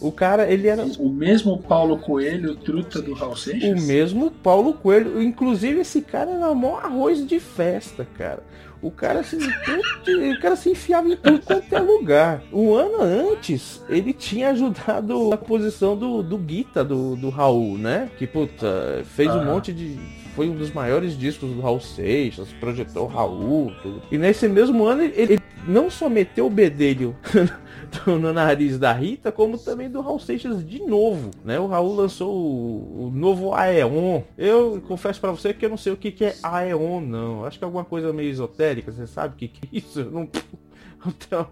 O 0.00 0.12
cara, 0.12 0.50
ele 0.50 0.68
era. 0.68 0.84
O 0.98 1.08
mesmo 1.08 1.58
Paulo 1.62 1.98
Coelho, 1.98 2.54
truta 2.56 3.00
do 3.00 3.14
Raul 3.14 3.36
Seixas? 3.36 3.82
O 3.82 3.86
mesmo 3.86 4.30
Paulo 4.30 4.74
Coelho. 4.74 5.22
Inclusive, 5.22 5.80
esse 5.80 6.02
cara 6.02 6.30
era 6.32 6.54
mó 6.54 6.78
arroz 6.78 7.26
de 7.26 7.40
festa, 7.40 8.06
cara. 8.16 8.42
O 8.82 8.90
cara 8.90 9.22
se, 9.22 9.36
o 9.40 10.40
cara 10.40 10.54
se 10.54 10.70
enfiava 10.70 11.08
em 11.08 11.16
tudo 11.16 11.40
quanto 11.40 11.74
é 11.74 11.80
lugar. 11.80 12.42
Um 12.52 12.74
ano 12.74 13.00
antes, 13.00 13.82
ele 13.88 14.12
tinha 14.12 14.50
ajudado 14.50 15.32
a 15.32 15.36
posição 15.38 15.96
do, 15.96 16.22
do 16.22 16.36
Guita, 16.36 16.84
do, 16.84 17.16
do 17.16 17.30
Raul, 17.30 17.78
né? 17.78 18.10
Que, 18.18 18.26
puta, 18.26 19.02
fez 19.04 19.30
ah. 19.30 19.38
um 19.38 19.46
monte 19.46 19.72
de 19.72 19.98
foi 20.36 20.50
um 20.50 20.54
dos 20.54 20.70
maiores 20.70 21.18
discos 21.18 21.50
do 21.50 21.62
Raul 21.62 21.80
Seixas, 21.80 22.52
projetou 22.60 23.06
Raul, 23.06 23.72
tudo. 23.82 24.02
E 24.12 24.18
nesse 24.18 24.46
mesmo 24.46 24.84
ano 24.84 25.02
ele, 25.02 25.40
não 25.66 25.88
só 25.88 26.10
meteu 26.10 26.46
o 26.46 26.50
bedelho 26.50 27.16
no 28.06 28.34
nariz 28.34 28.78
da 28.78 28.92
Rita, 28.92 29.32
como 29.32 29.56
também 29.56 29.88
do 29.88 30.02
Raul 30.02 30.18
Seixas 30.18 30.62
de 30.64 30.82
novo, 30.82 31.30
né? 31.42 31.58
O 31.58 31.66
Raul 31.66 31.96
lançou 31.96 32.36
o, 32.36 33.06
o 33.06 33.10
novo 33.10 33.54
Aeon. 33.54 34.20
Eu 34.36 34.82
confesso 34.86 35.18
para 35.18 35.32
você 35.32 35.54
que 35.54 35.64
eu 35.64 35.70
não 35.70 35.78
sei 35.78 35.94
o 35.94 35.96
que, 35.96 36.12
que 36.12 36.26
é 36.26 36.34
Aeon, 36.42 37.00
não. 37.00 37.46
Acho 37.46 37.58
que 37.58 37.64
é 37.64 37.66
alguma 37.66 37.84
coisa 37.84 38.12
meio 38.12 38.30
esotérica, 38.30 38.92
você 38.92 39.06
sabe 39.06 39.34
o 39.34 39.38
que, 39.38 39.48
que 39.48 39.66
é 39.66 39.78
isso? 39.78 40.00
Eu 40.00 40.10
não, 40.10 40.28
não 41.02 41.12
tenho 41.12 41.48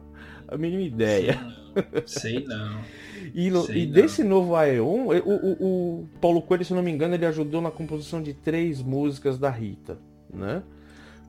a 0.46 0.58
mínima 0.58 0.82
ideia. 0.82 1.40
Sei 2.04 2.44
não. 2.44 2.82
E, 3.34 3.48
e 3.72 3.86
desse 3.86 4.22
novo 4.22 4.56
Aeon, 4.56 5.06
o, 5.06 5.12
o, 5.12 5.52
o, 5.60 6.08
Paulo 6.20 6.42
Coelho, 6.42 6.64
se 6.64 6.74
não 6.74 6.82
me 6.82 6.90
engano, 6.90 7.14
ele 7.14 7.26
ajudou 7.26 7.60
na 7.60 7.70
composição 7.70 8.22
de 8.22 8.34
três 8.34 8.82
músicas 8.82 9.38
da 9.38 9.50
Rita, 9.50 9.98
né? 10.32 10.62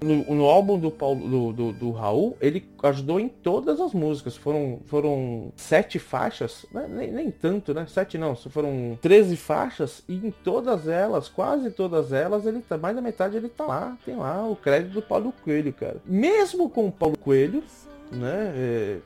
No, 0.01 0.35
no 0.35 0.45
álbum 0.45 0.77
do, 0.77 0.91
Paulo, 0.91 1.27
do, 1.27 1.53
do, 1.53 1.73
do, 1.73 1.91
Raul, 1.91 2.35
ele 2.41 2.67
ajudou 2.83 3.17
em 3.17 3.29
todas 3.29 3.79
as 3.79 3.93
músicas. 3.93 4.35
Foram, 4.35 4.81
foram 4.85 5.53
sete 5.55 5.97
faixas, 5.97 6.65
né? 6.71 6.85
nem, 6.89 7.11
nem 7.11 7.31
tanto, 7.31 7.73
né? 7.73 7.85
Sete 7.87 8.17
não, 8.17 8.35
foram 8.35 8.99
13 9.01 9.37
faixas 9.37 10.03
e 10.07 10.15
em 10.15 10.31
todas 10.31 10.87
elas, 10.87 11.29
quase 11.29 11.71
todas 11.71 12.11
elas, 12.11 12.45
ele 12.45 12.59
tá, 12.59 12.77
mais 12.77 12.95
da 12.95 13.01
metade 13.01 13.37
ele 13.37 13.47
tá 13.47 13.65
lá. 13.65 13.97
Tem 14.05 14.17
lá 14.17 14.45
o 14.45 14.55
crédito 14.55 14.93
do 14.93 15.01
Paulo 15.01 15.33
Coelho, 15.43 15.71
cara. 15.71 16.01
Mesmo 16.05 16.69
com 16.69 16.87
o 16.87 16.91
Paulo 16.91 17.17
Coelho, 17.17 17.63
né? 18.11 18.53
É, 18.53 18.97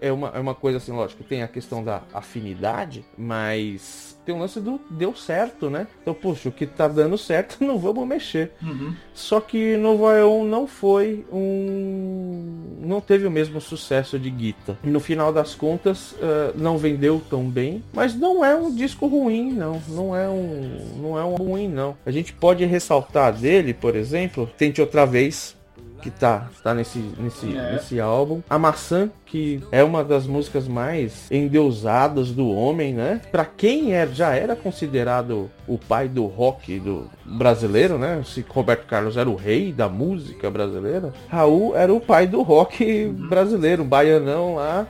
é, 0.00 0.08
é, 0.08 0.12
uma, 0.12 0.28
é 0.34 0.40
uma 0.40 0.54
coisa 0.54 0.78
assim, 0.78 0.92
lógico, 0.92 1.24
tem 1.24 1.42
a 1.42 1.48
questão 1.48 1.82
da 1.82 2.02
afinidade, 2.12 3.04
mas 3.16 4.18
tem 4.24 4.34
um 4.34 4.38
lance 4.38 4.60
do 4.60 4.80
deu 4.90 5.14
certo, 5.14 5.70
né? 5.70 5.86
Então, 6.00 6.14
puxa, 6.14 6.48
o 6.48 6.52
que 6.52 6.66
tá 6.66 6.86
dando 6.86 7.16
certo, 7.16 7.56
não 7.64 7.78
vamos 7.78 8.06
mexer. 8.06 8.52
Uhum. 8.62 8.94
Só 9.14 9.40
que 9.40 9.76
Novo 9.76 10.06
Aeon 10.06 10.44
não 10.44 10.66
foi 10.66 11.24
um. 11.32 12.76
não 12.80 13.00
teve 13.00 13.26
o 13.26 13.30
mesmo 13.30 13.60
sucesso 13.60 14.18
de 14.18 14.30
Guita. 14.30 14.78
No 14.84 15.00
final 15.00 15.32
das 15.32 15.54
contas, 15.54 16.12
uh, 16.12 16.52
não 16.54 16.78
vendeu 16.78 17.20
tão 17.28 17.44
bem, 17.44 17.82
mas 17.92 18.14
não 18.14 18.44
é 18.44 18.54
um 18.54 18.74
disco 18.74 19.06
ruim, 19.06 19.52
não. 19.52 19.80
Não 19.88 20.16
é 20.16 20.28
um. 20.28 21.00
não 21.00 21.18
é 21.18 21.24
um 21.24 21.34
ruim, 21.34 21.68
não. 21.68 21.96
A 22.04 22.10
gente 22.10 22.32
pode 22.32 22.64
ressaltar 22.64 23.32
dele, 23.32 23.74
por 23.74 23.96
exemplo, 23.96 24.48
Tente 24.56 24.80
Outra 24.80 25.04
Vez, 25.04 25.56
que 26.00 26.10
tá, 26.10 26.48
tá 26.62 26.74
nesse, 26.74 26.98
nesse, 27.18 27.56
é. 27.56 27.72
nesse 27.72 28.00
álbum. 28.00 28.40
A 28.48 28.58
Maçã, 28.58 29.10
que 29.26 29.62
é 29.70 29.84
uma 29.84 30.02
das 30.02 30.26
músicas 30.26 30.66
mais 30.66 31.30
endeusadas 31.30 32.30
do 32.30 32.48
homem, 32.50 32.94
né? 32.94 33.20
Para 33.30 33.44
quem 33.44 33.94
é, 33.94 34.06
já 34.06 34.34
era 34.34 34.56
considerado 34.56 35.50
o 35.70 35.78
pai 35.78 36.08
do 36.08 36.26
rock 36.26 36.80
do 36.80 37.08
brasileiro, 37.24 37.96
né? 37.96 38.22
Se 38.26 38.44
Roberto 38.48 38.86
Carlos 38.86 39.16
era 39.16 39.30
o 39.30 39.36
rei 39.36 39.72
da 39.72 39.88
música 39.88 40.50
brasileira, 40.50 41.12
Raul 41.28 41.76
era 41.76 41.94
o 41.94 42.00
pai 42.00 42.26
do 42.26 42.42
rock 42.42 43.06
brasileiro, 43.28 43.84
um 43.84 43.88
baianão 43.88 44.56
lá, 44.56 44.84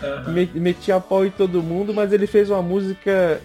metia 0.54 0.98
pau 0.98 1.26
em 1.26 1.30
todo 1.30 1.62
mundo, 1.62 1.92
mas 1.92 2.14
ele 2.14 2.26
fez 2.26 2.48
uma 2.48 2.62
música. 2.62 3.42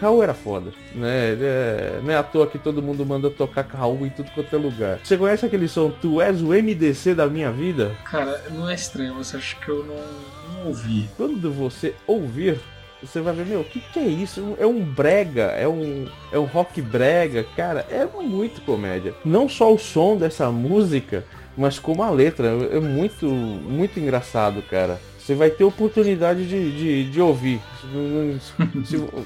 Raul 0.00 0.22
era 0.22 0.32
foda, 0.32 0.70
né? 0.94 1.36
É... 1.38 2.00
Não 2.02 2.10
é 2.10 2.16
à 2.16 2.22
toa 2.22 2.46
que 2.46 2.58
todo 2.58 2.82
mundo 2.82 3.04
manda 3.04 3.28
tocar 3.28 3.66
Raul 3.66 4.06
em 4.06 4.10
tudo 4.10 4.30
quanto 4.30 4.56
é 4.56 4.58
lugar. 4.58 4.98
Você 5.04 5.18
conhece 5.18 5.44
aquele 5.44 5.68
som 5.68 5.90
Tu 5.90 6.22
és 6.22 6.40
o 6.40 6.48
MDC 6.48 7.14
da 7.14 7.26
minha 7.26 7.52
vida? 7.52 7.92
Cara, 8.04 8.42
não 8.50 8.68
é 8.68 8.74
estranho, 8.74 9.14
você 9.14 9.36
acha 9.36 9.56
que 9.56 9.68
eu 9.68 9.84
não, 9.84 10.54
não 10.54 10.68
ouvi. 10.68 11.08
Quando 11.16 11.52
você 11.52 11.94
ouvir, 12.06 12.58
você 13.02 13.20
vai 13.20 13.34
ver, 13.34 13.46
meu, 13.46 13.60
o 13.60 13.64
que, 13.64 13.80
que 13.80 13.98
é 13.98 14.06
isso? 14.06 14.56
É 14.58 14.66
um 14.66 14.82
brega, 14.82 15.44
é 15.52 15.68
um, 15.68 16.06
é 16.32 16.38
um 16.38 16.44
rock 16.44 16.82
brega, 16.82 17.44
cara, 17.56 17.86
é 17.90 18.04
muito 18.04 18.60
comédia. 18.62 19.14
Não 19.24 19.48
só 19.48 19.72
o 19.72 19.78
som 19.78 20.16
dessa 20.16 20.50
música, 20.50 21.24
mas 21.56 21.78
como 21.78 22.02
a 22.02 22.10
letra, 22.10 22.48
é 22.48 22.80
muito, 22.80 23.26
muito 23.26 23.98
engraçado, 23.98 24.62
cara. 24.62 25.00
Você 25.18 25.34
vai 25.34 25.50
ter 25.50 25.62
oportunidade 25.62 26.48
de, 26.48 26.72
de, 26.72 27.10
de 27.10 27.20
ouvir. 27.20 27.60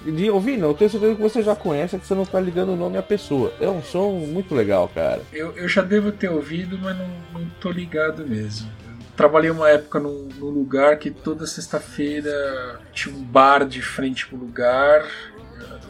de 0.04 0.30
ouvir 0.30 0.56
não, 0.56 0.68
eu 0.68 0.74
tenho 0.74 0.90
certeza 0.90 1.14
que 1.14 1.22
você 1.22 1.42
já 1.42 1.54
conhece, 1.54 1.94
é 1.94 1.98
que 1.98 2.06
você 2.06 2.14
não 2.14 2.26
tá 2.26 2.40
ligando 2.40 2.72
o 2.72 2.76
nome 2.76 2.98
à 2.98 3.02
pessoa. 3.02 3.52
É 3.60 3.68
um 3.68 3.82
som 3.82 4.10
muito 4.10 4.52
legal, 4.52 4.90
cara. 4.92 5.22
Eu, 5.32 5.52
eu 5.56 5.68
já 5.68 5.80
devo 5.80 6.10
ter 6.10 6.28
ouvido, 6.28 6.76
mas 6.82 6.98
não, 6.98 7.08
não 7.32 7.48
tô 7.60 7.70
ligado 7.70 8.26
mesmo 8.26 8.68
trabalhei 9.16 9.50
uma 9.50 9.68
época 9.68 10.00
num, 10.00 10.28
num 10.38 10.50
lugar 10.50 10.98
que 10.98 11.10
toda 11.10 11.46
sexta-feira 11.46 12.80
tinha 12.92 13.14
um 13.14 13.22
bar 13.22 13.66
de 13.66 13.82
frente 13.82 14.26
pro 14.26 14.36
lugar 14.36 15.06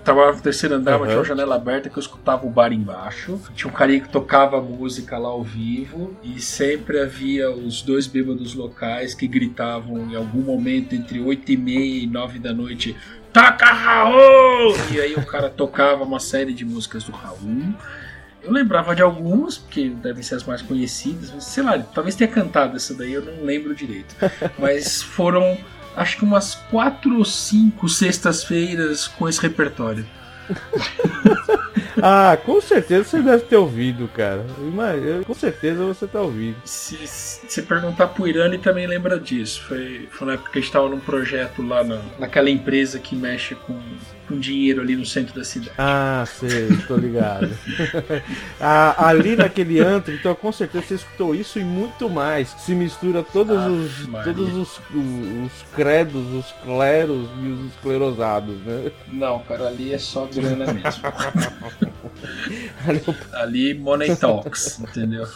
trabalhava 0.04 0.36
no 0.36 0.42
terceiro 0.42 0.74
andar, 0.74 0.94
uhum. 0.94 1.00
mas 1.00 1.08
tinha 1.08 1.18
uma 1.18 1.24
janela 1.24 1.54
aberta 1.54 1.88
que 1.88 1.96
eu 1.96 2.00
escutava 2.00 2.46
o 2.46 2.50
bar 2.50 2.72
embaixo. 2.72 3.40
Tinha 3.54 3.70
um 3.70 3.74
carinha 3.74 4.00
que 4.00 4.08
tocava 4.08 4.60
música 4.60 5.16
lá 5.16 5.28
ao 5.28 5.42
vivo 5.42 6.16
e 6.22 6.40
sempre 6.40 7.00
havia 7.00 7.50
os 7.50 7.82
dois 7.82 8.06
bêbados 8.06 8.54
locais 8.54 9.14
que 9.14 9.26
gritavam 9.26 9.98
em 10.10 10.16
algum 10.16 10.40
momento 10.40 10.94
entre 10.94 11.20
8 11.20 11.52
e 11.52 11.56
meia 11.56 12.02
e 12.02 12.06
9 12.06 12.38
da 12.38 12.52
noite 12.52 12.96
Toca 13.32 13.64
Raul! 13.64 14.74
E 14.92 15.00
aí 15.00 15.14
o 15.14 15.24
cara 15.24 15.48
tocava 15.48 16.04
uma 16.04 16.20
série 16.20 16.52
de 16.52 16.64
músicas 16.64 17.04
do 17.04 17.12
Raul. 17.12 17.74
Eu 18.44 18.52
lembrava 18.52 18.94
de 18.94 19.02
algumas, 19.02 19.56
porque 19.56 19.88
devem 19.88 20.22
ser 20.22 20.34
as 20.34 20.44
mais 20.44 20.60
conhecidas, 20.60 21.30
mas 21.32 21.44
sei 21.44 21.62
lá, 21.62 21.78
talvez 21.78 22.16
tenha 22.16 22.28
cantado 22.28 22.76
essa 22.76 22.92
daí, 22.92 23.12
eu 23.12 23.22
não 23.22 23.44
lembro 23.44 23.74
direito. 23.74 24.14
Mas 24.58 25.00
foram, 25.00 25.56
acho 25.96 26.16
que 26.16 26.24
umas 26.24 26.54
quatro 26.54 27.18
ou 27.18 27.24
cinco 27.24 27.88
sextas-feiras 27.88 29.06
com 29.06 29.28
esse 29.28 29.40
repertório. 29.40 30.04
ah, 32.02 32.36
com 32.44 32.60
certeza 32.60 33.04
você 33.04 33.22
deve 33.22 33.44
ter 33.44 33.56
ouvido, 33.56 34.08
cara. 34.08 34.44
Com 35.24 35.34
certeza 35.34 35.84
você 35.84 36.06
tá 36.06 36.20
ouvindo. 36.20 36.56
Se, 36.64 36.98
se 37.06 37.62
perguntar 37.62 38.08
pro 38.08 38.26
ele 38.26 38.58
também 38.58 38.86
lembra 38.86 39.18
disso. 39.18 39.62
Foi, 39.62 40.08
foi 40.10 40.26
na 40.26 40.34
época 40.34 40.50
que 40.50 40.58
a 40.58 40.62
gente 40.62 40.72
tava 40.72 40.88
num 40.88 41.00
projeto 41.00 41.62
lá 41.62 41.84
na, 41.84 42.00
naquela 42.18 42.50
empresa 42.50 42.98
que 42.98 43.14
mexe 43.14 43.54
com 43.54 43.80
com 44.26 44.38
dinheiro 44.38 44.80
ali 44.80 44.96
no 44.96 45.04
centro 45.04 45.34
da 45.34 45.44
cidade. 45.44 45.72
Ah, 45.78 46.24
sei, 46.26 46.68
tô 46.86 46.96
ligado. 46.96 47.50
ah, 48.60 49.06
ali 49.06 49.36
naquele 49.36 49.80
antro, 49.80 50.14
então 50.14 50.34
com 50.34 50.52
certeza 50.52 50.86
você 50.86 50.94
escutou 50.94 51.34
isso 51.34 51.58
e 51.58 51.64
muito 51.64 52.08
mais. 52.08 52.48
Se 52.58 52.74
mistura 52.74 53.22
todos 53.22 53.56
ah, 53.56 53.68
os 53.68 54.06
todos 54.24 54.54
os, 54.54 54.78
os, 54.78 55.46
os, 55.46 55.52
credos, 55.74 56.26
os 56.32 56.52
cleros 56.64 57.28
e 57.42 57.46
os 57.48 57.66
esclerosados, 57.72 58.56
né? 58.62 58.90
Não, 59.12 59.40
cara, 59.40 59.68
ali 59.68 59.92
é 59.92 59.98
só 59.98 60.26
grana 60.26 60.72
mesmo. 60.72 61.02
ali, 62.86 63.02
ali 63.32 63.74
money 63.74 64.16
talks, 64.16 64.80
entendeu? 64.80 65.26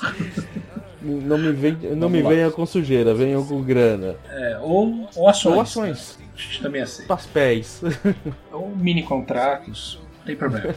Não 1.02 1.38
me, 1.38 1.52
vem, 1.52 1.76
não 1.94 2.08
me 2.08 2.22
venha 2.22 2.50
com 2.50 2.66
sujeira, 2.66 3.14
venha 3.14 3.40
com 3.40 3.62
grana. 3.62 4.16
É, 4.28 4.58
ou, 4.60 5.08
ou 5.14 5.28
ações. 5.28 5.54
Ou 5.54 5.60
ações. 5.60 6.18
A 6.36 6.38
gente 6.38 6.60
também 6.60 6.82
aceita. 6.82 7.16
Papéis. 7.16 7.80
Ou 8.52 8.68
mini 8.76 9.02
contratos, 9.02 9.98
não 10.18 10.24
tem 10.26 10.36
problema. 10.36 10.74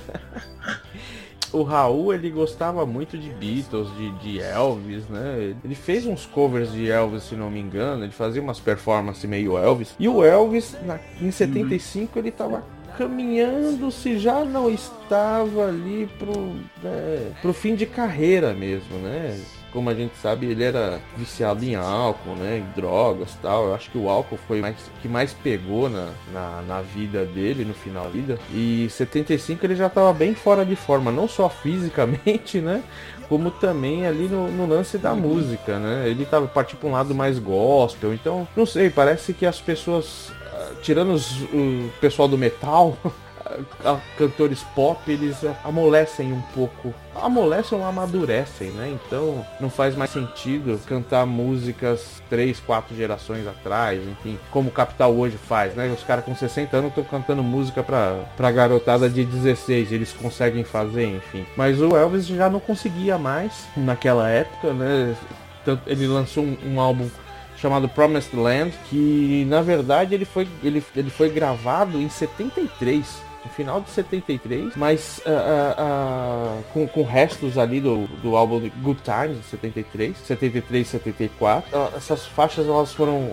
o 1.52 1.63
Raul 1.63 2.13
ele 2.13 2.30
gostava 2.30 2.86
muito 2.86 3.17
de 3.17 3.30
Beatles, 3.30 3.93
de, 3.98 4.12
de, 4.19 4.39
Elvis, 4.39 5.08
né? 5.10 5.56
Ele 5.63 5.76
fez 5.76 6.06
uns 6.06 6.26
covers 6.26 6.72
de 6.72 6.89
Elvis, 6.89 7.24
se 7.24 7.36
não 7.36 7.52
me 7.52 7.60
engano. 7.60 8.04
Ele 8.04 8.12
fazia 8.12 8.41
umas 8.41 8.60
performances 8.60 9.26
meio 9.26 9.58
Elvis. 9.58 9.95
E 10.00 10.08
o 10.08 10.24
Elvis, 10.24 10.78
na, 10.84 10.98
em 11.19 11.30
75, 11.30 12.13
uhum. 12.17 12.22
ele 12.22 12.32
tava 12.32 12.63
caminhando 12.98 13.91
se 13.91 14.17
já 14.17 14.43
não 14.43 14.69
estava 14.69 15.67
ali 15.67 16.10
pro, 16.19 16.54
né, 16.84 17.32
pro 17.41 17.54
fim 17.54 17.76
de 17.76 17.86
carreira 17.86 18.54
mesmo, 18.54 18.98
né? 18.98 19.39
Como 19.72 19.90
a 19.90 19.94
gente 19.94 20.16
sabe, 20.18 20.48
ele 20.48 20.64
era 20.64 21.00
viciado 21.18 21.64
em 21.64 21.76
álcool, 21.76 22.36
né? 22.36 22.58
Em 22.58 22.80
drogas 22.80 23.38
tal. 23.42 23.68
Eu 23.68 23.76
acho 23.76 23.90
que 23.90 23.98
o 23.98 24.10
álcool 24.10 24.38
foi 24.48 24.62
mais 24.62 24.76
que 25.02 25.08
mais 25.08 25.34
pegou 25.34 25.90
na, 25.90 26.10
na, 26.34 26.62
na 26.62 26.82
vida 26.82 27.26
dele, 27.26 27.64
no 27.66 27.74
final 27.74 28.06
da 28.06 28.10
vida. 28.10 28.40
E 28.52 28.88
75 28.90 29.66
ele 29.66 29.76
já 29.76 29.88
estava 29.88 30.12
bem 30.14 30.34
fora 30.34 30.66
de 30.66 30.76
forma, 30.76 31.12
não 31.12 31.28
só 31.28 31.50
fisicamente, 31.50 32.60
né? 32.60 32.84
Como 33.28 33.52
também 33.52 34.08
ali 34.08 34.28
no, 34.28 34.50
no 34.52 34.66
lance 34.66 34.98
da 34.98 35.14
música, 35.14 35.78
né? 35.78 36.10
Ele 36.10 36.26
tava 36.26 36.48
partindo 36.48 36.80
para 36.80 36.90
um 36.90 36.94
lado 36.94 37.14
mais 37.14 37.38
gospel. 37.38 38.14
Então, 38.14 38.48
não 38.56 38.66
sei, 38.66 38.90
parece 38.90 39.34
que 39.34 39.46
as 39.46 39.62
pessoas, 39.62 40.32
ah, 40.52 40.72
tirando 40.82 41.14
os, 41.14 41.42
o 41.54 41.90
pessoal 42.02 42.28
do 42.28 42.38
metal, 42.38 42.98
cantores 44.18 44.64
pop, 44.76 45.00
eles 45.12 45.38
amolecem 45.64 46.32
um 46.32 46.42
pouco. 46.54 46.94
Amolecem 47.16 47.78
ou 47.78 47.84
amadurecem, 47.84 48.70
né? 48.72 48.90
Então 48.90 49.46
não 49.60 49.70
faz 49.70 49.96
mais 49.96 50.12
sentido 50.12 50.80
cantar 50.86 51.26
músicas 51.26 52.22
três, 52.30 52.60
quatro 52.60 52.96
gerações 52.96 53.46
atrás, 53.48 54.02
enfim, 54.08 54.38
como 54.52 54.70
o 54.70 54.72
Capital 54.72 55.14
hoje 55.14 55.38
faz, 55.38 55.76
né? 55.76 55.92
Os 55.92 56.04
caras 56.04 56.24
com 56.24 56.36
60 56.36 56.78
anos 56.78 56.90
estão 56.90 57.04
cantando 57.04 57.44
música 57.44 57.84
pra, 57.84 58.24
pra 58.38 58.52
garotada 58.52 59.10
de 59.10 59.26
16, 59.26 59.92
eles 59.92 60.14
conseguem 60.14 60.64
fazer, 60.64 61.06
enfim. 61.06 61.46
Mas 61.58 61.82
o 61.82 61.98
Elvis 61.98 62.28
já 62.28 62.50
não 62.50 62.60
conseguia 62.60 63.18
mais 63.18 63.68
naquela 63.76 64.30
época, 64.30 64.74
né? 64.74 65.16
Ele 65.86 66.08
lançou 66.08 66.44
um, 66.44 66.58
um 66.66 66.80
álbum 66.80 67.10
chamado 67.58 67.90
Promised 67.90 68.34
Land, 68.34 68.74
que 68.90 69.46
na 69.50 69.62
verdade 69.62 70.16
ele 70.16 70.26
foi, 70.26 70.48
ele, 70.64 70.84
ele 70.96 71.10
foi 71.10 71.30
gravado 71.30 72.02
em 72.02 72.08
73 72.08 73.29
no 73.43 73.52
final 73.52 73.82
de 73.82 73.89
73, 73.89 74.75
mas 74.75 75.19
uh, 75.19 75.30
uh, 75.30 76.60
uh, 76.60 76.63
com, 76.73 76.88
com 76.88 77.04
restos 77.04 77.58
ali 77.58 77.80
do, 77.80 78.08
do 78.21 78.36
álbum 78.36 78.69
Good 78.82 79.02
Times 79.02 79.38
de 79.38 79.43
73, 79.43 80.17
73 80.17 80.88
e 80.88 80.89
74. 80.89 81.95
essas 81.95 82.25
faixas 82.25 82.67
elas 82.67 82.93
foram 82.93 83.30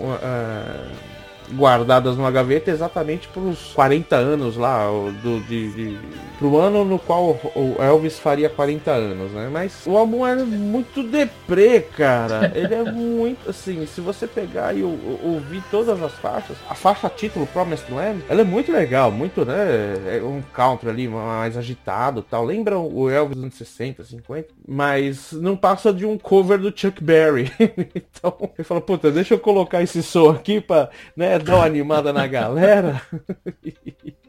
guardadas 1.51 2.17
numa 2.17 2.31
gaveta 2.31 2.71
exatamente 2.71 3.27
para 3.27 3.41
os 3.41 3.71
40 3.73 4.15
anos 4.15 4.57
lá, 4.57 4.87
do, 5.23 5.39
de, 5.41 5.71
de, 5.71 5.99
pro 6.37 6.57
ano 6.57 6.83
no 6.83 6.99
qual 6.99 7.39
o 7.55 7.75
Elvis 7.79 8.19
faria 8.19 8.49
40 8.49 8.91
anos, 8.91 9.31
né? 9.31 9.49
Mas 9.51 9.85
o 9.85 9.97
álbum 9.97 10.25
é 10.25 10.35
muito 10.35 11.03
deprê, 11.03 11.81
cara. 11.81 12.51
Ele 12.53 12.73
é 12.73 12.83
muito, 12.83 13.49
assim, 13.49 13.85
se 13.85 14.01
você 14.01 14.27
pegar 14.27 14.75
e 14.75 14.83
ouvir 14.83 15.63
todas 15.71 16.01
as 16.01 16.13
faixas, 16.13 16.57
a 16.69 16.75
faixa 16.75 17.09
título 17.09 17.47
Promised 17.47 17.91
Land, 17.91 18.23
ela 18.29 18.41
é 18.41 18.43
muito 18.43 18.71
legal, 18.71 19.11
muito, 19.11 19.45
né? 19.45 20.17
É 20.17 20.21
um 20.21 20.41
country 20.53 20.89
ali 20.89 21.07
mais 21.07 21.57
agitado 21.57 22.21
tal. 22.21 22.43
Lembra 22.43 22.77
o 22.77 23.09
Elvis 23.09 23.35
dos 23.35 23.43
anos 23.43 23.55
60, 23.55 24.03
50? 24.03 24.47
Mas 24.67 25.31
não 25.31 25.55
passa 25.55 25.93
de 25.93 26.05
um 26.05 26.17
cover 26.17 26.59
do 26.59 26.73
Chuck 26.77 27.03
Berry. 27.03 27.51
então, 27.59 28.35
ele 28.57 28.63
fala, 28.63 28.81
puta, 28.81 29.11
deixa 29.11 29.33
eu 29.33 29.39
colocar 29.39 29.81
esse 29.81 30.03
som 30.03 30.31
aqui 30.31 30.61
pra, 30.61 30.89
né? 31.15 31.36
Dar 31.37 31.55
uma 31.55 31.65
animada 31.65 32.13
na 32.13 32.27
galera. 32.27 33.01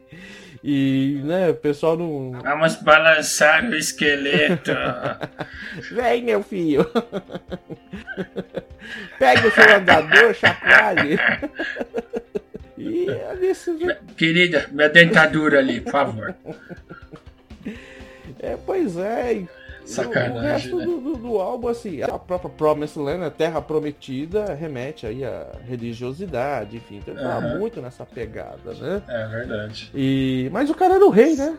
E, 0.61 1.21
né, 1.23 1.49
o 1.49 1.53
pessoal 1.53 1.97
não. 1.97 2.31
Vamos 2.31 2.75
balançar 2.75 3.63
o 3.63 3.75
esqueleto. 3.75 4.71
Vem, 5.91 6.23
meu 6.23 6.43
filho. 6.43 6.83
Pega 9.17 9.47
o 9.47 9.51
seu 9.51 9.75
andador, 9.75 10.33
chacoalhe. 10.33 11.17
e 12.77 13.05
desse... 13.39 13.71
Querida, 14.17 14.67
minha 14.71 14.89
dentadura 14.89 15.59
ali, 15.59 15.79
por 15.79 15.91
favor. 15.91 16.35
É, 18.39 18.57
pois 18.65 18.97
é. 18.97 19.43
Sacanagem. 19.89 20.37
O 20.37 20.39
resto 20.39 20.75
né? 20.77 20.85
do, 20.85 20.99
do, 20.99 21.15
do, 21.17 21.37
álbum, 21.39 21.67
assim, 21.67 22.01
a 22.01 22.19
própria 22.19 22.49
Promised 22.49 22.99
Land, 22.99 23.23
a 23.23 23.29
Terra 23.29 23.61
Prometida, 23.61 24.53
remete 24.53 25.05
aí 25.05 25.23
à 25.23 25.47
religiosidade, 25.67 26.77
enfim. 26.77 26.97
Então 26.97 27.13
ele 27.13 27.23
uhum. 27.23 27.59
muito 27.59 27.81
nessa 27.81 28.05
pegada, 28.05 28.73
né? 28.73 29.01
É 29.07 29.27
verdade. 29.27 29.91
E... 29.93 30.49
Mas 30.51 30.69
o 30.69 30.75
cara 30.75 30.95
era 30.95 31.05
o 31.05 31.09
rei, 31.09 31.35
né? 31.35 31.57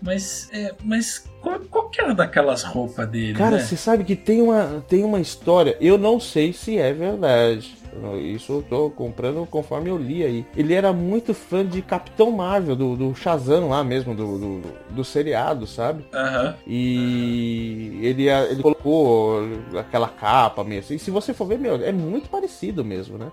Mas, 0.00 0.48
é, 0.52 0.74
mas 0.82 1.30
qual, 1.40 1.60
qual 1.60 1.88
que 1.88 2.00
era 2.00 2.12
daquelas 2.12 2.64
roupas 2.64 3.08
dele? 3.08 3.34
Cara, 3.34 3.56
né? 3.56 3.62
você 3.62 3.76
sabe 3.76 4.02
que 4.02 4.16
tem 4.16 4.42
uma, 4.42 4.84
tem 4.88 5.04
uma 5.04 5.20
história, 5.20 5.76
eu 5.80 5.96
não 5.96 6.18
sei 6.18 6.52
se 6.52 6.76
é 6.76 6.92
verdade 6.92 7.81
isso 8.20 8.52
eu 8.52 8.62
tô 8.62 8.90
comprando 8.90 9.46
conforme 9.46 9.90
eu 9.90 9.96
li 9.96 10.24
aí. 10.24 10.46
Ele 10.56 10.74
era 10.74 10.92
muito 10.92 11.34
fã 11.34 11.64
de 11.64 11.82
Capitão 11.82 12.30
Marvel, 12.30 12.74
do, 12.74 12.96
do 12.96 13.14
Shazam 13.14 13.68
lá 13.68 13.84
mesmo, 13.84 14.14
do, 14.14 14.38
do, 14.38 14.62
do 14.90 15.04
seriado, 15.04 15.66
sabe? 15.66 16.04
Uhum. 16.12 16.54
E 16.66 18.00
ele, 18.02 18.28
ele 18.28 18.62
colocou 18.62 19.42
aquela 19.78 20.08
capa 20.08 20.64
mesmo. 20.64 20.92
E 20.92 20.96
assim. 20.96 20.98
se 20.98 21.10
você 21.10 21.34
for 21.34 21.46
ver, 21.46 21.58
meu, 21.58 21.76
é 21.76 21.92
muito 21.92 22.28
parecido 22.28 22.84
mesmo, 22.84 23.18
né? 23.18 23.28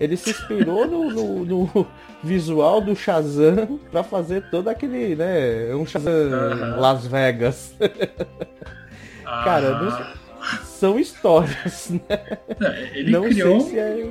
Ele 0.00 0.16
se 0.16 0.30
inspirou 0.30 0.86
no, 0.86 1.10
no, 1.10 1.44
no, 1.44 1.86
visual 2.22 2.80
do 2.80 2.96
Shazam 2.96 3.78
pra 3.90 4.02
fazer 4.02 4.48
todo 4.50 4.68
aquele, 4.68 5.14
né? 5.14 5.74
Um 5.74 5.86
Shazam 5.86 6.12
uhum. 6.12 6.80
Las 6.80 7.06
Vegas. 7.06 7.74
Cara, 9.24 9.78
não, 9.80 10.23
são 10.64 10.98
histórias, 10.98 11.90
né? 11.90 12.38
É, 12.60 12.98
ele 12.98 13.10
não 13.10 13.22
criou. 13.22 13.60
Se 13.60 13.78
é... 13.78 14.08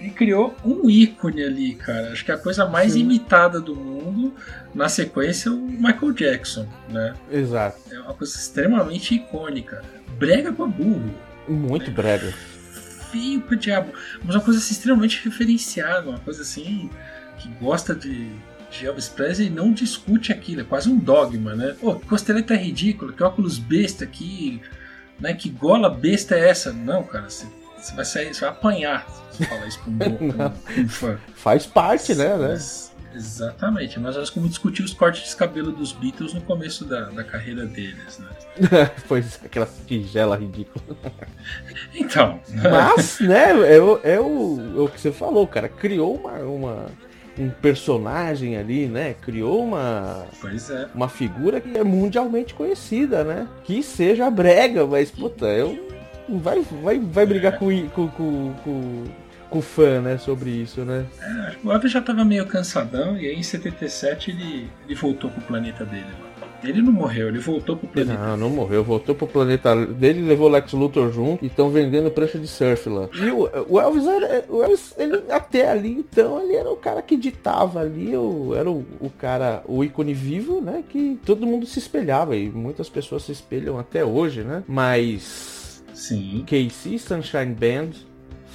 ele 0.00 0.10
criou 0.10 0.54
um 0.64 0.88
ícone 0.88 1.42
ali, 1.42 1.74
cara. 1.74 2.12
Acho 2.12 2.24
que 2.24 2.30
é 2.30 2.34
a 2.34 2.38
coisa 2.38 2.66
mais 2.66 2.92
Sim. 2.92 3.00
imitada 3.00 3.60
do 3.60 3.74
mundo. 3.74 4.34
Na 4.74 4.88
sequência, 4.88 5.50
o 5.50 5.56
Michael 5.56 6.12
Jackson, 6.12 6.68
né? 6.88 7.14
Exato. 7.30 7.78
É 7.90 7.98
uma 8.00 8.14
coisa 8.14 8.36
extremamente 8.36 9.14
icônica. 9.14 9.82
Brega 10.18 10.52
pra 10.52 10.66
burro. 10.66 11.14
Muito 11.48 11.90
brega. 11.90 12.32
Feio 13.10 13.40
pro 13.40 13.56
diabo. 13.56 13.92
Mas 14.22 14.34
uma 14.34 14.44
coisa 14.44 14.60
assim, 14.60 14.72
extremamente 14.74 15.24
referenciada. 15.24 16.08
Uma 16.08 16.18
coisa 16.18 16.42
assim 16.42 16.90
que 17.38 17.48
gosta 17.60 17.94
de, 17.94 18.28
de 18.70 18.86
Elvis 18.86 19.08
Presley 19.08 19.48
e 19.48 19.50
não 19.50 19.72
discute 19.72 20.32
aquilo. 20.32 20.60
É 20.60 20.64
quase 20.64 20.88
um 20.88 20.98
dogma, 20.98 21.54
né? 21.54 21.74
Pô, 21.80 21.94
que 21.96 22.06
costeleta 22.06 22.54
é 22.54 22.58
ridícula, 22.58 23.12
que 23.12 23.22
óculos 23.22 23.58
besta 23.58 24.04
aqui. 24.04 24.60
Né? 25.18 25.34
Que 25.34 25.48
gola 25.48 25.88
besta 25.88 26.34
é 26.34 26.48
essa? 26.48 26.72
Não, 26.72 27.02
cara, 27.02 27.28
você 27.28 27.46
você 27.86 27.94
vai 27.94 28.04
sair, 28.04 28.34
você 28.34 28.40
vai 28.40 28.50
apanhar 28.50 29.06
se 29.30 29.44
falar 29.44 29.66
isso 29.66 29.80
pra 29.80 30.08
um, 30.08 30.82
um 30.82 30.88
fã. 30.88 31.18
Faz 31.34 31.66
parte, 31.66 32.14
né, 32.14 32.36
né? 32.36 32.58
Exatamente, 33.14 33.98
mas 33.98 34.14
nós 34.16 34.28
como 34.28 34.48
discutir 34.48 34.82
os 34.82 34.92
cortes 34.92 35.30
de 35.30 35.36
cabelo 35.36 35.72
dos 35.72 35.92
Beatles 35.92 36.34
no 36.34 36.40
começo 36.42 36.84
da, 36.84 37.04
da 37.04 37.24
carreira 37.24 37.64
deles, 37.64 38.18
né? 38.18 38.90
pois 39.08 39.40
aquela 39.42 39.68
tigela 39.86 40.36
ridícula. 40.36 40.84
Então. 41.94 42.40
Mas, 42.48 43.20
né, 43.26 43.50
é, 43.50 43.80
o, 43.80 44.00
é, 44.02 44.20
o, 44.20 44.74
é 44.76 44.80
o 44.80 44.88
que 44.88 45.00
você 45.00 45.12
falou, 45.12 45.46
cara. 45.46 45.68
Criou 45.68 46.14
uma, 46.14 46.32
uma, 46.40 46.86
um 47.38 47.50
personagem 47.50 48.56
ali, 48.56 48.86
né? 48.86 49.14
Criou 49.20 49.64
uma. 49.64 50.26
Pois 50.40 50.70
é. 50.70 50.88
Uma 50.94 51.08
figura 51.08 51.60
que 51.60 51.76
é 51.76 51.84
mundialmente 51.84 52.54
conhecida, 52.54 53.24
né? 53.24 53.46
Que 53.64 53.82
seja 53.82 54.30
brega, 54.30 54.86
mas, 54.86 55.10
puta, 55.10 55.46
eu 55.46 55.86
vai, 56.28 56.60
vai, 56.82 56.98
vai 56.98 57.26
brigar 57.26 57.58
com, 57.58 57.88
com, 57.88 58.08
com, 58.08 58.54
com, 58.64 59.04
com 59.48 59.58
o 59.58 59.62
fã, 59.62 60.00
né, 60.00 60.18
sobre 60.18 60.50
isso, 60.50 60.84
né? 60.84 61.06
É, 61.20 61.56
o 61.62 61.72
Elvis 61.72 61.92
já 61.92 62.00
tava 62.00 62.24
meio 62.24 62.46
cansadão 62.46 63.16
e 63.16 63.26
aí 63.26 63.36
em 63.36 63.42
77 63.42 64.30
ele, 64.30 64.70
ele 64.84 64.94
voltou 64.94 65.30
pro 65.30 65.40
planeta 65.42 65.84
dele. 65.84 66.06
Ele 66.62 66.82
não 66.82 66.92
morreu, 66.92 67.28
ele 67.28 67.38
voltou 67.38 67.76
pro 67.76 67.88
planeta. 67.88 68.18
Não, 68.18 68.36
não 68.36 68.50
morreu, 68.50 68.82
voltou 68.82 69.14
pro 69.14 69.26
planeta 69.26 69.74
dele, 69.86 70.22
levou 70.22 70.48
Lex 70.48 70.72
Luthor 70.72 71.12
junto 71.12 71.44
e 71.44 71.48
estão 71.48 71.70
vendendo 71.70 72.10
prancha 72.10 72.38
de 72.38 72.46
surf 72.46 72.88
lá. 72.88 73.08
E 73.14 73.30
o, 73.30 73.48
o 73.68 73.80
Elvis 73.80 74.06
era, 74.06 74.44
o 74.48 74.62
Elvis, 74.62 74.94
ele, 74.96 75.22
até 75.30 75.70
ali 75.70 75.92
então, 75.92 76.42
ele 76.42 76.54
era 76.54 76.70
o 76.70 76.76
cara 76.76 77.02
que 77.02 77.16
ditava 77.16 77.80
ali, 77.80 78.16
o, 78.16 78.54
era 78.54 78.70
o, 78.70 78.84
o 79.00 79.10
cara, 79.10 79.62
o 79.66 79.84
ícone 79.84 80.14
vivo, 80.14 80.60
né, 80.60 80.82
que 80.88 81.18
todo 81.24 81.46
mundo 81.46 81.66
se 81.66 81.78
espelhava 81.78 82.36
e 82.36 82.48
muitas 82.48 82.88
pessoas 82.88 83.24
se 83.24 83.32
espelham 83.32 83.78
até 83.78 84.04
hoje, 84.04 84.42
né? 84.42 84.62
Mas 84.66 85.82
Sim. 85.92 86.44
KC 86.46 86.98
Sunshine 86.98 87.54
Band 87.54 87.90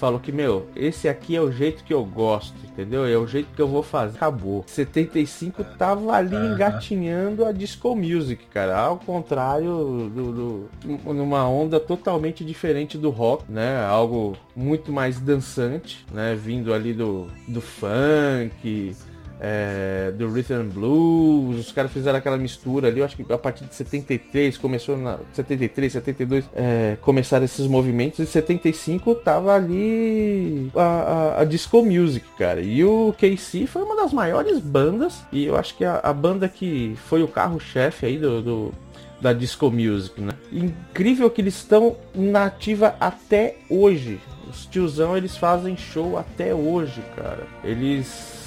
falou 0.01 0.19
que, 0.19 0.31
meu, 0.31 0.65
esse 0.75 1.07
aqui 1.07 1.35
é 1.35 1.41
o 1.41 1.51
jeito 1.51 1.83
que 1.83 1.93
eu 1.93 2.03
gosto, 2.03 2.55
entendeu? 2.65 3.05
É 3.05 3.15
o 3.15 3.27
jeito 3.27 3.49
que 3.55 3.61
eu 3.61 3.67
vou 3.67 3.83
fazer. 3.83 4.17
Acabou. 4.17 4.63
75 4.65 5.63
tava 5.77 6.11
ali 6.11 6.35
engatinhando 6.35 7.45
a 7.45 7.51
disco 7.51 7.95
music, 7.95 8.43
cara. 8.47 8.79
Ao 8.79 8.97
contrário 8.97 10.09
do, 10.09 10.31
do, 10.31 11.13
numa 11.13 11.47
onda 11.47 11.79
totalmente 11.79 12.43
diferente 12.43 12.97
do 12.97 13.11
rock, 13.11 13.43
né? 13.47 13.85
Algo 13.85 14.35
muito 14.55 14.91
mais 14.91 15.19
dançante, 15.19 16.03
né? 16.11 16.33
Vindo 16.33 16.73
ali 16.73 16.93
do, 16.93 17.27
do 17.47 17.61
funk, 17.61 18.95
é, 19.43 20.11
do 20.11 20.31
Rhythm 20.31 20.69
Blues, 20.69 21.59
os 21.59 21.71
caras 21.71 21.91
fizeram 21.91 22.19
aquela 22.19 22.37
mistura 22.37 22.87
ali, 22.87 22.99
eu 22.99 23.05
acho 23.05 23.17
que 23.17 23.33
a 23.33 23.37
partir 23.39 23.65
de 23.65 23.73
73, 23.73 24.55
começou 24.59 24.95
na 24.95 25.17
73, 25.33 25.93
72, 25.93 26.45
é, 26.53 26.95
começaram 27.01 27.43
esses 27.43 27.65
movimentos, 27.65 28.19
e 28.19 28.27
75 28.27 29.15
tava 29.15 29.55
ali 29.55 30.69
a, 30.75 30.81
a, 30.81 31.41
a, 31.41 31.43
disco 31.43 31.83
music, 31.83 32.25
cara, 32.37 32.61
e 32.61 32.83
o 32.85 33.15
KC 33.17 33.65
foi 33.65 33.81
uma 33.81 33.95
das 33.95 34.13
maiores 34.13 34.59
bandas, 34.59 35.23
e 35.31 35.45
eu 35.45 35.57
acho 35.57 35.75
que 35.75 35.83
a, 35.83 35.99
a 36.03 36.13
banda 36.13 36.47
que 36.47 36.95
foi 37.07 37.23
o 37.23 37.27
carro-chefe 37.27 38.05
aí 38.05 38.19
do, 38.19 38.41
do 38.43 38.73
da 39.19 39.33
disco 39.33 39.69
music, 39.69 40.19
né? 40.19 40.33
Incrível 40.51 41.29
que 41.29 41.41
eles 41.41 41.55
estão 41.55 41.95
na 42.13 42.45
ativa 42.45 42.95
até 42.99 43.57
hoje. 43.69 44.19
Os 44.49 44.65
tiozão, 44.65 45.15
eles 45.15 45.37
fazem 45.37 45.77
show 45.77 46.17
até 46.17 46.55
hoje, 46.55 47.03
cara. 47.15 47.45
Eles 47.63 48.40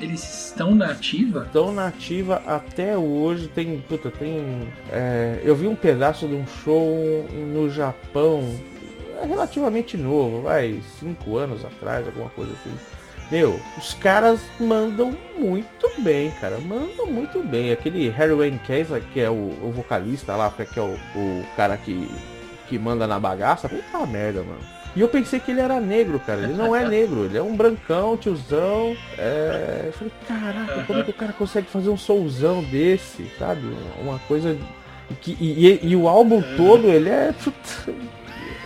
eles 0.00 0.48
estão 0.48 0.74
na 0.74 0.90
ativa? 0.90 1.44
Estão 1.46 1.72
na 1.72 1.88
ativa 1.88 2.42
até 2.46 2.96
hoje. 2.96 3.48
Tem. 3.48 3.78
Puta, 3.88 4.10
tem. 4.10 4.68
É, 4.90 5.40
eu 5.42 5.54
vi 5.54 5.66
um 5.66 5.76
pedaço 5.76 6.26
de 6.26 6.34
um 6.34 6.46
show 6.46 7.26
no 7.32 7.70
Japão. 7.70 8.42
É 9.22 9.26
relativamente 9.26 9.96
novo, 9.96 10.42
vai, 10.42 10.78
cinco 11.00 11.38
anos 11.38 11.64
atrás, 11.64 12.06
alguma 12.06 12.28
coisa 12.30 12.52
assim. 12.52 12.76
Meu, 13.30 13.58
os 13.76 13.94
caras 13.94 14.40
mandam 14.60 15.16
muito 15.38 15.90
bem, 16.02 16.30
cara. 16.32 16.58
Mandam 16.58 17.06
muito 17.06 17.42
bem. 17.42 17.72
Aquele 17.72 18.08
Harry 18.10 18.34
Wayne 18.34 18.60
Kaiser, 18.60 19.02
que 19.12 19.20
é 19.20 19.30
o, 19.30 19.52
o 19.62 19.72
vocalista 19.74 20.36
lá, 20.36 20.50
que 20.50 20.78
é 20.78 20.82
o, 20.82 20.94
o 20.94 21.46
cara 21.56 21.76
que, 21.76 22.08
que 22.68 22.78
manda 22.78 23.06
na 23.06 23.18
bagaça. 23.18 23.68
Puta 23.68 24.06
merda, 24.06 24.42
mano. 24.42 24.60
E 24.96 25.00
eu 25.02 25.08
pensei 25.08 25.38
que 25.38 25.50
ele 25.50 25.60
era 25.60 25.78
negro, 25.78 26.18
cara. 26.18 26.40
Ele 26.40 26.54
não 26.54 26.74
é 26.74 26.88
negro, 26.88 27.26
ele 27.26 27.36
é 27.36 27.42
um 27.42 27.54
brancão, 27.54 28.16
tiozão. 28.16 28.96
É... 29.18 29.82
Eu 29.88 29.92
falei, 29.92 30.12
caraca, 30.26 30.84
como 30.84 30.98
é 31.00 31.02
que 31.02 31.10
o 31.10 31.14
cara 31.14 31.34
consegue 31.34 31.66
fazer 31.68 31.90
um 31.90 31.98
souzão 31.98 32.62
desse, 32.64 33.30
sabe? 33.38 33.60
Uma 34.00 34.18
coisa. 34.20 34.56
Que, 35.20 35.36
e, 35.38 35.66
e, 35.66 35.88
e 35.88 35.96
o 35.96 36.08
álbum 36.08 36.42
todo, 36.56 36.88
ele 36.88 37.10
é. 37.10 37.34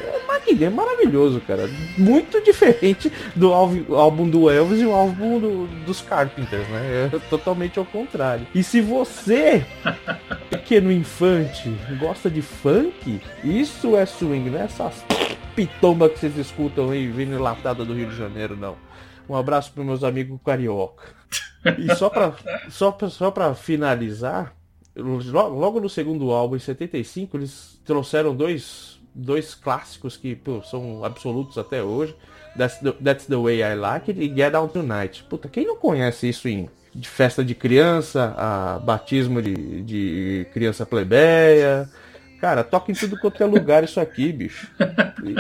É, 0.00 0.64
é 0.64 0.70
maravilhoso, 0.70 1.40
cara. 1.40 1.68
Muito 1.98 2.40
diferente 2.42 3.12
do 3.34 3.52
álbum 3.52 4.28
do 4.28 4.48
Elvis 4.48 4.80
e 4.80 4.86
o 4.86 4.92
álbum 4.92 5.40
do, 5.40 5.66
dos 5.84 6.00
Carpenters, 6.00 6.68
né? 6.68 7.10
É 7.12 7.18
totalmente 7.28 7.76
ao 7.76 7.84
contrário. 7.84 8.46
E 8.54 8.62
se 8.62 8.80
você, 8.80 9.64
pequeno 10.48 10.92
infante, 10.92 11.74
gosta 11.98 12.30
de 12.30 12.40
funk, 12.40 13.20
isso 13.42 13.96
é 13.96 14.06
swing, 14.06 14.48
né? 14.48 14.64
Essas 14.64 15.04
pitomba 15.66 16.08
que 16.08 16.18
vocês 16.18 16.38
escutam 16.38 16.88
aí 16.88 17.06
vindo 17.08 17.38
latada 17.38 17.84
do 17.84 17.92
Rio 17.92 18.08
de 18.08 18.16
Janeiro, 18.16 18.56
não. 18.56 18.76
Um 19.28 19.36
abraço 19.36 19.70
para 19.72 19.84
meus 19.84 20.02
amigos 20.02 20.40
carioca. 20.42 21.04
E 21.78 21.94
só 21.94 22.08
para 22.08 22.34
só 22.70 22.96
só 23.10 23.54
finalizar, 23.54 24.54
logo 24.96 25.78
no 25.78 25.88
segundo 25.90 26.30
álbum, 26.30 26.56
em 26.56 26.60
75, 26.60 27.36
eles 27.36 27.78
trouxeram 27.84 28.34
dois, 28.34 28.98
dois 29.14 29.54
clássicos 29.54 30.16
que 30.16 30.34
pô, 30.34 30.62
são 30.62 31.04
absolutos 31.04 31.58
até 31.58 31.82
hoje. 31.82 32.16
That's 32.56 32.78
the, 32.78 32.92
That's 32.92 33.26
the 33.26 33.36
Way 33.36 33.60
I 33.60 33.74
Like 33.74 34.10
It 34.10 34.20
e 34.22 34.34
Get 34.34 34.54
Out 34.54 34.72
Tonight. 34.72 35.24
Puta, 35.24 35.46
quem 35.46 35.66
não 35.66 35.76
conhece 35.76 36.28
isso 36.28 36.48
em 36.48 36.70
de 36.92 37.08
festa 37.08 37.44
de 37.44 37.54
criança, 37.54 38.34
a 38.36 38.78
batismo 38.80 39.40
de, 39.40 39.82
de 39.82 40.46
criança 40.52 40.84
plebeia, 40.84 41.88
Cara, 42.40 42.64
toca 42.64 42.90
em 42.90 42.94
tudo 42.94 43.18
quanto 43.18 43.42
é 43.42 43.46
lugar 43.46 43.84
isso 43.84 44.00
aqui, 44.00 44.32
bicho. 44.32 44.70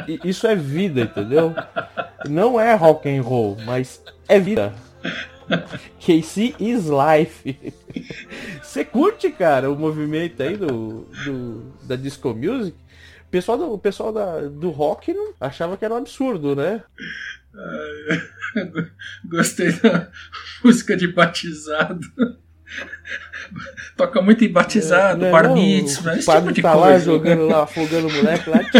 E, 0.06 0.28
isso 0.28 0.46
é 0.46 0.54
vida, 0.54 1.00
entendeu? 1.02 1.54
Não 2.28 2.60
é 2.60 2.74
rock 2.74 3.08
and 3.08 3.22
roll, 3.22 3.56
mas 3.64 4.02
é 4.28 4.38
vida. 4.38 4.74
Casey 5.98 6.54
is 6.60 6.84
life. 6.86 7.74
Você 8.62 8.84
curte, 8.84 9.30
cara, 9.30 9.70
o 9.70 9.76
movimento 9.76 10.42
aí 10.42 10.56
do, 10.56 11.08
do 11.24 11.72
da 11.82 11.96
disco 11.96 12.34
music? 12.34 12.76
O 13.26 13.30
pessoal 13.30 13.58
do, 13.58 13.72
o 13.72 13.78
pessoal 13.78 14.12
da, 14.12 14.40
do 14.40 14.70
rock 14.70 15.12
não, 15.14 15.32
achava 15.40 15.76
que 15.76 15.84
era 15.84 15.94
um 15.94 15.98
absurdo, 15.98 16.54
né? 16.54 16.82
Gostei 19.24 19.72
da 19.72 20.10
música 20.62 20.96
de 20.96 21.08
batizado. 21.08 22.06
Toca 23.96 24.20
muito 24.22 24.44
em 24.44 24.52
batizado, 24.52 25.24
é, 25.24 25.30
bar 25.30 25.52
mitzvah, 25.52 26.16
esse 26.16 26.30
tipo 26.30 26.52
de 26.52 26.62
tá 26.62 26.72
coisa. 26.72 26.86
lá 26.86 26.98
jogando 26.98 27.46
lá, 27.46 27.62
afogando 27.64 28.08
o 28.08 28.12
moleque 28.12 28.50
lá. 28.50 28.60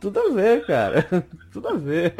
Tudo 0.00 0.20
a 0.20 0.32
ver, 0.32 0.64
cara. 0.64 1.06
Tudo 1.52 1.68
a 1.68 1.74
ver. 1.74 2.14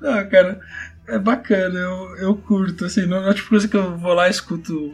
Não, 0.00 0.28
cara, 0.28 0.60
é 1.08 1.18
bacana, 1.18 1.78
eu, 1.78 2.16
eu 2.18 2.36
curto, 2.36 2.84
assim, 2.84 3.06
não 3.06 3.28
é 3.28 3.34
tipo 3.34 3.48
coisa 3.48 3.68
que 3.68 3.76
eu 3.76 3.96
vou 3.96 4.12
lá 4.12 4.26
e 4.26 4.30
escuto 4.30 4.92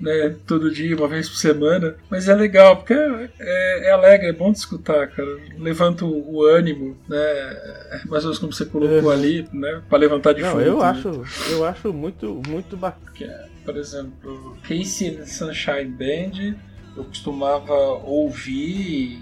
né, 0.00 0.34
todo 0.46 0.72
dia, 0.72 0.96
uma 0.96 1.08
vez 1.08 1.28
por 1.28 1.36
semana. 1.36 1.96
Mas 2.10 2.28
é 2.28 2.34
legal, 2.34 2.76
porque 2.76 2.94
é, 2.94 3.30
é, 3.38 3.88
é 3.88 3.90
alegre, 3.90 4.28
é 4.28 4.32
bom 4.32 4.52
de 4.52 4.58
escutar, 4.58 5.08
cara. 5.08 5.38
Levanta 5.58 6.04
o, 6.04 6.36
o 6.36 6.44
ânimo, 6.44 6.96
né? 7.08 7.18
É 7.18 8.00
mais 8.06 8.24
ou 8.24 8.30
menos 8.30 8.38
como 8.38 8.52
você 8.52 8.64
colocou 8.64 9.10
ali, 9.10 9.46
né? 9.52 9.82
Pra 9.88 9.98
levantar 9.98 10.32
de 10.34 10.42
Não, 10.42 10.60
eu 10.60 10.82
acho, 10.82 11.22
eu 11.50 11.64
acho 11.64 11.92
muito, 11.92 12.40
muito 12.46 12.76
bacana. 12.76 13.08
É, 13.20 13.46
por 13.64 13.76
exemplo, 13.76 14.56
Casey 14.62 15.18
Sunshine 15.26 15.86
Band, 15.86 16.56
eu 16.96 17.04
costumava 17.04 17.74
ouvir 17.74 19.18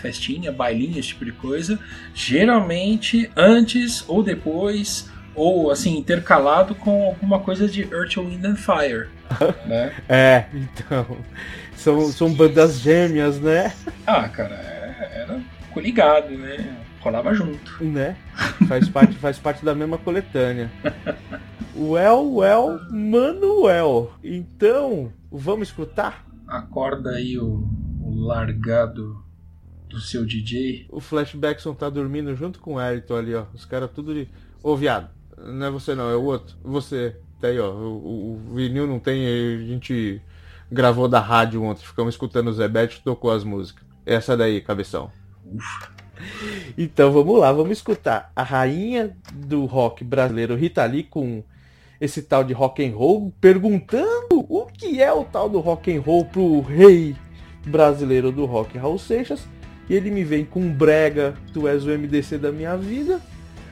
festinha, 0.00 0.52
bailinha, 0.52 0.98
esse 0.98 1.08
tipo 1.08 1.24
de 1.24 1.32
coisa. 1.32 1.78
Geralmente 2.14 3.30
antes 3.36 4.04
ou 4.08 4.22
depois 4.22 5.10
ou 5.38 5.70
assim 5.70 5.96
intercalado 5.96 6.74
com 6.74 7.06
alguma 7.06 7.40
coisa 7.40 7.68
de 7.68 7.82
Earth, 7.82 8.16
Wind 8.16 8.44
and 8.44 8.56
Fire, 8.56 9.08
né? 9.66 9.94
É, 10.08 10.46
então 10.52 11.16
são, 11.76 12.08
são 12.08 12.32
bandas 12.32 12.80
gêmeas, 12.80 13.40
né? 13.40 13.72
Ah, 14.06 14.28
cara, 14.28 14.54
é, 14.54 15.22
era 15.22 15.40
ficou 15.78 15.82
ligado, 15.82 16.30
né? 16.30 16.76
Rolava 17.00 17.32
junto. 17.32 17.84
Né? 17.84 18.16
Faz 18.66 18.88
parte, 18.88 19.14
faz 19.14 19.38
parte 19.38 19.64
da 19.64 19.74
mesma 19.74 19.96
coletânea. 19.98 20.70
Well, 21.76 22.34
well, 22.34 22.80
Manuel. 22.90 24.12
Então, 24.22 25.12
vamos 25.30 25.68
escutar? 25.68 26.26
Acorda 26.46 27.10
aí 27.10 27.38
o, 27.38 27.68
o 28.02 28.14
largado 28.20 29.22
do 29.88 30.00
seu 30.00 30.26
DJ. 30.26 30.86
O 30.90 31.00
Flashbackson 31.00 31.72
tá 31.72 31.88
dormindo 31.88 32.34
junto 32.34 32.58
com 32.58 32.74
o 32.74 32.78
Ayrton 32.78 33.16
ali, 33.16 33.34
ó. 33.34 33.44
Os 33.54 33.64
caras 33.64 33.90
tudo 33.94 34.12
de. 34.12 34.28
Ô, 34.62 34.76
viado, 34.76 35.08
não 35.46 35.66
é 35.66 35.70
você 35.70 35.94
não, 35.94 36.10
é 36.10 36.16
o 36.16 36.22
outro. 36.22 36.56
Você. 36.62 37.16
Tá 37.40 37.48
aí, 37.48 37.58
ó. 37.58 37.70
O, 37.70 38.34
o 38.34 38.54
vinil 38.54 38.86
não 38.86 38.98
tem. 38.98 39.26
A 39.26 39.66
gente 39.66 40.20
gravou 40.70 41.08
da 41.08 41.20
rádio 41.20 41.62
ontem. 41.62 41.84
Ficamos 41.84 42.14
escutando 42.14 42.48
o 42.48 42.52
Zebete 42.52 43.02
tocou 43.02 43.30
as 43.30 43.44
músicas. 43.44 43.84
Essa 44.04 44.36
daí, 44.36 44.60
cabeção. 44.60 45.10
Ufa. 45.44 45.98
Então 46.76 47.12
vamos 47.12 47.38
lá, 47.38 47.52
vamos 47.52 47.78
escutar 47.78 48.32
a 48.34 48.42
rainha 48.42 49.16
do 49.32 49.64
rock 49.66 50.04
brasileiro 50.04 50.56
Rita 50.56 50.84
Lee 50.84 51.04
com 51.04 51.42
esse 52.00 52.22
tal 52.22 52.44
de 52.44 52.52
rock 52.52 52.84
and 52.84 52.94
roll, 52.94 53.32
perguntando 53.40 54.46
o 54.48 54.66
que 54.66 55.02
é 55.02 55.12
o 55.12 55.24
tal 55.24 55.48
do 55.48 55.58
rock 55.58 55.94
and 55.94 56.00
roll 56.00 56.24
pro 56.24 56.60
rei 56.60 57.16
brasileiro 57.66 58.30
do 58.30 58.44
rock, 58.44 58.78
Raul 58.78 58.98
Seixas. 58.98 59.46
E 59.88 59.94
ele 59.94 60.10
me 60.10 60.22
vem 60.22 60.44
com 60.44 60.70
brega, 60.70 61.34
tu 61.52 61.66
és 61.66 61.84
o 61.84 61.88
MDC 61.88 62.38
da 62.38 62.52
minha 62.52 62.76
vida. 62.76 63.20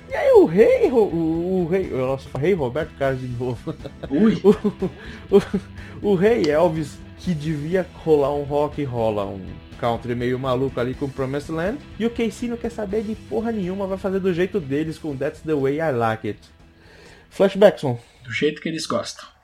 E 0.08 0.14
aí 0.14 0.30
o 0.32 0.44
rei, 0.44 0.90
o, 0.90 0.96
o, 0.96 1.68
rei, 1.68 1.90
o 1.92 2.38
rei 2.38 2.54
Roberto 2.54 2.92
Carlos 2.96 3.20
de 3.20 3.28
novo. 3.28 3.74
o, 4.10 5.36
o, 5.36 6.10
o, 6.10 6.14
rei 6.14 6.48
Elvis 6.48 6.98
que 7.18 7.34
devia 7.34 7.86
rolar 8.04 8.32
um 8.34 8.42
rock 8.42 8.84
rola 8.84 9.24
um 9.24 9.44
country 9.80 10.14
meio 10.14 10.38
maluco 10.38 10.78
ali 10.78 10.94
com 10.94 11.08
Promised 11.08 11.50
Land. 11.50 11.78
E 11.98 12.06
o 12.06 12.10
Casey 12.10 12.48
não 12.48 12.56
quer 12.56 12.70
saber 12.70 13.02
de 13.02 13.14
porra 13.14 13.50
nenhuma, 13.50 13.86
vai 13.86 13.98
fazer 13.98 14.20
do 14.20 14.32
jeito 14.32 14.60
deles 14.60 14.98
com 14.98 15.16
That's 15.16 15.40
the 15.40 15.54
Way 15.54 15.78
I 15.78 15.92
Like 15.92 16.28
It. 16.28 16.40
Flashbackson. 17.28 17.98
Do 18.24 18.32
jeito 18.32 18.60
que 18.60 18.68
eles 18.68 18.86
gostam. 18.86 19.35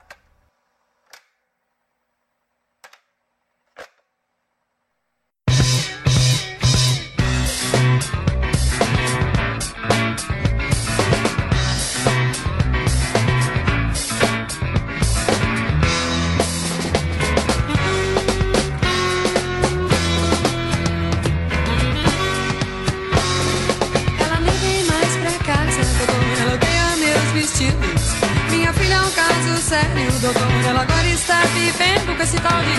sério, 29.73 30.11
doutor. 30.21 30.47
Ela 30.67 30.81
agora 30.81 31.07
está 31.07 31.41
vivendo 31.45 32.15
com 32.15 32.23
esse 32.23 32.37
tal 32.37 32.59
de 32.61 32.75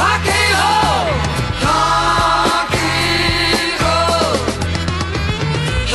rock 0.00 0.28
and 0.40 0.54
roll. 0.62 1.08
Rock 1.66 2.76
and 2.76 3.76
roll. 3.84 4.36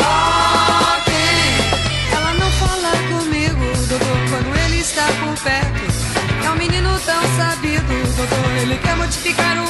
Rock. 0.02 1.12
Ela 2.16 2.32
não 2.42 2.50
fala 2.62 2.92
comigo, 3.10 3.66
doutor, 3.90 4.18
quando 4.30 4.50
ele 4.66 4.80
está 4.82 5.06
por 5.20 5.36
perto. 5.44 5.86
É 6.46 6.50
um 6.52 6.56
menino 6.58 7.00
tão 7.00 7.22
sabido, 7.38 7.94
doutor. 8.16 8.52
Ele 8.62 8.78
quer 8.78 8.96
modificar 8.98 9.64
o 9.64 9.65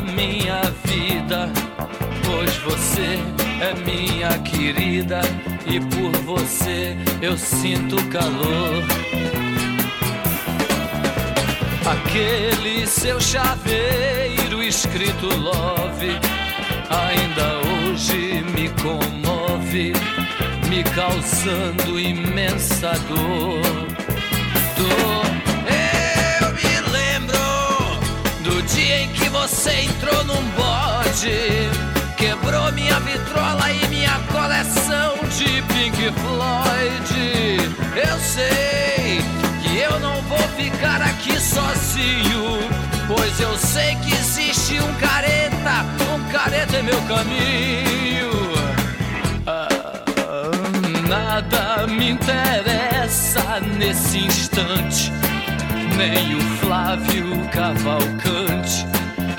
minha 0.00 0.62
vida, 0.84 1.50
pois 2.24 2.56
você 2.58 3.18
é 3.60 3.74
minha 3.84 4.38
querida 4.38 5.20
e 5.66 5.80
por 5.80 6.12
você 6.22 6.96
eu 7.22 7.36
sinto 7.36 7.96
calor. 8.08 8.82
Aquele 11.86 12.86
seu 12.86 13.20
chaveiro 13.20 14.62
escrito 14.62 15.26
love 15.26 16.18
ainda 16.90 17.60
hoje 17.68 18.42
me 18.54 18.68
comove, 18.82 19.92
me 20.68 20.82
causando 20.84 21.98
imensa 21.98 22.92
dor. 23.08 23.86
Dor. 24.76 25.45
Você 29.46 29.82
entrou 29.82 30.24
num 30.24 30.42
bode, 30.56 31.70
quebrou 32.16 32.72
minha 32.72 32.98
vitrola 32.98 33.70
e 33.70 33.86
minha 33.86 34.18
coleção 34.32 35.14
de 35.38 35.62
Pink 35.62 36.12
Floyd. 36.20 37.70
Eu 37.94 38.18
sei 38.18 39.20
que 39.62 39.78
eu 39.78 40.00
não 40.00 40.20
vou 40.22 40.48
ficar 40.56 41.00
aqui 41.00 41.40
sozinho, 41.40 42.58
pois 43.06 43.38
eu 43.38 43.56
sei 43.56 43.94
que 43.96 44.14
existe 44.14 44.80
um 44.80 44.92
careta, 44.94 45.84
um 46.12 46.24
careta 46.32 46.78
em 46.78 46.82
meu 46.82 47.00
caminho. 47.02 48.32
Ah, 49.46 49.68
nada 51.08 51.86
me 51.86 52.10
interessa 52.10 53.60
nesse 53.78 54.18
instante, 54.18 55.12
nem 55.96 56.34
o 56.34 56.40
Flávio 56.58 57.48
Cavalcante, 57.52 58.95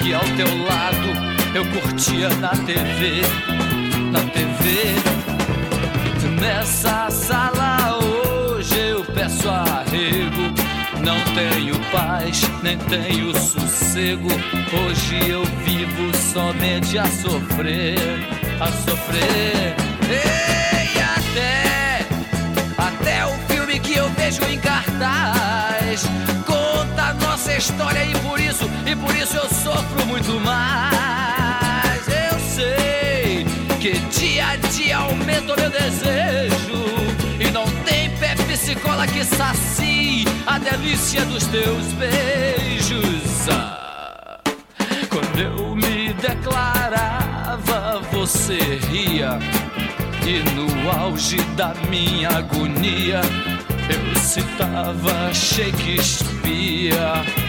que 0.07 0.13
ao 0.13 0.23
teu 0.37 0.63
lado 0.63 1.07
eu 1.53 1.65
curtia 1.65 2.29
na 2.37 2.51
TV, 2.51 3.21
na 4.09 4.21
TV. 4.21 4.95
Nessa 6.39 7.09
sala 7.11 7.97
hoje 7.97 8.77
eu 8.77 9.03
peço 9.03 9.49
arrego. 9.49 10.53
Não 11.03 11.19
tenho 11.35 11.77
paz, 11.91 12.41
nem 12.63 12.77
tenho 12.77 13.37
sossego. 13.37 14.29
Hoje 14.71 15.29
eu 15.29 15.43
vivo 15.65 16.15
somente 16.15 16.97
a 16.97 17.05
sofrer, 17.07 17.99
a 18.61 18.67
sofrer. 18.67 19.75
E 20.95 20.99
até, 21.01 22.05
até 22.77 23.25
o 23.25 23.37
filme 23.49 23.77
que 23.81 23.95
eu 23.95 24.09
vejo 24.11 24.41
em 24.45 24.57
cartaz 24.59 26.07
história 27.57 28.05
e 28.05 28.13
por 28.19 28.39
isso, 28.39 28.69
e 28.85 28.95
por 28.95 29.15
isso 29.15 29.35
eu 29.35 29.49
sofro 29.49 30.05
muito 30.05 30.39
mais. 30.41 32.07
Eu 32.07 32.39
sei 32.39 33.45
que 33.81 33.93
dia 34.17 34.49
a 34.49 34.55
dia 34.57 34.97
aumenta 34.97 35.53
o 35.53 35.59
meu 35.59 35.69
desejo 35.69 36.85
e 37.39 37.49
não 37.51 37.65
tem 37.83 38.09
Pepsi 38.17 38.75
Cola 38.75 39.07
que 39.07 39.23
sacie 39.23 40.25
a 40.45 40.59
delícia 40.59 41.25
dos 41.25 41.45
teus 41.47 41.93
beijos. 41.93 43.49
Ah, 43.49 44.39
quando 45.09 45.39
eu 45.39 45.75
me 45.75 46.13
declarava, 46.13 48.01
você 48.11 48.59
ria. 48.91 49.39
E 50.23 50.43
no 50.53 50.91
auge 50.91 51.37
da 51.55 51.73
minha 51.89 52.29
agonia, 52.29 53.21
eu 53.89 54.15
citava 54.19 55.33
Shakespeare. 55.33 57.46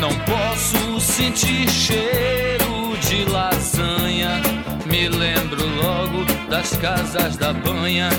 Não 0.00 0.10
posso 0.20 1.00
sentir 1.00 1.68
cheiro 1.68 2.96
de 3.00 3.24
lasanha. 3.24 4.42
Me 4.84 5.08
lembro 5.08 5.66
logo 5.76 6.24
das 6.48 6.76
casas 6.76 7.36
da 7.36 7.52
banha, 7.52 8.10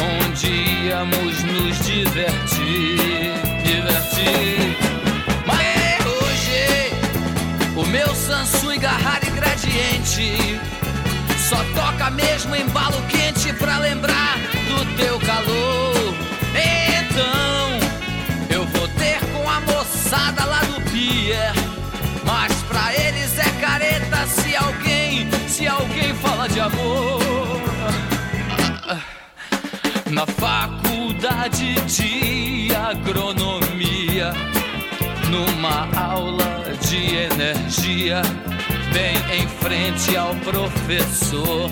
onde 0.00 0.48
íamos 0.86 1.42
nos 1.44 1.78
divertir, 1.84 3.32
divertir. 3.64 4.76
Mas 5.46 6.06
hoje 6.06 6.92
o 7.76 7.86
meu 7.86 8.14
Samsung 8.14 8.78
Garrari 8.78 9.30
Gradiente 9.30 10.60
só 11.48 11.56
toca 11.74 12.10
mesmo 12.10 12.56
embalo 12.56 13.00
quente 13.08 13.52
pra 13.54 13.78
lembrar 13.78 14.36
do 14.68 14.96
teu 14.96 15.18
calor. 15.20 15.83
Se 24.54 24.56
alguém, 24.56 25.28
se 25.48 25.66
alguém 25.66 26.14
fala 26.14 26.48
de 26.48 26.60
amor. 26.60 27.20
Na 30.10 30.24
faculdade 30.26 31.74
de 31.86 32.72
agronomia, 32.72 34.32
numa 35.28 35.88
aula 36.00 36.62
de 36.80 37.16
energia, 37.16 38.22
bem 38.92 39.16
em 39.40 39.48
frente 39.48 40.16
ao 40.16 40.32
professor. 40.36 41.68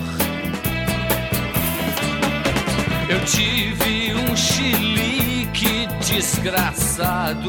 Eu 3.07 3.23
tive 3.25 4.13
um 4.13 4.35
chilique 4.35 5.87
desgraçado. 6.05 7.47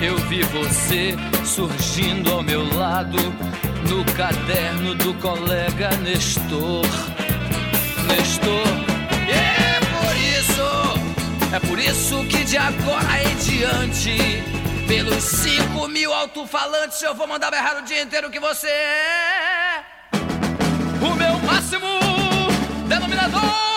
Eu 0.00 0.16
vi 0.28 0.42
você 0.42 1.14
surgindo 1.44 2.32
ao 2.32 2.42
meu 2.42 2.64
lado 2.76 3.18
no 3.88 4.04
caderno 4.14 4.94
do 4.94 5.14
colega 5.14 5.90
Nestor. 5.98 6.86
Nestor, 8.06 8.66
é 9.28 9.80
por 9.80 10.16
isso, 10.16 11.54
é 11.54 11.60
por 11.60 11.78
isso 11.78 12.24
que 12.26 12.44
de 12.44 12.56
agora 12.56 13.22
em 13.24 13.36
diante, 13.36 14.42
pelos 14.86 15.22
cinco 15.22 15.88
mil 15.88 16.12
alto-falantes, 16.12 17.00
eu 17.02 17.14
vou 17.14 17.26
mandar 17.26 17.50
berrar 17.50 17.78
o 17.78 17.82
dia 17.82 18.02
inteiro 18.02 18.30
que 18.30 18.40
você 18.40 18.68
é 18.68 19.84
o 21.00 21.14
meu 21.14 21.38
máximo 21.40 21.88
denominador 22.88 23.71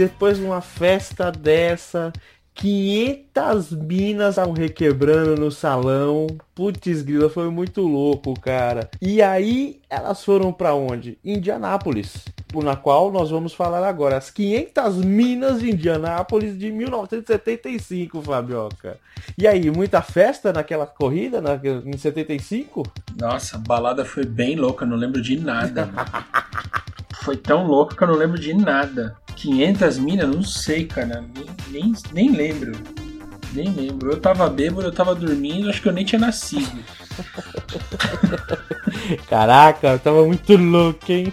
depois 0.00 0.38
de 0.38 0.44
uma 0.44 0.62
festa 0.62 1.30
dessa, 1.30 2.10
500 2.54 3.72
minas 3.72 4.30
estavam 4.30 4.54
requebrando 4.54 5.38
no 5.38 5.50
salão. 5.50 6.26
Putz, 6.54 7.02
grila, 7.02 7.28
foi 7.28 7.50
muito 7.50 7.82
louco, 7.82 8.32
cara. 8.40 8.88
E 8.98 9.20
aí, 9.20 9.78
elas 9.90 10.24
foram 10.24 10.54
para 10.54 10.72
onde? 10.74 11.18
Indianápolis, 11.22 12.24
na 12.54 12.76
qual 12.76 13.12
nós 13.12 13.28
vamos 13.28 13.52
falar 13.52 13.86
agora. 13.86 14.16
As 14.16 14.30
500 14.30 15.04
minas 15.04 15.60
de 15.60 15.70
Indianápolis 15.70 16.58
de 16.58 16.72
1975, 16.72 18.22
Fabioca. 18.22 18.96
E 19.36 19.46
aí, 19.46 19.70
muita 19.70 20.00
festa 20.00 20.50
naquela 20.50 20.86
corrida, 20.86 21.42
na, 21.42 21.60
em 21.84 21.96
75? 21.98 22.84
Nossa, 23.18 23.56
a 23.56 23.58
balada 23.58 24.02
foi 24.02 24.24
bem 24.24 24.56
louca, 24.56 24.86
não 24.86 24.96
lembro 24.96 25.20
de 25.20 25.38
nada. 25.38 25.90
foi 27.22 27.36
tão 27.36 27.66
louco 27.66 27.94
que 27.94 28.02
eu 28.02 28.08
não 28.08 28.14
lembro 28.14 28.38
de 28.38 28.54
nada. 28.54 29.16
500 29.36 29.98
minas? 29.98 30.28
Não 30.28 30.42
sei, 30.42 30.86
cara. 30.86 31.24
Nem, 31.34 31.46
nem, 31.70 31.92
nem 32.12 32.32
lembro. 32.32 32.72
Nem 33.52 33.72
lembro. 33.72 34.10
Eu 34.12 34.20
tava 34.20 34.48
bêbado, 34.48 34.88
eu 34.88 34.92
tava 34.92 35.14
dormindo, 35.14 35.68
acho 35.68 35.82
que 35.82 35.88
eu 35.88 35.92
nem 35.92 36.04
tinha 36.04 36.20
nascido. 36.20 36.82
Caraca, 39.28 39.88
eu 39.88 39.98
tava 39.98 40.24
muito 40.24 40.56
louco, 40.56 41.10
hein? 41.10 41.32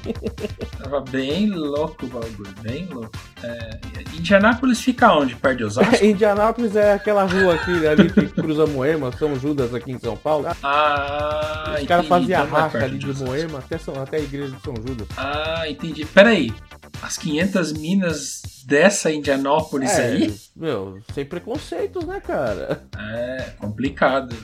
Tava 0.77 1.01
bem 1.01 1.49
louco 1.49 2.05
o 2.05 2.09
bagulho, 2.09 2.53
bem 2.61 2.85
louco. 2.87 3.11
É, 3.43 3.79
Indianápolis 4.17 4.81
fica 4.81 5.13
onde? 5.13 5.35
Perto 5.35 5.57
de 5.57 5.63
Osasco? 5.65 5.95
Indianápolis 6.03 6.75
é 6.75 6.93
aquela 6.93 7.23
rua 7.23 7.55
aqui, 7.55 7.87
ali 7.87 8.11
que 8.11 8.27
cruza 8.27 8.65
Moema, 8.65 9.11
São 9.11 9.35
Judas 9.39 9.73
aqui 9.73 9.91
em 9.91 9.99
São 9.99 10.17
Paulo. 10.17 10.47
Ah, 10.63 11.75
Os 11.79 11.87
caras 11.87 12.07
faziam 12.07 12.45
então 12.45 12.57
é 12.57 12.61
racha 12.61 12.77
ali 12.79 12.97
de, 12.97 13.13
de 13.13 13.23
Moema 13.23 13.59
até, 13.59 13.75
até 13.99 14.17
a 14.17 14.21
igreja 14.21 14.55
de 14.55 14.61
São 14.61 14.75
Judas. 14.75 15.07
Ah, 15.15 15.65
entendi. 15.69 16.05
Peraí, 16.05 16.53
as 17.01 17.17
500 17.17 17.73
minas 17.73 18.41
dessa 18.65 19.11
Indianópolis 19.11 19.91
é, 19.91 20.03
aí? 20.03 20.35
Meu, 20.55 20.99
sem 21.13 21.25
preconceitos, 21.25 22.05
né, 22.05 22.19
cara? 22.19 22.83
É, 22.97 23.51
complicado. 23.57 24.35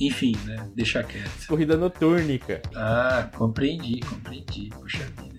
Enfim, 0.00 0.36
né? 0.44 0.68
Deixa 0.74 1.02
quieto. 1.02 1.46
Corrida 1.48 1.76
notúrnica. 1.76 2.62
Ah, 2.74 3.28
compreendi, 3.36 4.00
compreendi. 4.00 4.68
Puxa 4.70 5.04
vida. 5.20 5.38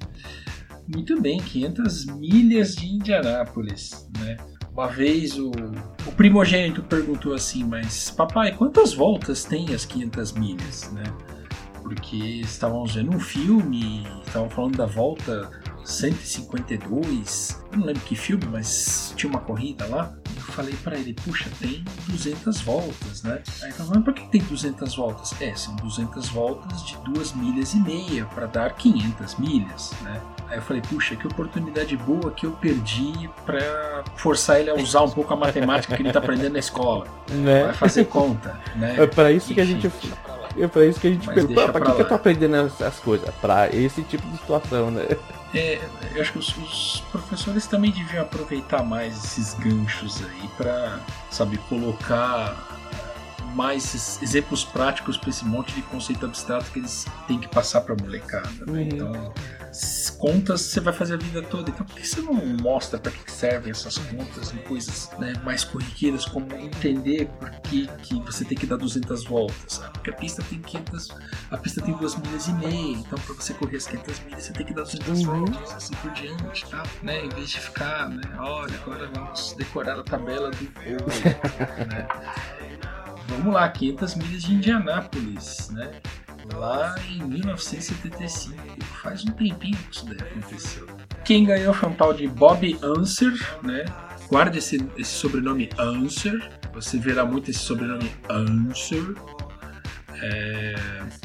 Muito 0.88 1.22
bem, 1.22 1.40
500 1.40 2.06
milhas 2.18 2.76
de 2.76 2.88
Indianápolis, 2.88 4.10
né? 4.20 4.38
Uma 4.74 4.88
vez 4.88 5.38
o, 5.38 5.52
o 6.08 6.12
primogênito 6.16 6.82
perguntou 6.82 7.34
assim, 7.34 7.64
mas 7.64 8.10
papai, 8.10 8.56
quantas 8.56 8.94
voltas 8.94 9.44
tem 9.44 9.74
as 9.74 9.86
500 9.86 10.32
milhas, 10.34 10.92
né? 10.92 11.04
Porque 11.82 12.16
estávamos 12.16 12.96
vendo 12.96 13.16
um 13.16 13.20
filme, 13.20 14.08
estavam 14.26 14.50
falando 14.50 14.78
da 14.78 14.86
volta 14.86 15.50
152, 15.84 17.64
não 17.76 17.86
lembro 17.86 18.02
que 18.02 18.16
filme, 18.16 18.46
mas 18.46 19.14
tinha 19.16 19.30
uma 19.30 19.42
corrida 19.42 19.86
lá. 19.88 20.19
Eu 20.36 20.42
falei 20.42 20.76
para 20.84 20.98
ele, 20.98 21.14
puxa, 21.14 21.50
tem 21.60 21.84
200 22.08 22.62
voltas, 22.62 23.24
né? 23.24 23.42
Aí 23.62 23.70
ele 23.70 23.74
falou, 23.74 23.94
mas 23.96 24.04
por 24.04 24.14
que 24.14 24.28
tem 24.28 24.42
200 24.42 24.96
voltas? 24.96 25.34
É, 25.42 25.56
são 25.56 25.76
200 25.78 26.30
voltas 26.30 26.86
de 26.86 26.98
2 26.98 27.34
milhas 27.34 27.74
e 27.74 27.78
meia 27.78 28.26
para 28.26 28.46
dar 28.48 28.74
500 28.74 29.36
milhas, 29.36 29.92
né? 30.02 30.22
Aí 30.50 30.58
eu 30.58 30.62
falei, 30.62 30.82
puxa, 30.82 31.16
que 31.16 31.28
oportunidade 31.28 31.96
boa 31.98 32.32
que 32.32 32.46
eu 32.46 32.52
perdi 32.54 33.30
para 33.46 34.04
forçar 34.16 34.60
ele 34.60 34.70
a 34.70 34.76
usar 34.76 35.04
um 35.04 35.10
pouco 35.10 35.34
a 35.34 35.38
matemática 35.38 35.96
que 35.96 36.02
ele 36.02 36.12
tá 36.12 36.20
aprendendo 36.20 36.54
na 36.54 36.60
escola. 36.60 37.08
Né? 37.30 37.66
Vai 37.66 37.74
fazer 37.74 38.06
conta, 38.06 38.60
né? 38.76 38.96
É 38.98 39.06
para 39.06 39.32
isso 39.32 39.46
Enfim, 39.46 39.54
que 39.54 39.62
a 39.62 39.66
gente 39.66 39.88
é 40.62 40.68
pra 40.68 40.86
isso 40.86 41.00
que 41.00 41.08
a 41.08 41.12
gente 41.12 41.28
pergunta. 41.28 41.54
Pra, 41.64 41.74
pra 41.74 41.82
que, 41.82 41.96
que 41.96 42.02
eu 42.02 42.08
tô 42.08 42.14
aprendendo 42.16 42.56
essas 42.56 43.00
coisas? 43.00 43.30
Pra 43.36 43.70
esse 43.70 44.02
tipo 44.04 44.28
de 44.28 44.38
situação, 44.38 44.92
né? 44.92 45.06
É, 45.54 45.80
eu 46.14 46.22
acho 46.22 46.34
que 46.34 46.40
os, 46.40 46.56
os, 46.58 47.04
professores 47.12 47.66
também 47.66 47.92
deviam 47.92 48.22
aproveitar 48.22 48.84
mais 48.84 49.24
esses 49.24 49.56
ganchos 49.56 50.24
aí 50.24 50.50
para, 50.58 51.00
sabe, 51.32 51.58
colocar 51.70 52.56
mais 53.56 54.20
exemplos 54.22 54.64
práticos 54.64 55.18
para 55.18 55.30
esse 55.30 55.44
monte 55.44 55.74
de 55.74 55.82
conceito 55.82 56.26
abstrato 56.26 56.70
que 56.72 56.80
eles 56.80 57.08
têm 57.28 57.40
que 57.40 57.48
passar 57.48 57.82
para 57.82 57.96
molecada. 58.00 58.50
Né? 58.68 58.74
Uhum. 58.74 58.82
Então, 58.82 59.34
contas 60.10 60.62
você 60.62 60.80
vai 60.80 60.94
fazer 60.94 61.16
a 61.16 61.18
vida 61.18 61.42
toda. 61.42 61.70
Então 61.70 61.86
por 61.86 61.96
que 61.96 62.08
você 62.08 62.22
não 62.22 62.34
mostra 62.34 63.00
para 63.00 63.12
que 63.12 63.32
servem 63.32 63.72
essas 63.72 63.98
contas 63.98 64.54
em 64.54 64.58
coisas 64.58 65.10
né, 65.20 65.34
mais 65.44 65.64
corriqueiras, 65.64 66.26
como 66.26 66.54
entender 66.56 67.28
por 67.40 67.50
que, 67.62 67.88
que 68.02 68.16
você 68.22 68.44
tem 68.44 68.58
que 68.58 68.66
dar 68.66 68.78
200 68.78 69.24
voltas? 69.26 69.80
Porque 69.94 70.10
a 70.10 70.14
pista 70.14 70.44
tem 70.44 70.60
500, 70.60 71.10
a 71.52 71.58
pista 71.58 71.82
tem 71.82 71.94
2 71.96 72.16
milhas 72.18 72.48
e 72.48 72.54
meia, 72.54 72.98
então 72.98 73.20
para 73.20 73.36
você 73.36 73.54
correr 73.54 73.78
as 73.78 73.88
500 73.88 74.20
milhas 74.22 74.44
você 74.44 74.54
tem 74.54 74.66
que 74.66 74.74
dar 74.74 74.84
200 74.84 75.08
uhum. 75.08 75.46
voltas, 75.46 75.76
assim 75.76 75.94
por 75.96 76.12
diante, 76.12 76.66
tá? 76.68 76.84
Né? 77.04 77.26
Em 77.26 77.30
vez 77.30 77.50
de 77.50 77.60
ficar, 77.60 78.10
né, 78.10 78.22
olha, 78.40 78.76
agora 78.76 79.10
vamos 79.14 79.54
decorar 79.54 80.00
a 80.00 80.04
tabela 80.04 80.52
do 80.52 80.58
voo, 80.58 81.08
né? 81.88 82.08
Vamos 83.30 83.54
lá, 83.54 83.70
500 83.70 84.16
milhas 84.16 84.42
de 84.42 84.54
Indianápolis, 84.56 85.70
né? 85.70 85.92
Lá 86.54 86.96
em 87.10 87.24
1975. 87.24 88.56
Faz 89.02 89.24
um 89.26 89.32
tempinho 89.32 89.78
que 89.78 89.96
isso 89.96 90.06
daí 90.06 90.20
aconteceu. 90.20 90.88
Quem 91.24 91.46
ganhou 91.46 91.74
foi 91.74 91.90
um 91.90 91.94
tal 91.94 92.14
de 92.14 92.28
Bob 92.28 92.78
Anser, 92.82 93.34
né? 93.64 93.86
Guarde 94.30 94.60
esse, 94.60 94.88
esse 94.98 95.12
sobrenome 95.12 95.70
Anser. 95.78 96.50
Você 96.74 96.98
verá 96.98 97.26
muito 97.26 97.50
esse 97.50 97.60
sobrenome 97.60 98.12
Anser. 98.30 99.16
É, 100.22 100.76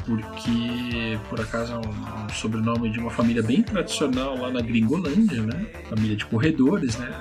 porque 0.05 1.19
por 1.29 1.41
acaso 1.41 1.73
é 1.73 1.75
um, 1.75 2.25
um, 2.25 2.29
sobrenome 2.29 2.89
de 2.89 2.97
uma 2.97 3.11
família 3.11 3.43
bem 3.43 3.61
tradicional 3.61 4.37
lá 4.37 4.49
na 4.49 4.61
Gringolândia, 4.61 5.41
né? 5.41 5.65
Família 5.89 6.15
de 6.15 6.25
corredores, 6.25 6.97
né? 6.97 7.11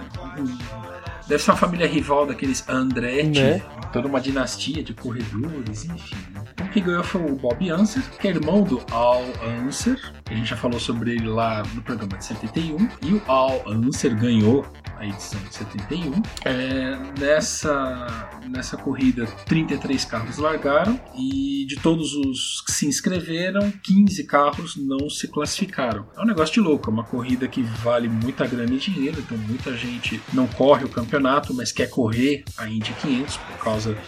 Deve 1.27 1.43
ser 1.43 1.51
uma 1.51 1.57
família 1.57 1.87
rival 1.87 2.27
daqueles 2.27 2.69
Andretti, 2.69 3.41
né? 3.41 3.63
toda 3.93 4.07
uma 4.07 4.21
dinastia 4.21 4.83
de 4.83 4.93
corredores, 4.93 5.85
enfim. 5.85 6.34
Né? 6.59 6.67
O 6.67 6.69
que 6.71 6.81
ganhou 6.81 7.05
foi 7.05 7.23
o 7.23 7.37
Bob 7.37 7.71
Anser, 7.71 8.03
que 8.19 8.29
é 8.29 8.31
irmão 8.31 8.63
do 8.63 8.81
Al 8.91 9.23
Anser. 9.43 9.99
A 10.31 10.35
gente 10.35 10.49
já 10.49 10.57
falou 10.57 10.81
sobre 10.81 11.13
ele 11.13 11.29
lá 11.29 11.63
no 11.75 11.83
programa 11.83 12.17
de 12.17 12.25
71. 12.25 12.89
E 13.03 13.13
o 13.13 13.23
Al 13.27 13.63
Anser 13.69 14.15
ganhou 14.17 14.67
a 14.97 15.07
edição 15.07 15.41
de 15.43 15.55
71. 15.55 16.23
É, 16.45 16.97
nessa, 17.19 18.07
nessa 18.49 18.77
corrida, 18.77 19.27
33 19.47 20.05
carros 20.05 20.39
largaram 20.39 21.01
e 21.17 21.65
de 21.67 21.77
todos 21.77 22.15
os 22.15 22.63
que 22.63 22.73
se 22.73 22.87
inscreveram, 22.87 23.71
15 23.83 24.25
carros 24.25 24.77
não 24.77 25.09
se 25.11 25.29
classificaram. 25.29 26.07
É 26.17 26.21
um 26.21 26.27
negócio 26.27 26.55
de 26.55 26.61
louco, 26.61 26.91
é 26.91 26.93
uma 26.93 27.05
corrida 27.05 27.49
que 27.49 27.63
vale 27.63 28.09
muita 28.09 28.47
grana 28.47 28.73
e 28.73 28.79
dinheiro, 28.79 29.21
então 29.21 29.37
muita 29.39 29.77
gente 29.77 30.21
não 30.33 30.47
corre 30.47 30.85
o 30.85 30.89
campeonato, 30.89 31.53
mas 31.55 31.73
quer 31.73 31.89
correr 31.89 32.45
a 32.57 32.69
Indy 32.69 32.93
500 33.01 33.37
por 33.37 33.59
causa 33.59 33.99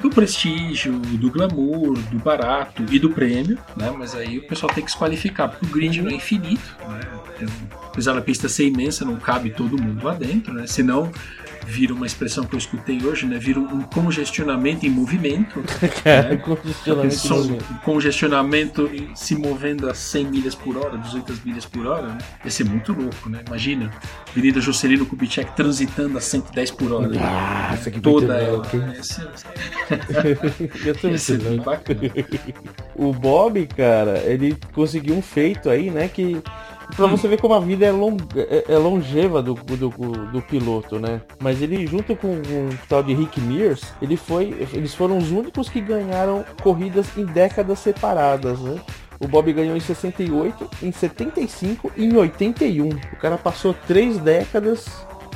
do 0.00 0.10
prestígio, 0.10 0.92
do 0.98 1.30
glamour, 1.30 1.98
do 2.10 2.18
barato 2.18 2.84
e 2.90 2.98
do 2.98 3.10
prêmio, 3.10 3.58
né? 3.76 3.92
Mas 3.96 4.14
aí 4.14 4.38
o 4.38 4.46
pessoal 4.46 4.72
tem 4.72 4.84
que 4.84 4.90
se 4.90 4.96
qualificar, 4.96 5.48
porque 5.48 5.66
o 5.66 5.68
grid 5.68 6.00
não 6.00 6.10
é 6.10 6.14
infinito, 6.14 6.76
né? 6.88 7.00
Apesar 7.86 8.14
da 8.14 8.20
pista 8.20 8.48
ser 8.48 8.66
imensa, 8.66 9.04
não 9.04 9.16
cabe 9.16 9.50
todo 9.50 9.80
mundo 9.80 10.04
lá 10.04 10.14
dentro, 10.14 10.52
né? 10.54 10.66
Senão 10.66 11.10
vira 11.66 11.94
uma 11.94 12.06
expressão 12.06 12.44
que 12.44 12.54
eu 12.54 12.58
escutei 12.58 13.04
hoje, 13.04 13.26
né? 13.26 13.38
Vira 13.38 13.60
um 13.60 13.82
congestionamento 13.82 14.86
em 14.86 14.90
movimento. 14.90 15.62
É, 16.02 16.22
né? 16.22 16.36
congestionamento, 16.36 17.26
em 17.26 17.28
movimento. 17.28 17.72
Um 17.72 17.76
congestionamento 17.78 18.90
se 19.14 19.34
movendo 19.34 19.90
a 19.90 19.94
100 19.94 20.24
milhas 20.26 20.54
por 20.54 20.76
hora, 20.76 20.96
200 20.96 21.44
milhas 21.44 21.66
por 21.66 21.86
hora, 21.86 22.08
né? 22.08 22.18
Ia 22.44 22.50
ser 22.50 22.64
muito 22.64 22.92
louco, 22.92 23.28
né? 23.28 23.40
Imagina, 23.46 23.90
Avenida 24.30 24.60
Juscelino 24.60 25.04
Kubitschek 25.04 25.54
transitando 25.54 26.16
a 26.16 26.20
110 26.20 26.70
por 26.70 26.92
hora. 26.92 27.08
Nossa, 27.08 27.84
né? 27.84 27.90
que 27.92 28.00
Toda 28.00 28.34
ela. 28.34 28.64
Ser, 29.02 29.28
ia 30.84 31.18
ser 31.18 31.38
bem 31.44 31.58
bacana. 31.58 32.00
O 32.94 33.12
Bob, 33.12 33.66
cara, 33.66 34.18
ele 34.18 34.56
conseguiu 34.72 35.16
um 35.16 35.22
feito 35.22 35.68
aí, 35.68 35.90
né? 35.90 36.08
Que 36.08 36.42
Pra 36.96 37.06
você 37.06 37.28
ver 37.28 37.40
como 37.40 37.54
a 37.54 37.60
vida 37.60 37.86
é, 37.86 37.92
long, 37.92 38.16
é, 38.36 38.64
é 38.68 38.78
longeva 38.78 39.42
do, 39.42 39.54
do, 39.54 39.88
do, 39.88 40.42
piloto, 40.42 40.98
né? 40.98 41.20
Mas 41.38 41.62
ele, 41.62 41.86
junto 41.86 42.14
com 42.16 42.28
o 42.28 42.78
tal 42.88 43.02
de 43.02 43.14
Rick 43.14 43.40
Mears, 43.40 43.92
ele 44.00 44.16
foi, 44.16 44.68
eles 44.72 44.94
foram 44.94 45.18
os 45.18 45.30
únicos 45.30 45.68
que 45.68 45.80
ganharam 45.80 46.44
corridas 46.62 47.06
em 47.16 47.24
décadas 47.24 47.78
separadas, 47.78 48.60
né? 48.60 48.80
O 49.18 49.28
Bob 49.28 49.52
ganhou 49.52 49.76
em 49.76 49.80
68, 49.80 50.70
em 50.82 50.90
75 50.90 51.92
e 51.94 52.04
em 52.06 52.16
81. 52.16 52.88
O 52.88 53.16
cara 53.16 53.36
passou 53.36 53.74
três 53.86 54.16
décadas 54.18 54.86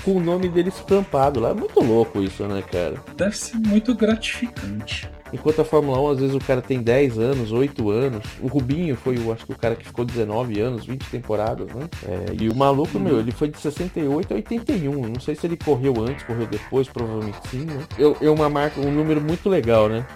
com 0.03 0.17
o 0.17 0.21
nome 0.21 0.49
dele 0.49 0.71
estampado 0.71 1.39
lá. 1.39 1.51
É 1.51 1.55
muito 1.55 1.81
louco 1.81 2.23
isso, 2.23 2.45
né, 2.45 2.63
cara? 2.63 2.95
Deve 3.15 3.37
ser 3.37 3.57
muito 3.59 3.95
gratificante. 3.95 5.09
Enquanto 5.35 5.61
a 5.63 5.65
Fórmula 5.65 6.01
1, 6.01 6.09
às 6.11 6.19
vezes 6.21 6.35
o 6.37 6.39
cara 6.39 6.63
tem 6.63 6.81
10 6.81 7.19
anos, 7.19 7.51
8 7.51 7.91
anos. 7.91 8.25
O 8.41 8.47
Rubinho 8.47 8.95
foi, 8.95 9.19
eu 9.19 9.33
acho 9.33 9.45
que 9.45 9.51
o 9.53 9.59
cara 9.59 9.75
que 9.75 9.85
ficou 9.85 10.05
19 10.05 10.61
anos, 10.61 10.87
20 10.87 11.07
temporadas, 11.07 11.67
né? 11.75 11.89
É, 12.07 12.37
e 12.41 12.49
o 12.49 12.55
maluco, 12.55 13.01
meu, 13.01 13.19
ele 13.19 13.33
foi 13.33 13.49
de 13.49 13.59
68 13.59 14.33
a 14.33 14.37
81. 14.37 15.09
Não 15.09 15.19
sei 15.19 15.35
se 15.35 15.45
ele 15.45 15.57
correu 15.57 15.93
antes, 16.01 16.23
correu 16.25 16.47
depois, 16.47 16.87
provavelmente 16.87 17.37
sim, 17.51 17.65
né? 17.65 17.85
É 18.21 18.31
uma 18.31 18.49
marca, 18.49 18.81
um 18.81 18.93
número 18.93 19.21
muito 19.21 19.49
legal, 19.49 19.89
né? 19.89 20.07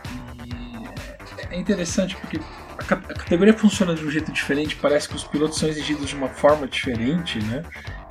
É 1.50 1.58
interessante 1.58 2.14
porque 2.14 2.38
a 2.78 2.84
categoria 2.84 3.52
funciona 3.54 3.96
de 3.96 4.04
um 4.04 4.10
jeito 4.10 4.30
diferente, 4.30 4.76
parece 4.76 5.08
que 5.08 5.16
os 5.16 5.24
pilotos 5.24 5.58
são 5.58 5.68
exigidos 5.68 6.08
de 6.08 6.14
uma 6.14 6.28
forma 6.28 6.68
diferente, 6.68 7.40
né? 7.40 7.64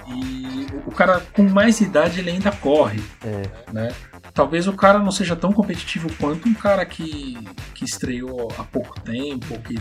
E 0.09 0.67
o 0.85 0.91
cara 0.91 1.21
com 1.33 1.43
mais 1.43 1.79
idade 1.79 2.19
ele 2.19 2.31
ainda 2.31 2.51
corre, 2.51 3.01
É. 3.23 3.43
né? 3.71 3.89
Talvez 4.37 4.67
o 4.67 4.73
cara 4.73 4.99
não 4.99 5.11
seja 5.11 5.35
tão 5.35 5.51
competitivo 5.51 6.07
quanto 6.19 6.47
um 6.47 6.53
cara 6.53 6.85
que, 6.85 7.35
que 7.73 7.83
estreou 7.83 8.53
há 8.55 8.63
pouco 8.63 8.99
tempo, 9.01 9.57
que 9.61 9.79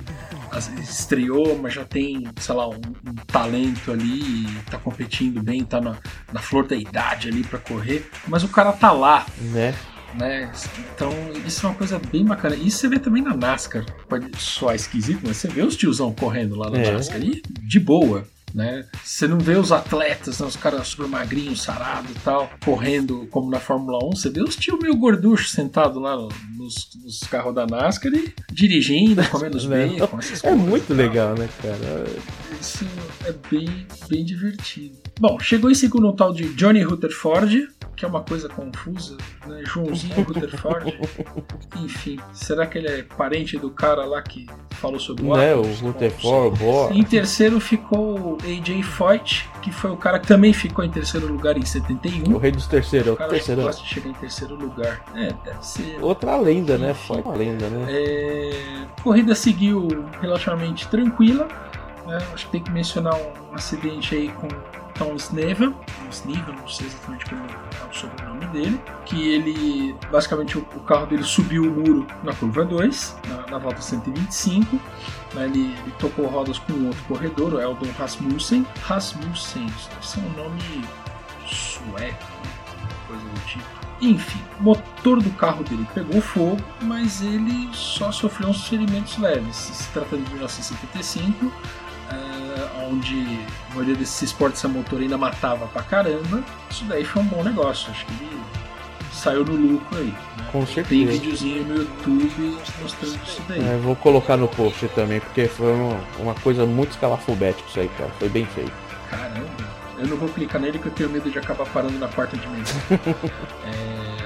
estreou, 0.80 1.58
mas 1.58 1.74
já 1.74 1.84
tem, 1.84 2.26
sei 2.40 2.54
lá, 2.54 2.66
um, 2.66 2.76
um 3.06 3.14
talento 3.26 3.92
ali, 3.92 4.46
e 4.46 4.48
tá 4.70 4.78
competindo 4.78 5.42
bem, 5.42 5.62
tá 5.62 5.78
na, 5.78 5.96
na 6.32 6.40
flor 6.40 6.66
da 6.66 6.74
idade 6.74 7.28
ali 7.28 7.44
pra 7.44 7.58
correr, 7.58 8.08
mas 8.26 8.44
o 8.44 8.48
cara 8.48 8.72
tá 8.72 8.90
lá, 8.92 9.26
Né? 9.38 9.74
né? 10.14 10.50
Então, 10.94 11.10
isso 11.44 11.66
é 11.66 11.68
uma 11.68 11.74
coisa 11.76 11.98
bem 12.10 12.24
bacana. 12.24 12.56
Isso 12.56 12.78
você 12.78 12.88
vê 12.88 12.98
também 12.98 13.22
na 13.22 13.36
NASCAR. 13.36 13.84
Pode 14.08 14.34
soar 14.40 14.74
esquisito, 14.74 15.20
mas 15.22 15.36
você 15.36 15.48
vê 15.48 15.60
os 15.60 15.76
tiozão 15.76 16.14
correndo 16.14 16.56
lá 16.56 16.70
na 16.70 16.78
É. 16.78 16.92
NASCAR 16.92 17.20
e 17.20 17.42
de 17.42 17.78
boa. 17.78 18.26
Né? 18.56 18.86
Você 19.04 19.28
não 19.28 19.38
vê 19.38 19.54
os 19.56 19.70
atletas, 19.70 20.40
né, 20.40 20.46
os 20.46 20.56
caras 20.56 20.88
super 20.88 21.06
magrinhos, 21.06 21.60
sarados 21.60 22.10
e 22.10 22.14
tal, 22.20 22.50
correndo 22.64 23.28
como 23.30 23.50
na 23.50 23.60
Fórmula 23.60 23.98
1. 24.02 24.16
Você 24.16 24.30
vê 24.30 24.40
os 24.42 24.56
tios 24.56 24.78
meio 24.80 24.96
gorduchos 24.96 25.50
sentados 25.52 26.00
lá 26.00 26.16
no- 26.16 26.30
nos, 26.56 26.88
nos 27.04 27.20
carros 27.24 27.54
da 27.54 27.66
NASCAR 27.66 28.14
e 28.14 28.32
dirigindo, 28.50 29.22
comendo 29.28 29.58
os 29.58 29.66
bacon, 29.66 30.18
É 30.42 30.54
muito 30.54 30.94
legal, 30.94 31.34
né, 31.34 31.50
cara? 31.60 32.06
Isso 32.58 32.86
é 33.26 33.32
bem, 33.50 33.86
bem 34.08 34.24
divertido. 34.24 34.96
Bom, 35.18 35.38
chegou 35.40 35.70
em 35.70 35.74
segundo 35.74 36.08
um 36.08 36.12
tal 36.12 36.32
de 36.32 36.44
Johnny 36.54 36.82
Rutherford, 36.82 37.68
que 37.96 38.04
é 38.04 38.08
uma 38.08 38.20
coisa 38.20 38.50
confusa, 38.50 39.16
né? 39.46 39.62
Joãozinho 39.64 40.22
Rutherford. 40.22 40.98
Enfim, 41.82 42.18
será 42.34 42.66
que 42.66 42.76
ele 42.76 42.88
é 42.88 43.02
parente 43.02 43.56
do 43.56 43.70
cara 43.70 44.04
lá 44.04 44.20
que 44.20 44.46
falou 44.72 45.00
sobre 45.00 45.24
o 45.24 45.34
Né, 45.34 45.54
o 45.54 45.60
Atlas? 45.60 45.80
Rutherford, 45.80 46.48
o 46.48 46.50
Bohr. 46.64 46.92
Em 46.92 47.02
terceiro 47.02 47.58
ficou 47.58 48.34
o 48.34 48.38
AJ 48.44 48.82
Foyt, 48.84 49.48
que 49.62 49.72
foi 49.72 49.90
o 49.90 49.96
cara 49.96 50.18
que 50.18 50.26
também 50.26 50.52
ficou 50.52 50.84
em 50.84 50.90
terceiro 50.90 51.26
lugar 51.26 51.56
em 51.56 51.64
71. 51.64 52.34
O 52.34 52.36
rei 52.38 52.52
dos 52.52 52.66
terceiros, 52.66 53.08
é 53.08 53.10
O 53.12 53.14
o 53.14 53.16
cara 53.16 53.30
terceiro. 53.30 53.62
gosta 53.62 53.82
de 53.82 53.88
chegar 53.88 54.10
em 54.10 54.14
terceiro 54.14 54.54
lugar. 54.54 55.02
É, 55.14 55.32
deve 55.42 55.66
ser. 55.66 55.96
Outra 56.02 56.36
lenda, 56.36 56.76
né? 56.76 56.90
Enfim. 56.90 57.06
Foi 57.14 57.22
uma 57.22 57.34
lenda, 57.34 57.70
né? 57.70 57.86
É, 57.88 58.50
a 58.98 59.02
corrida 59.02 59.34
seguiu 59.34 59.88
relativamente 60.20 60.86
tranquila. 60.88 61.48
né? 62.06 62.18
Acho 62.34 62.44
que 62.44 62.52
tem 62.52 62.62
que 62.62 62.70
mencionar 62.70 63.14
um 63.50 63.54
acidente 63.54 64.14
aí 64.14 64.28
com 64.28 64.46
Tom 64.98 65.14
Sneva, 65.16 65.70
Tom 65.70 66.08
Sneva, 66.10 66.52
não 66.52 66.68
sei 66.68 66.86
exatamente 66.86 67.24
como 67.26 67.42
é 67.42 67.90
o 67.90 67.94
sobrenome 67.94 68.46
dele, 68.46 68.80
que 69.04 69.28
ele, 69.28 69.94
basicamente, 70.10 70.58
o, 70.58 70.60
o 70.60 70.80
carro 70.80 71.06
dele 71.06 71.22
subiu 71.22 71.64
o 71.64 71.70
muro 71.70 72.06
na 72.22 72.34
curva 72.34 72.64
2, 72.64 73.16
na, 73.28 73.46
na 73.46 73.58
volta 73.58 73.80
125, 73.80 74.80
né? 75.34 75.44
ele, 75.44 75.74
ele 75.82 75.92
tocou 75.98 76.26
rodas 76.26 76.58
com 76.58 76.72
outro 76.86 77.02
corredor, 77.04 77.54
o 77.54 77.60
Eldon 77.60 77.90
Rasmussen. 77.98 78.66
Rasmussen, 78.82 79.66
isso 79.66 79.88
deve 79.90 80.06
ser 80.06 80.20
um 80.20 80.42
nome 80.42 80.84
sueco, 81.46 82.24
coisa 83.06 83.22
do 83.22 83.46
tipo. 83.46 83.86
Enfim, 84.00 84.42
o 84.60 84.64
motor 84.64 85.22
do 85.22 85.30
carro 85.30 85.64
dele 85.64 85.86
pegou 85.94 86.20
fogo, 86.20 86.62
mas 86.82 87.22
ele 87.22 87.70
só 87.72 88.12
sofreu 88.12 88.50
uns 88.50 88.68
ferimentos 88.68 89.16
leves. 89.16 89.56
Se 89.56 89.88
tratando 89.90 90.22
de 90.22 90.30
1975, 90.32 91.50
eh, 92.10 92.86
onde 92.90 93.40
a 93.70 93.74
maioria 93.74 93.94
desses 93.96 94.22
esportes 94.22 94.64
a 94.64 94.68
motor 94.68 95.00
ainda 95.00 95.16
matava 95.18 95.66
pra 95.68 95.82
caramba, 95.82 96.42
isso 96.70 96.84
daí 96.84 97.04
foi 97.04 97.22
um 97.22 97.26
bom 97.26 97.42
negócio. 97.42 97.90
Acho 97.90 98.04
que 98.06 98.12
ele 98.24 98.40
saiu 99.12 99.44
no 99.44 99.54
lucro 99.54 99.98
aí. 99.98 100.06
né? 100.06 100.46
Com 100.52 100.64
Tem 100.64 100.74
certeza. 100.74 101.12
videozinho 101.12 101.64
no 101.64 101.76
YouTube 101.76 102.58
mostrando 102.82 103.18
isso 103.26 103.42
daí. 103.48 103.60
É, 103.66 103.76
vou 103.78 103.96
colocar 103.96 104.36
no 104.36 104.46
post 104.48 104.86
também, 104.88 105.20
porque 105.20 105.46
foi 105.48 105.72
uma, 105.72 106.00
uma 106.18 106.34
coisa 106.34 106.64
muito 106.66 106.90
escalafobética 106.92 107.68
isso 107.68 107.80
aí, 107.80 107.88
cara. 107.96 108.10
Foi 108.18 108.28
bem 108.28 108.46
feito. 108.46 108.72
Caramba, 109.10 109.46
eu 109.98 110.06
não 110.06 110.16
vou 110.16 110.28
clicar 110.28 110.60
nele 110.60 110.78
que 110.78 110.86
eu 110.86 110.92
tenho 110.92 111.08
medo 111.10 111.30
de 111.30 111.38
acabar 111.38 111.66
parando 111.66 111.98
na 111.98 112.08
quarta 112.08 112.36
dimensão. 112.36 112.80
É, 113.64 114.25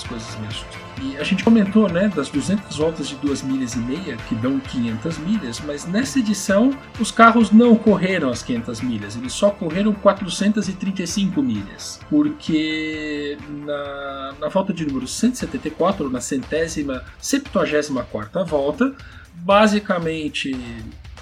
essas 0.00 0.04
coisas 0.04 0.36
me 0.38 0.46
assustam. 0.46 0.80
E 1.02 1.16
a 1.16 1.24
gente 1.24 1.44
comentou, 1.44 1.88
né, 1.88 2.08
das 2.14 2.28
200 2.28 2.76
voltas 2.76 3.08
de 3.08 3.14
2 3.16 3.42
milhas 3.42 3.74
e 3.74 3.78
meia, 3.78 4.16
que 4.28 4.34
dão 4.34 4.58
500 4.60 5.18
milhas, 5.18 5.62
mas 5.66 5.86
nessa 5.86 6.18
edição 6.18 6.76
os 6.98 7.10
carros 7.10 7.50
não 7.50 7.74
correram 7.76 8.30
as 8.30 8.42
500 8.42 8.80
milhas, 8.82 9.16
eles 9.16 9.32
só 9.32 9.50
correram 9.50 9.92
435 9.94 11.42
milhas, 11.42 12.00
porque 12.08 13.38
na, 13.64 14.34
na 14.40 14.48
volta 14.48 14.72
de 14.72 14.84
número 14.84 15.06
174, 15.06 16.04
ou 16.04 16.10
na 16.10 16.20
centésima, 16.20 17.02
74 17.18 18.44
volta, 18.44 18.94
basicamente 19.36 20.56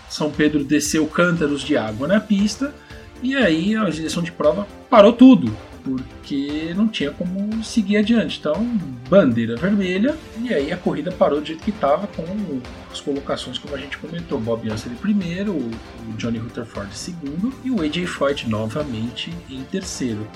São 0.08 0.30
Pedro 0.30 0.64
desceu 0.64 1.06
cântaros 1.06 1.62
de 1.62 1.76
água 1.76 2.08
na 2.08 2.20
pista 2.20 2.74
e 3.22 3.36
aí 3.36 3.76
a 3.76 3.84
direção 3.90 4.22
de 4.22 4.32
prova 4.32 4.66
parou 4.88 5.12
tudo, 5.12 5.54
porque 5.88 6.72
não 6.76 6.88
tinha 6.88 7.10
como 7.10 7.62
seguir 7.64 7.96
adiante. 7.98 8.38
Então, 8.38 8.64
bandeira 9.08 9.56
vermelha, 9.56 10.16
e 10.40 10.52
aí 10.52 10.72
a 10.72 10.76
corrida 10.76 11.10
parou 11.10 11.40
do 11.40 11.46
jeito 11.46 11.62
que 11.62 11.70
estava, 11.70 12.06
com 12.06 12.24
as 12.90 13.00
colocações 13.00 13.58
como 13.58 13.74
a 13.74 13.78
gente 13.78 13.96
comentou: 13.98 14.38
Bob 14.38 14.70
Ansel 14.70 14.92
em 14.92 14.96
primeiro, 14.96 15.52
o 15.52 15.70
Johnny 16.16 16.38
Rutherford 16.38 16.90
em 16.90 16.96
segundo 16.96 17.52
e 17.64 17.70
o 17.70 17.80
AJ 17.80 18.06
Foyt 18.06 18.48
novamente 18.48 19.32
em 19.48 19.62
terceiro. 19.64 20.26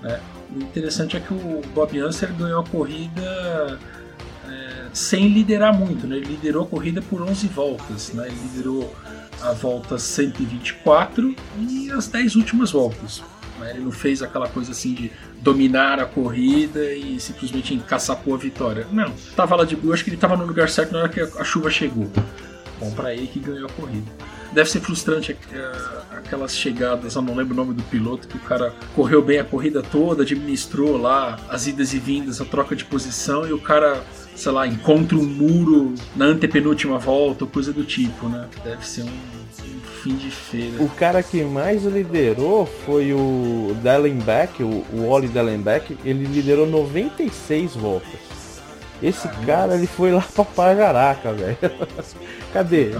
né? 0.00 0.20
O 0.54 0.60
interessante 0.60 1.16
é 1.16 1.20
que 1.20 1.32
o 1.32 1.62
Bob 1.74 1.98
Ansel 1.98 2.32
ganhou 2.34 2.60
a 2.60 2.64
corrida 2.64 3.78
é, 4.48 4.86
sem 4.92 5.28
liderar 5.28 5.76
muito, 5.76 6.06
né? 6.06 6.16
ele 6.16 6.26
liderou 6.26 6.64
a 6.64 6.66
corrida 6.66 7.00
por 7.00 7.22
11 7.22 7.46
voltas, 7.48 8.12
né? 8.12 8.26
ele 8.26 8.36
liderou 8.48 8.94
a 9.40 9.52
volta 9.52 9.98
124 9.98 11.34
e 11.58 11.90
as 11.90 12.06
10 12.08 12.36
últimas 12.36 12.70
voltas. 12.70 13.22
Né? 13.62 13.70
Ele 13.70 13.80
não 13.80 13.92
fez 13.92 14.22
aquela 14.22 14.48
coisa 14.48 14.72
assim 14.72 14.94
de 14.94 15.12
dominar 15.40 15.98
a 15.98 16.04
corrida 16.04 16.92
e 16.92 17.18
simplesmente 17.20 17.74
encaçapou 17.74 18.34
a 18.34 18.38
vitória. 18.38 18.86
Não, 18.92 19.12
tava 19.36 19.56
lá 19.56 19.64
de 19.64 19.76
boa, 19.76 19.94
acho 19.94 20.04
que 20.04 20.10
ele 20.10 20.16
tava 20.16 20.36
no 20.36 20.44
lugar 20.44 20.68
certo 20.68 20.92
na 20.92 21.00
hora 21.00 21.08
que 21.08 21.20
a 21.20 21.44
chuva 21.44 21.70
chegou. 21.70 22.10
Bom 22.78 22.90
pra 22.92 23.14
ele 23.14 23.26
que 23.26 23.38
ganhou 23.38 23.68
a 23.68 23.72
corrida. 23.72 24.10
Deve 24.52 24.68
ser 24.68 24.80
frustrante 24.80 25.36
eh, 25.50 25.72
aquelas 26.10 26.54
chegadas, 26.54 27.14
eu 27.14 27.22
não 27.22 27.34
lembro 27.34 27.54
o 27.54 27.56
nome 27.56 27.72
do 27.72 27.82
piloto, 27.84 28.28
que 28.28 28.36
o 28.36 28.40
cara 28.40 28.74
correu 28.94 29.22
bem 29.22 29.38
a 29.38 29.44
corrida 29.44 29.82
toda, 29.82 30.24
administrou 30.24 30.98
lá 30.98 31.38
as 31.48 31.66
idas 31.66 31.94
e 31.94 31.98
vindas, 31.98 32.38
a 32.38 32.44
troca 32.44 32.76
de 32.76 32.84
posição, 32.84 33.46
e 33.46 33.52
o 33.52 33.58
cara, 33.58 34.02
sei 34.36 34.52
lá, 34.52 34.66
encontra 34.66 35.16
um 35.16 35.24
muro 35.24 35.94
na 36.14 36.26
antepenúltima 36.26 36.98
volta, 36.98 37.44
ou 37.44 37.50
coisa 37.50 37.72
do 37.72 37.82
tipo, 37.82 38.28
né? 38.28 38.46
Deve 38.62 38.86
ser 38.86 39.04
um 39.04 39.41
fim 40.02 40.16
de 40.16 40.30
feira. 40.30 40.82
O 40.82 40.88
cara 40.88 41.22
que 41.22 41.42
mais 41.44 41.84
liderou 41.84 42.66
foi 42.66 43.12
o 43.12 43.74
Dellenbeck, 43.82 44.62
o, 44.62 44.84
o 44.92 45.08
Wally 45.10 45.28
Dellenbeck. 45.28 45.96
Ele 46.04 46.24
liderou 46.24 46.66
96 46.66 47.74
voltas. 47.76 48.32
Esse 49.02 49.26
cara, 49.44 49.74
ele 49.74 49.88
foi 49.88 50.12
lá 50.12 50.24
pra 50.32 50.44
Pajaraca, 50.44 51.32
velho. 51.32 51.56
Cadê? 52.52 52.90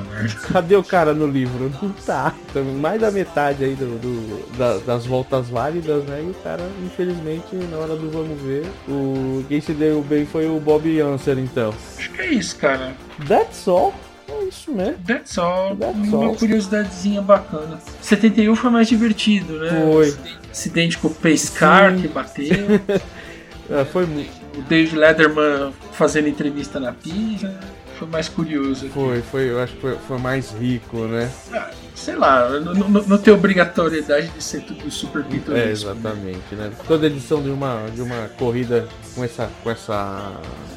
Cadê 0.53 0.74
o 0.74 0.82
cara 0.82 1.14
no 1.14 1.28
livro? 1.28 1.70
Não 1.80 1.90
tá. 1.92 2.34
Então, 2.50 2.64
Mais 2.64 3.00
da 3.00 3.09
metade 3.09 3.62
aí 3.62 3.76
do, 3.76 3.98
do- 4.00 4.57
da- 4.59 4.78
das 4.78 5.07
voltas 5.07 5.48
válidas, 5.48 6.03
né? 6.05 6.20
E 6.26 6.30
o 6.30 6.34
cara, 6.42 6.62
infelizmente, 6.84 7.55
na 7.70 7.76
hora 7.76 7.94
do 7.94 8.11
vamos 8.11 8.40
ver, 8.42 8.66
o 8.88 9.44
quem 9.46 9.61
se 9.61 9.72
deu 9.72 10.03
bem 10.03 10.26
foi 10.26 10.48
o 10.48 10.59
Bob 10.59 11.00
Answer, 11.00 11.38
então. 11.38 11.72
Acho 11.96 12.11
que 12.11 12.20
é 12.20 12.26
isso, 12.32 12.57
cara. 12.57 12.94
That's 13.28 13.68
all. 13.68 13.94
É 14.29 14.45
isso 14.45 14.73
mesmo. 14.73 14.99
That's 15.07 15.39
all. 15.39 15.77
That's 15.77 15.97
Uma 16.09 16.27
all. 16.27 16.37
curiosidadezinha 16.37 17.23
bacana. 17.23 17.79
71 18.01 18.55
foi 18.57 18.70
mais 18.70 18.89
divertido, 18.89 19.59
né? 19.59 19.70
Foi. 19.70 20.16
Acidente 20.51 20.99
com 20.99 21.09
o 21.09 21.14
Pescar 21.14 21.95
Sim. 21.95 22.03
que 22.03 22.09
bateu. 22.09 22.81
É, 23.70 23.85
foi 23.85 24.05
muito. 24.05 24.31
o 24.59 24.62
David 24.62 24.97
Letterman 24.97 25.73
fazendo 25.93 26.29
entrevista 26.29 26.79
na 26.81 26.93
pista. 26.93 27.59
Foi 27.99 28.09
mais 28.09 28.29
curioso. 28.29 28.87
aqui. 28.87 28.95
Foi, 28.95 29.23
foi, 29.23 29.51
eu 29.51 29.61
acho 29.61 29.75
que 29.75 29.81
foi, 29.81 29.97
foi 29.97 30.18
mais 30.18 30.51
rico, 30.51 30.99
né? 31.07 31.31
Ah, 31.53 31.70
sei 31.95 32.16
lá, 32.16 32.49
não, 32.49 32.75
não, 32.75 33.03
não 33.03 33.18
tem 33.18 33.33
obrigatoriedade 33.33 34.29
de 34.29 34.43
ser 34.43 34.62
tudo 34.62 34.91
super 34.91 35.23
pitoresco. 35.23 35.53
É, 35.53 35.66
né? 35.66 35.70
exatamente, 35.70 36.55
né? 36.55 36.73
Toda 36.87 37.07
edição 37.07 37.41
de 37.41 37.51
uma, 37.51 37.87
de 37.95 38.03
uma 38.03 38.29
corrida 38.37 38.89
com 39.14 39.23
essa, 39.23 39.49
com 39.62 39.70
essa, 39.70 40.33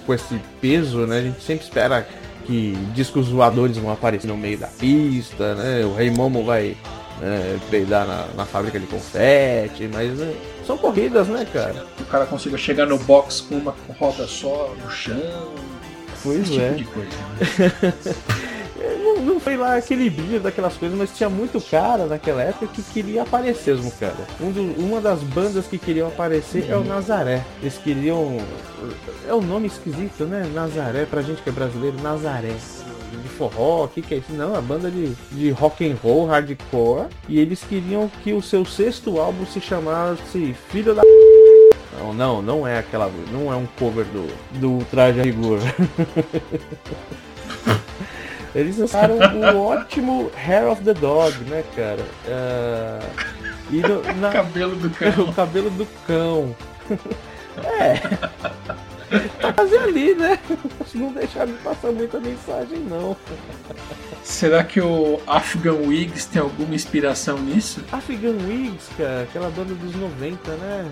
com 0.05 0.13
esse 0.13 0.39
peso, 0.61 1.07
né? 1.07 1.17
A 1.17 1.21
gente 1.21 1.41
sempre 1.41 1.65
espera 1.65 2.07
que 2.45 2.71
discos 2.93 3.29
voadores 3.29 3.77
vão 3.77 3.91
aparecer 3.91 4.27
no 4.27 4.37
meio 4.37 4.57
da 4.57 4.67
pista, 4.67 5.55
né? 5.55 5.85
O 5.85 5.93
Rei 5.93 6.09
Momo 6.09 6.43
vai 6.43 6.77
né, 7.19 7.59
peidar 7.69 8.05
na, 8.07 8.25
na 8.35 8.45
fábrica 8.45 8.79
de 8.79 8.85
confete, 8.85 9.89
mas 9.91 10.11
né, 10.17 10.33
são 10.65 10.77
corridas, 10.77 11.27
né, 11.27 11.45
cara? 11.51 11.85
Que 11.97 12.03
o 12.03 12.05
cara 12.05 12.25
consiga 12.25 12.57
chegar 12.57 12.85
no 12.85 12.97
box 12.99 13.41
com 13.41 13.55
uma 13.55 13.75
roda 13.99 14.27
só 14.27 14.73
no 14.83 14.89
chão. 14.89 15.53
Pois 16.23 16.49
Esse 16.49 16.75
tipo 16.77 16.99
Não, 18.77 19.21
não 19.21 19.39
foi 19.39 19.55
lá 19.55 19.75
aquele 19.77 20.09
brilho 20.09 20.39
daquelas 20.41 20.75
coisas, 20.75 20.97
mas 20.97 21.15
tinha 21.15 21.29
muito 21.29 21.61
cara 21.61 22.05
naquela 22.07 22.41
época 22.43 22.67
que 22.67 22.81
queria 22.83 23.21
aparecer 23.21 23.75
mesmo, 23.75 23.89
cara. 23.91 24.15
Um 24.41 24.51
do- 24.51 24.81
uma 24.81 24.99
das 24.99 25.19
bandas 25.21 25.65
que 25.65 25.77
queriam 25.77 26.07
aparecer 26.09 26.69
é 26.69 26.75
o 26.75 26.83
Nazaré. 26.83 27.43
Eles 27.61 27.77
queriam. 27.77 28.37
É 29.27 29.33
um 29.33 29.41
nome 29.41 29.67
esquisito, 29.67 30.25
né? 30.25 30.49
Nazaré, 30.53 31.05
pra 31.05 31.21
gente 31.21 31.41
que 31.41 31.49
é 31.49 31.51
brasileiro, 31.53 31.95
Nazaré. 32.01 32.53
de 33.21 33.29
forró, 33.29 33.85
o 33.85 33.87
que, 33.87 34.01
que 34.01 34.13
é 34.13 34.17
isso? 34.17 34.33
Não, 34.33 34.47
é 34.49 34.59
uma 34.59 34.61
banda 34.61 34.91
de, 34.91 35.13
de 35.31 35.49
rock 35.51 35.89
and 35.89 35.95
roll, 36.03 36.25
hardcore. 36.27 37.07
E 37.29 37.39
eles 37.39 37.61
queriam 37.63 38.11
que 38.23 38.33
o 38.33 38.41
seu 38.41 38.65
sexto 38.65 39.19
álbum 39.19 39.45
se 39.45 39.61
chamasse 39.61 40.53
Filho 40.69 40.93
da 40.93 41.01
não, 41.97 42.13
não, 42.13 42.41
não 42.41 42.67
é 42.67 42.79
aquela. 42.79 43.09
Não 43.31 43.51
é 43.51 43.55
um 43.55 43.65
cover 43.79 44.05
do, 44.05 44.27
do 44.59 44.85
Traje 44.91 45.21
a 45.21 45.23
Rigor. 45.23 45.59
Eles 48.55 48.77
lançaram 48.77 49.17
o 49.17 49.61
ótimo 49.67 50.31
Hair 50.35 50.71
of 50.71 50.81
the 50.83 50.93
Dog, 50.93 51.37
né, 51.43 51.63
cara? 51.75 52.01
Uh, 52.25 53.35
e 53.69 53.81
no, 53.81 54.01
na, 54.21 54.31
cabelo 54.31 54.75
do 54.77 54.89
cão. 54.89 55.25
o 55.25 55.33
cabelo 55.33 55.69
do 55.69 55.85
cão. 56.07 56.55
É. 57.63 57.95
Quase 59.55 59.77
ali, 59.77 60.13
né? 60.15 60.37
Não 60.93 61.11
deixaram 61.13 61.53
de 61.53 61.57
passar 61.59 61.91
muita 61.91 62.19
mensagem, 62.19 62.79
não. 62.79 63.15
Será 64.23 64.63
que 64.63 64.81
o 64.81 65.19
Afghan 65.25 65.87
Wigs 65.87 66.25
tem 66.25 66.41
alguma 66.41 66.75
inspiração 66.75 67.37
nisso? 67.39 67.83
Afghan 67.91 68.35
Wigs, 68.47 68.89
cara, 68.97 69.23
aquela 69.23 69.49
banda 69.49 69.73
dos 69.73 69.95
90, 69.95 70.51
né? 70.57 70.91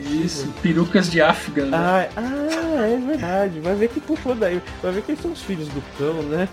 Isso, 0.00 0.52
perucas 0.60 1.10
de 1.10 1.20
Afghan. 1.22 1.66
Né? 1.66 1.76
Ah, 1.78 2.08
ah, 2.16 2.86
é 2.86 2.96
verdade. 3.06 3.60
Vai 3.60 3.74
ver 3.74 3.88
que 3.88 4.00
puxou 4.00 4.34
daí. 4.34 4.60
Vai 4.82 4.92
ver 4.92 5.02
que 5.02 5.12
eles 5.12 5.22
são 5.22 5.32
os 5.32 5.40
filhos 5.40 5.68
do 5.68 5.82
cão, 5.96 6.22
né? 6.24 6.48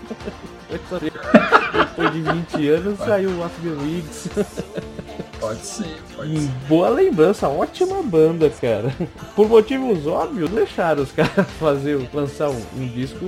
Depois 0.70 2.12
de 2.12 2.22
20 2.22 2.68
anos 2.68 2.98
Vai. 2.98 3.08
saiu 3.08 3.30
o 3.30 3.44
Afghan 3.44 3.76
Wigs. 3.82 4.30
Pode 5.40 5.64
ser, 5.64 6.02
pode 6.14 6.38
ser. 6.38 6.48
Boa 6.68 6.90
lembrança, 6.90 7.48
ótima 7.48 8.02
banda, 8.02 8.50
cara. 8.50 8.94
Por 9.34 9.48
motivos 9.48 10.06
óbvios, 10.06 10.50
deixaram 10.50 11.02
os 11.02 11.10
caras 11.12 11.46
fazer, 11.58 12.08
lançar 12.12 12.50
um, 12.50 12.62
um 12.76 12.86
disco 12.86 13.24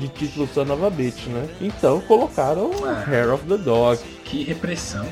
de 0.00 0.08
título 0.08 0.48
só 0.52 0.64
Nova 0.64 0.88
Beat, 0.88 1.26
né? 1.26 1.48
Então 1.60 2.00
colocaram 2.00 2.70
ah, 2.84 3.04
Hair 3.06 3.34
of 3.34 3.44
the 3.44 3.58
Dog. 3.58 4.02
Que 4.24 4.42
repressão. 4.42 5.06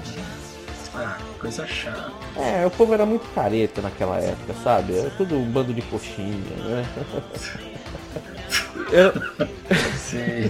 Ah, 0.95 1.19
coisa 1.39 1.67
chata. 1.67 2.13
É, 2.37 2.65
o 2.65 2.71
povo 2.71 2.95
era 2.95 3.05
muito 3.05 3.29
careta 3.35 3.83
naquela 3.83 4.17
época, 4.17 4.55
sabe? 4.65 4.97
Era 4.97 5.11
tudo 5.11 5.37
um 5.37 5.45
bando 5.45 5.75
de 5.75 5.83
coxinha, 5.83 6.57
né? 6.65 6.87
Eu... 8.91 9.13
Sim. 9.97 10.49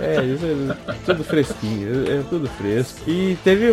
É, 0.00 0.24
isso 0.24 0.44
é 0.88 0.94
tudo 1.06 1.22
fresquinho, 1.22 2.10
é 2.10 2.22
tudo 2.28 2.48
fresco. 2.48 2.98
E 3.08 3.38
teve 3.44 3.68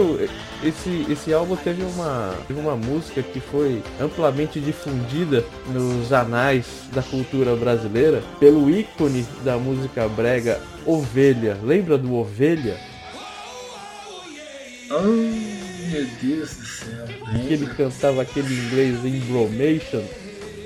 esse, 0.63 1.05
esse 1.09 1.33
álbum 1.33 1.55
teve 1.55 1.83
uma, 1.83 2.35
teve 2.47 2.59
uma 2.59 2.75
música 2.75 3.23
que 3.23 3.39
foi 3.39 3.81
amplamente 3.99 4.59
difundida 4.59 5.43
nos 5.67 6.13
anais 6.13 6.65
da 6.93 7.01
cultura 7.01 7.55
brasileira 7.55 8.21
pelo 8.39 8.69
ícone 8.69 9.25
da 9.43 9.57
música 9.57 10.07
brega 10.07 10.61
Ovelha. 10.85 11.57
Lembra 11.63 11.97
do 11.97 12.13
Ovelha? 12.13 12.77
Oh, 14.91 15.01
meu 15.01 16.07
Deus 16.21 16.55
do 16.55 16.65
céu. 16.65 17.05
Que 17.31 17.53
ele 17.53 17.65
cantava 17.75 18.21
aquele 18.21 18.53
inglês 18.53 19.03
em 19.03 19.19
Bromation. 19.21 20.03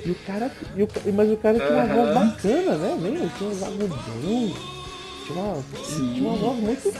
E 0.05 0.11
o 0.11 0.15
cara. 0.25 0.51
E 0.75 0.83
o, 0.83 0.87
mas 1.13 1.31
o 1.31 1.37
cara 1.37 1.59
tinha 1.59 1.71
uma 1.71 1.85
voz 1.85 2.13
bacana, 2.13 2.75
né? 2.77 2.97
Nem 3.01 3.29
tinha 3.29 3.49
um 3.49 3.65
agudão. 3.65 4.71
Tinha 5.25 5.43
uma, 5.43 5.63
tinha 5.85 6.29
uma 6.29 6.37
voz 6.37 6.59
muito, 6.59 6.93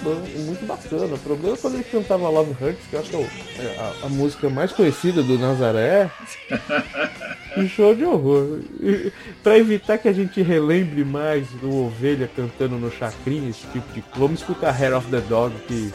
muito 0.45 0.65
bacana. 0.65 1.15
O 1.15 1.19
problema 1.19 1.55
é 1.55 1.59
quando 1.59 1.73
ele 1.75 1.83
cantava 1.83 2.29
Love 2.29 2.55
Hurts, 2.63 2.87
que 2.89 2.95
eu 2.95 2.99
acho 2.99 3.09
que 3.09 3.15
é, 3.15 3.65
é 3.65 3.77
a, 3.79 4.05
a 4.05 4.09
música 4.09 4.49
mais 4.49 4.71
conhecida 4.71 5.23
do 5.23 5.37
Nazaré. 5.37 6.09
um 7.57 7.67
show 7.67 7.95
de 7.95 8.05
horror. 8.05 8.59
Pra 9.43 9.57
evitar 9.57 9.97
que 9.97 10.07
a 10.07 10.13
gente 10.13 10.41
relembre 10.41 11.03
mais 11.03 11.47
do 11.61 11.85
Ovelha 11.85 12.29
cantando 12.35 12.77
no 12.77 12.91
Chacrinha, 12.91 13.49
esse 13.49 13.65
tipo 13.67 13.91
de. 13.93 14.03
Vamos 14.15 14.41
escutar 14.41 14.71
Hair 14.71 14.95
of 14.95 15.09
the 15.09 15.21
Dog, 15.21 15.53
que 15.67 15.91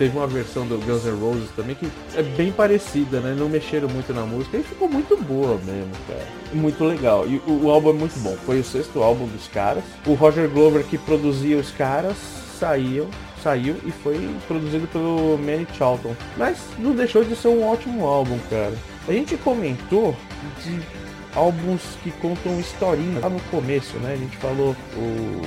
Teve 0.00 0.16
uma 0.16 0.26
versão 0.26 0.66
do 0.66 0.78
Guns 0.78 1.04
N' 1.04 1.20
Roses 1.20 1.50
também 1.54 1.76
que 1.76 1.86
é 2.16 2.22
bem 2.22 2.50
parecida, 2.50 3.20
né? 3.20 3.36
Não 3.38 3.50
mexeram 3.50 3.86
muito 3.86 4.14
na 4.14 4.22
música 4.22 4.56
e 4.56 4.62
ficou 4.62 4.88
muito 4.88 5.14
boa 5.14 5.60
mesmo, 5.62 5.92
cara. 6.08 6.26
Muito 6.54 6.82
legal. 6.82 7.28
E 7.28 7.36
o, 7.46 7.64
o 7.66 7.70
álbum 7.70 7.90
é 7.90 7.92
muito 7.92 8.18
bom. 8.20 8.34
Foi 8.46 8.60
o 8.60 8.64
sexto 8.64 9.02
álbum 9.02 9.26
dos 9.26 9.46
caras. 9.48 9.84
O 10.06 10.14
Roger 10.14 10.48
Glover 10.48 10.84
que 10.84 10.96
produzia 10.96 11.58
os 11.58 11.70
caras 11.72 12.16
saiu, 12.58 13.10
saiu 13.42 13.76
e 13.84 13.90
foi 13.90 14.34
produzido 14.48 14.86
pelo 14.86 15.36
Manny 15.36 15.66
Charlton. 15.76 16.16
Mas 16.34 16.56
não 16.78 16.94
deixou 16.94 17.22
de 17.22 17.36
ser 17.36 17.48
um 17.48 17.62
ótimo 17.68 18.06
álbum, 18.06 18.38
cara. 18.48 18.72
A 19.06 19.12
gente 19.12 19.36
comentou 19.36 20.16
de 20.64 20.80
álbuns 21.36 21.82
que 22.02 22.10
contam 22.12 22.58
historinha 22.58 23.20
lá 23.20 23.28
no 23.28 23.40
começo, 23.50 23.98
né? 23.98 24.14
A 24.14 24.16
gente 24.16 24.38
falou 24.38 24.74
o 24.96 25.42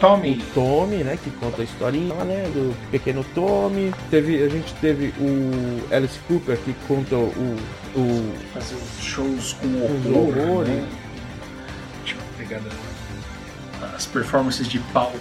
Tommy. 0.00 0.42
Tommy, 0.52 1.04
né? 1.04 1.18
Que 1.22 1.30
conta 1.30 1.62
a 1.62 1.64
historinha, 1.64 2.24
né? 2.24 2.44
Do 2.52 2.74
pequeno 2.90 3.24
Tommy. 3.34 3.92
Teve, 4.10 4.42
a 4.42 4.48
gente 4.48 4.72
teve 4.74 5.14
o 5.18 5.94
Alice 5.94 6.18
Cooper 6.26 6.56
que 6.58 6.74
conta 6.86 7.16
o. 7.16 7.56
o 7.94 8.34
Fazer 8.52 8.76
shows 9.00 9.54
com 9.54 9.66
horror. 9.82 10.38
horror 10.38 10.64
né? 10.66 10.88
Tipo, 12.04 12.22
pegada 12.36 12.68
as 13.94 14.06
performances 14.06 14.68
de 14.68 14.78
palco 14.78 15.18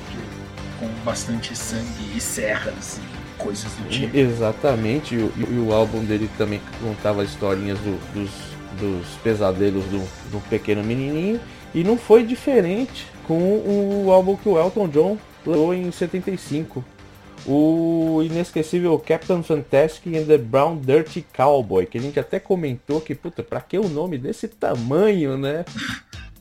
com 0.79 0.87
bastante 1.05 1.55
sangue 1.55 2.15
e 2.15 2.19
serras 2.19 2.97
e 2.97 3.41
coisas 3.41 3.71
do 3.73 3.89
tipo. 3.89 4.15
Exatamente. 4.17 5.15
E, 5.15 5.19
e 5.19 5.59
o 5.59 5.73
álbum 5.73 6.03
dele 6.03 6.29
também 6.37 6.61
contava 6.81 7.23
historinhas 7.23 7.77
do, 7.79 7.99
dos, 8.13 8.31
dos 8.79 9.07
pesadelos 9.23 9.83
do, 9.85 9.99
do 10.31 10.39
pequeno 10.49 10.83
menininho. 10.83 11.39
E 11.73 11.83
não 11.83 11.97
foi 11.97 12.23
diferente 12.23 13.12
com 13.27 14.03
o 14.05 14.11
álbum 14.11 14.35
que 14.35 14.49
o 14.49 14.59
Elton 14.59 14.87
John 14.87 15.17
lançou 15.45 15.73
em 15.73 15.91
75. 15.91 16.83
O 17.45 18.21
inesquecível 18.23 18.97
Captain 18.99 19.43
Fantastic 19.43 20.15
and 20.15 20.25
the 20.25 20.37
Brown 20.37 20.77
Dirty 20.77 21.25
Cowboy, 21.35 21.85
que 21.85 21.97
a 21.97 22.01
gente 22.01 22.17
até 22.17 22.39
comentou 22.39 23.01
que, 23.01 23.13
puta, 23.13 23.43
pra 23.43 23.59
que 23.59 23.77
o 23.77 23.89
nome 23.89 24.17
desse 24.17 24.47
tamanho, 24.47 25.37
né? 25.37 25.65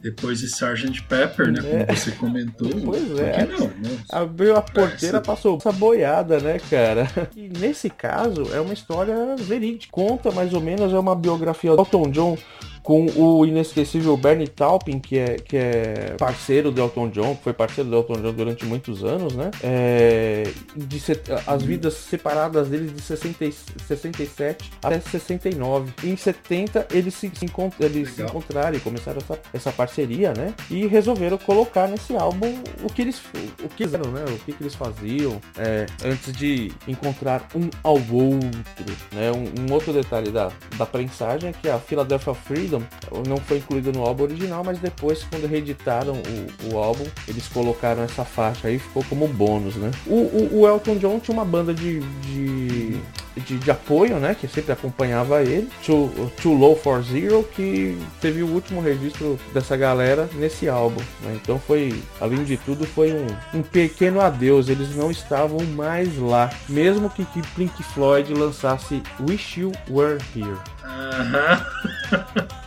Depois 0.01 0.41
de 0.41 0.47
Sgt. 0.47 1.03
Pepper, 1.09 1.53
né? 1.53 1.61
É. 1.83 1.85
Como 1.87 1.97
você 1.97 2.11
comentou. 2.13 2.69
Pois 2.85 3.19
é. 3.19 3.47
Não, 3.47 3.67
né? 3.69 3.99
Abriu 4.11 4.57
a 4.57 4.63
porteira, 4.63 5.21
passou 5.21 5.57
essa 5.57 5.73
boiada, 5.73 6.41
né, 6.41 6.59
cara? 6.71 7.09
E 7.37 7.49
nesse 7.49 7.89
caso 7.89 8.53
é 8.53 8.61
uma 8.61 8.75
história 8.75 9.37
verídica. 9.37 9.93
Conta 9.93 10.31
mais 10.31 10.53
ou 10.53 10.61
menos, 10.61 10.93
é 10.93 10.99
uma 10.99 11.15
biografia 11.15 11.71
do 11.73 11.81
Elton 11.81 12.11
John 12.11 12.39
com 12.83 13.07
o 13.07 13.47
inesquecível 13.47 14.17
Bernie 14.17 14.49
Taupin, 14.49 14.99
que 14.99 15.19
é, 15.19 15.37
que 15.37 15.57
é 15.57 16.15
parceiro 16.19 16.71
do 16.71 16.81
Elton 16.81 17.09
John, 17.11 17.39
foi 17.43 17.53
parceiro 17.53 17.89
do 17.89 17.97
Elton 17.97 18.21
John 18.21 18.33
durante 18.33 18.65
muitos 18.67 19.05
anos, 19.05 19.35
né? 19.35 19.51
É, 19.63 20.51
de, 20.75 21.01
as 21.47 21.63
vidas 21.63 21.95
separadas 21.95 22.69
deles 22.69 22.93
de 22.93 23.01
60, 23.01 23.51
67 23.87 24.71
até 24.83 25.01
69. 25.01 25.93
E 26.03 26.11
em 26.11 26.17
70 26.17 26.89
eles 26.93 27.15
se, 27.15 27.31
se, 27.33 27.45
encont 27.45 27.73
eles 27.79 28.15
se 28.15 28.23
encontraram 28.23 28.77
e 28.77 28.81
começaram 28.81 29.19
essa, 29.19 29.39
essa 29.53 29.73
parceria, 29.73 30.33
né? 30.33 30.53
E 30.69 30.87
resolveram 30.87 31.39
colocar 31.39 31.87
nesse 31.87 32.17
álbum 32.17 32.63
o 32.83 32.93
que 32.93 33.03
eles 33.03 33.23
o 33.63 33.69
que 33.69 33.85
fizeram, 33.85 34.11
né? 34.11 34.25
O 34.29 34.39
que, 34.41 34.53
que 34.53 34.63
eles 34.63 34.75
faziam 34.75 35.41
é, 35.57 35.87
antes 36.05 36.33
de 36.33 36.73
encontrar 36.89 37.49
um 37.55 37.71
ao 37.83 37.95
outro, 37.95 38.97
né? 39.13 39.31
Um, 39.31 39.71
um 39.71 39.73
outro 39.73 39.93
detalhe 39.93 40.31
da, 40.31 40.51
da 40.77 40.87
prensagem 40.87 41.51
é 41.51 41.53
que 41.53 41.69
a 41.69 41.79
Philadelphia 41.79 42.35
Freedom 42.35 42.72
Não 43.29 43.37
foi 43.39 43.59
incluída 43.59 43.93
no 43.93 44.03
álbum 44.03 44.25
original, 44.25 44.63
mas 44.65 44.79
depois, 44.79 45.25
quando 45.25 45.47
reeditaram 45.47 46.15
o, 46.15 46.73
o 46.75 46.79
álbum, 46.79 47.05
eles 47.29 47.49
colocaram 47.49 48.03
essa 48.03 48.25
faixa 48.25 48.69
aí 48.69 48.79
ficou 48.79 49.05
como 49.09 49.27
bônus, 49.29 49.77
né? 49.77 49.91
O, 50.07 50.15
o, 50.15 50.61
o 50.61 50.69
Elton 50.69 50.97
John 50.97 51.19
tinha 51.19 51.35
uma 51.35 51.45
banda 51.45 51.75
de, 51.75 52.01
de, 52.01 53.01
de, 53.37 53.59
de, 53.59 53.71
apoio, 53.71 54.19
né? 54.19 54.37
Que 54.39 54.47
sempre 54.47 54.73
acompanhava 54.73 55.43
ele, 55.43 55.69
Too, 55.85 56.31
Too 56.41 56.55
Low 56.55 56.77
for 56.77 57.03
Zero, 57.03 57.43
que 57.55 57.99
teve 58.21 58.43
o 58.43 58.47
último 58.47 58.81
registro 58.81 59.39
dessa 59.53 59.77
galera 59.77 60.29
nesse 60.35 60.69
álbum. 60.69 61.01
Né? 61.23 61.39
Então 61.43 61.59
foi, 61.59 61.95
além 62.21 62.45
de 62.45 62.57
tudo, 62.57 62.87
foi 62.87 63.13
um, 63.13 63.27
um 63.59 63.63
pequeno 63.63 64.21
adeus. 64.21 64.69
Eles 64.69 64.95
não 64.95 65.11
estavam 65.11 65.61
mais 65.75 66.17
lá, 66.19 66.51
mesmo 66.69 67.09
que, 67.11 67.25
que 67.27 67.43
Pink 67.55 67.83
Floyd 67.83 68.33
lançasse 68.35 69.03
Wish 69.21 69.61
You 69.61 69.73
Were 69.89 70.19
Here. 70.35 70.59
Aham. 70.85 71.67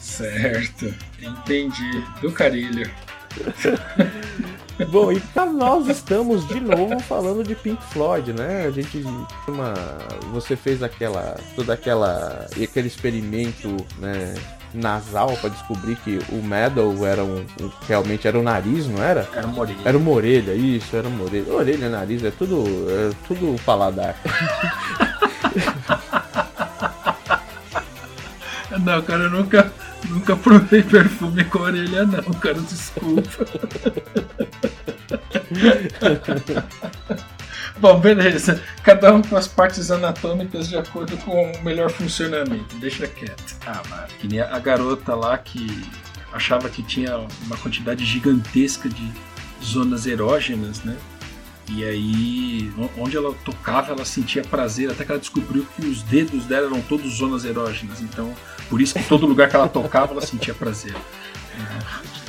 Certo, 0.00 0.92
entendi. 1.22 2.04
Do 2.20 2.32
carilho. 2.32 2.90
Bom, 4.86 5.10
e 5.10 5.20
nós 5.54 5.88
estamos 5.88 6.46
de 6.46 6.60
novo 6.60 7.00
falando 7.00 7.42
de 7.42 7.56
Pink 7.56 7.82
Floyd, 7.92 8.32
né? 8.32 8.66
A 8.66 8.70
gente 8.70 9.02
uma, 9.48 9.74
você 10.32 10.54
fez 10.54 10.82
aquela 10.82 11.36
toda 11.56 11.72
aquela 11.72 12.46
aquele 12.62 12.86
experimento, 12.86 13.76
né, 13.98 14.34
nasal 14.72 15.36
para 15.38 15.50
descobrir 15.50 15.96
que 15.96 16.20
o 16.30 16.36
Metal 16.42 16.94
era 17.04 17.24
um, 17.24 17.44
um, 17.60 17.70
realmente 17.88 18.28
era 18.28 18.38
o 18.38 18.42
nariz, 18.42 18.86
não 18.86 19.02
era? 19.02 19.28
Era 19.34 19.48
uma 19.48 19.60
orelha. 19.60 19.78
Era 19.84 19.98
uma 19.98 20.10
orelha, 20.12 20.54
isso, 20.54 20.94
era 20.96 21.08
uma 21.08 21.24
orelha. 21.24 21.52
Orelha, 21.52 21.88
nariz, 21.88 22.22
é 22.22 22.30
tudo 22.30 22.64
é 22.88 23.10
tudo 23.26 23.60
paladar. 23.64 24.14
não, 28.78 29.02
cara, 29.02 29.24
eu 29.24 29.30
nunca 29.30 29.72
Nunca 30.08 30.36
provei 30.36 30.82
perfume 30.82 31.44
com 31.44 31.58
orelha, 31.58 32.06
não, 32.06 32.22
cara, 32.34 32.60
desculpa. 32.60 33.44
Bom, 37.78 38.00
beleza. 38.00 38.60
Cada 38.82 39.14
um 39.14 39.22
com 39.22 39.36
as 39.36 39.46
partes 39.46 39.90
anatômicas 39.90 40.68
de 40.68 40.76
acordo 40.76 41.16
com 41.18 41.52
o 41.52 41.62
melhor 41.62 41.90
funcionamento. 41.90 42.74
Deixa 42.76 43.06
quieto. 43.06 43.56
Ah, 43.66 44.06
que 44.18 44.26
nem 44.26 44.40
a 44.40 44.58
garota 44.58 45.14
lá 45.14 45.38
que 45.38 45.86
achava 46.32 46.68
que 46.68 46.82
tinha 46.82 47.18
uma 47.46 47.56
quantidade 47.56 48.04
gigantesca 48.04 48.88
de 48.88 49.12
zonas 49.62 50.06
erógenas, 50.06 50.82
né? 50.82 50.96
E 51.70 51.84
aí, 51.84 52.72
onde 52.96 53.16
ela 53.16 53.32
tocava, 53.44 53.92
ela 53.92 54.04
sentia 54.04 54.42
prazer, 54.42 54.90
até 54.90 55.04
que 55.04 55.12
ela 55.12 55.20
descobriu 55.20 55.66
que 55.76 55.86
os 55.86 56.02
dedos 56.02 56.46
dela 56.46 56.66
eram 56.66 56.80
todos 56.80 57.18
zonas 57.18 57.44
erógenas. 57.44 58.00
Então, 58.00 58.34
por 58.68 58.80
isso 58.80 58.94
que 58.94 59.02
todo 59.04 59.26
lugar 59.26 59.48
que 59.48 59.56
ela 59.56 59.68
tocava, 59.68 60.12
ela 60.12 60.20
sentia 60.20 60.54
prazer. 60.54 60.94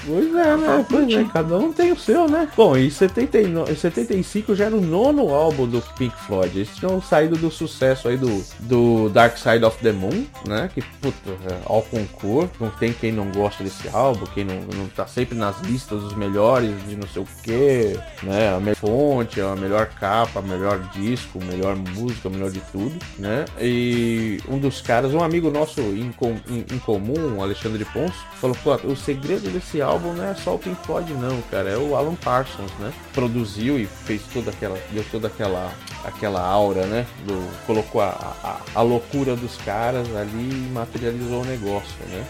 Pois 0.09 0.35
é, 0.35 0.57
né? 0.57 0.85
Pois 0.89 1.13
é, 1.13 1.23
cada 1.31 1.55
um 1.59 1.71
tem 1.71 1.91
o 1.91 1.95
seu, 1.95 2.27
né? 2.27 2.49
Bom, 2.57 2.75
e 2.75 2.89
79, 2.89 3.75
75 3.75 4.55
já 4.55 4.65
era 4.65 4.75
o 4.75 4.81
nono 4.81 5.31
álbum 5.31 5.67
do 5.67 5.79
Pink 5.99 6.15
Floyd. 6.25 6.57
Eles 6.57 6.75
tinham 6.75 6.99
saído 6.99 7.35
do 7.35 7.51
sucesso 7.51 8.07
aí 8.07 8.17
do, 8.17 8.43
do 8.61 9.09
Dark 9.09 9.37
Side 9.37 9.63
of 9.63 9.77
the 9.83 9.91
Moon, 9.91 10.25
né? 10.47 10.67
Que, 10.73 10.81
puta, 10.81 11.29
é, 11.47 11.59
ao 11.63 11.83
concurso, 11.83 12.49
não 12.59 12.71
tem 12.71 12.91
quem 12.91 13.11
não 13.11 13.31
gosta 13.31 13.63
desse 13.63 13.87
álbum, 13.89 14.25
quem 14.33 14.43
não, 14.43 14.55
não 14.75 14.87
tá 14.87 15.05
sempre 15.05 15.37
nas 15.37 15.61
listas 15.61 16.01
dos 16.01 16.15
melhores 16.15 16.71
de 16.87 16.95
não 16.95 17.07
sei 17.07 17.21
o 17.21 17.27
que, 17.43 17.99
né? 18.23 18.55
A 18.55 18.59
melhor 18.59 18.77
fonte, 18.77 19.39
a 19.39 19.55
melhor 19.55 19.85
capa, 19.89 20.39
a 20.39 20.41
melhor 20.41 20.79
disco, 20.91 21.39
a 21.39 21.45
melhor 21.45 21.75
música, 21.75 22.29
a 22.29 22.31
melhor 22.31 22.49
de 22.49 22.61
tudo, 22.71 22.97
né? 23.19 23.45
E 23.61 24.39
um 24.49 24.57
dos 24.57 24.81
caras, 24.81 25.13
um 25.13 25.21
amigo 25.21 25.51
nosso 25.51 25.81
em, 25.81 26.11
com, 26.13 26.35
em, 26.49 26.65
em 26.73 26.79
comum, 26.79 27.43
Alexandre 27.43 27.85
Ponce, 27.85 28.17
falou, 28.41 28.57
pô, 28.63 28.73
o 28.87 28.95
segredo 28.95 29.51
desse 29.51 29.79
álbum 29.83 29.98
álbum 29.99 30.13
não 30.13 30.23
é 30.23 30.33
só 30.33 30.55
o 30.55 30.59
Pink 30.59 30.85
Floyd 30.85 31.13
não, 31.13 31.41
cara, 31.43 31.69
é 31.69 31.77
o 31.77 31.95
Alan 31.95 32.15
Parsons, 32.15 32.71
né? 32.79 32.93
Produziu 33.13 33.77
e 33.77 33.85
fez 33.85 34.21
toda 34.33 34.49
aquela, 34.49 34.79
deu 34.91 35.05
toda 35.11 35.27
aquela, 35.27 35.71
aquela 36.03 36.41
aura, 36.41 36.85
né? 36.85 37.05
Do, 37.25 37.65
colocou 37.65 38.01
a, 38.01 38.09
a, 38.43 38.57
a 38.75 38.81
loucura 38.81 39.35
dos 39.35 39.57
caras 39.57 40.07
ali 40.15 40.49
e 40.49 40.71
materializou 40.73 41.41
o 41.41 41.45
negócio, 41.45 41.97
né? 42.09 42.25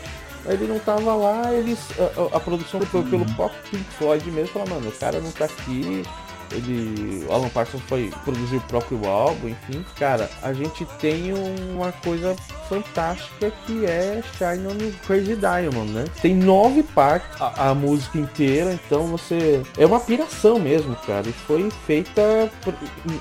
Ele 0.46 0.68
não 0.68 0.80
tava 0.80 1.14
lá, 1.14 1.54
eles 1.54 1.80
a, 2.00 2.38
a 2.38 2.40
produção 2.40 2.82
foi 2.82 3.04
pelo 3.04 3.26
próprio 3.36 3.62
Pink 3.70 3.84
Floyd 3.96 4.32
mesmo, 4.32 4.54
falou, 4.54 4.70
mano, 4.70 4.90
o 4.90 4.94
cara 4.94 5.20
não 5.20 5.32
tá 5.32 5.46
aqui, 5.46 6.04
ele 6.52 7.26
o 7.28 7.34
Alan 7.34 7.50
Parsons 7.50 7.82
foi 7.88 8.12
produzir 8.24 8.58
o 8.58 8.62
próprio 8.62 9.06
álbum, 9.08 9.50
enfim. 9.50 9.86
Cara, 9.98 10.30
a 10.42 10.54
gente 10.54 10.86
tem 11.00 11.34
uma 11.34 11.92
coisa 11.92 12.36
fantástica 12.68 13.52
que 13.66 13.86
é 13.86 14.22
Shine 14.38 14.68
on 14.68 14.92
Crazy 15.06 15.36
Diamond, 15.36 15.92
né? 15.92 16.06
Tem 16.22 16.36
nove 16.36 16.84
partes 16.84 17.30
a, 17.42 17.70
a, 17.70 17.76
música 17.76 18.18
inteira, 18.18 18.74
então 18.74 19.08
você 19.08 19.62
é 19.78 19.86
uma 19.86 20.00
piração 20.00 20.60
mesmo, 20.60 20.96
cara. 20.96 21.28
E 21.28 21.34
foi 21.34 21.70
feita 21.86 22.52
por, 22.64 22.74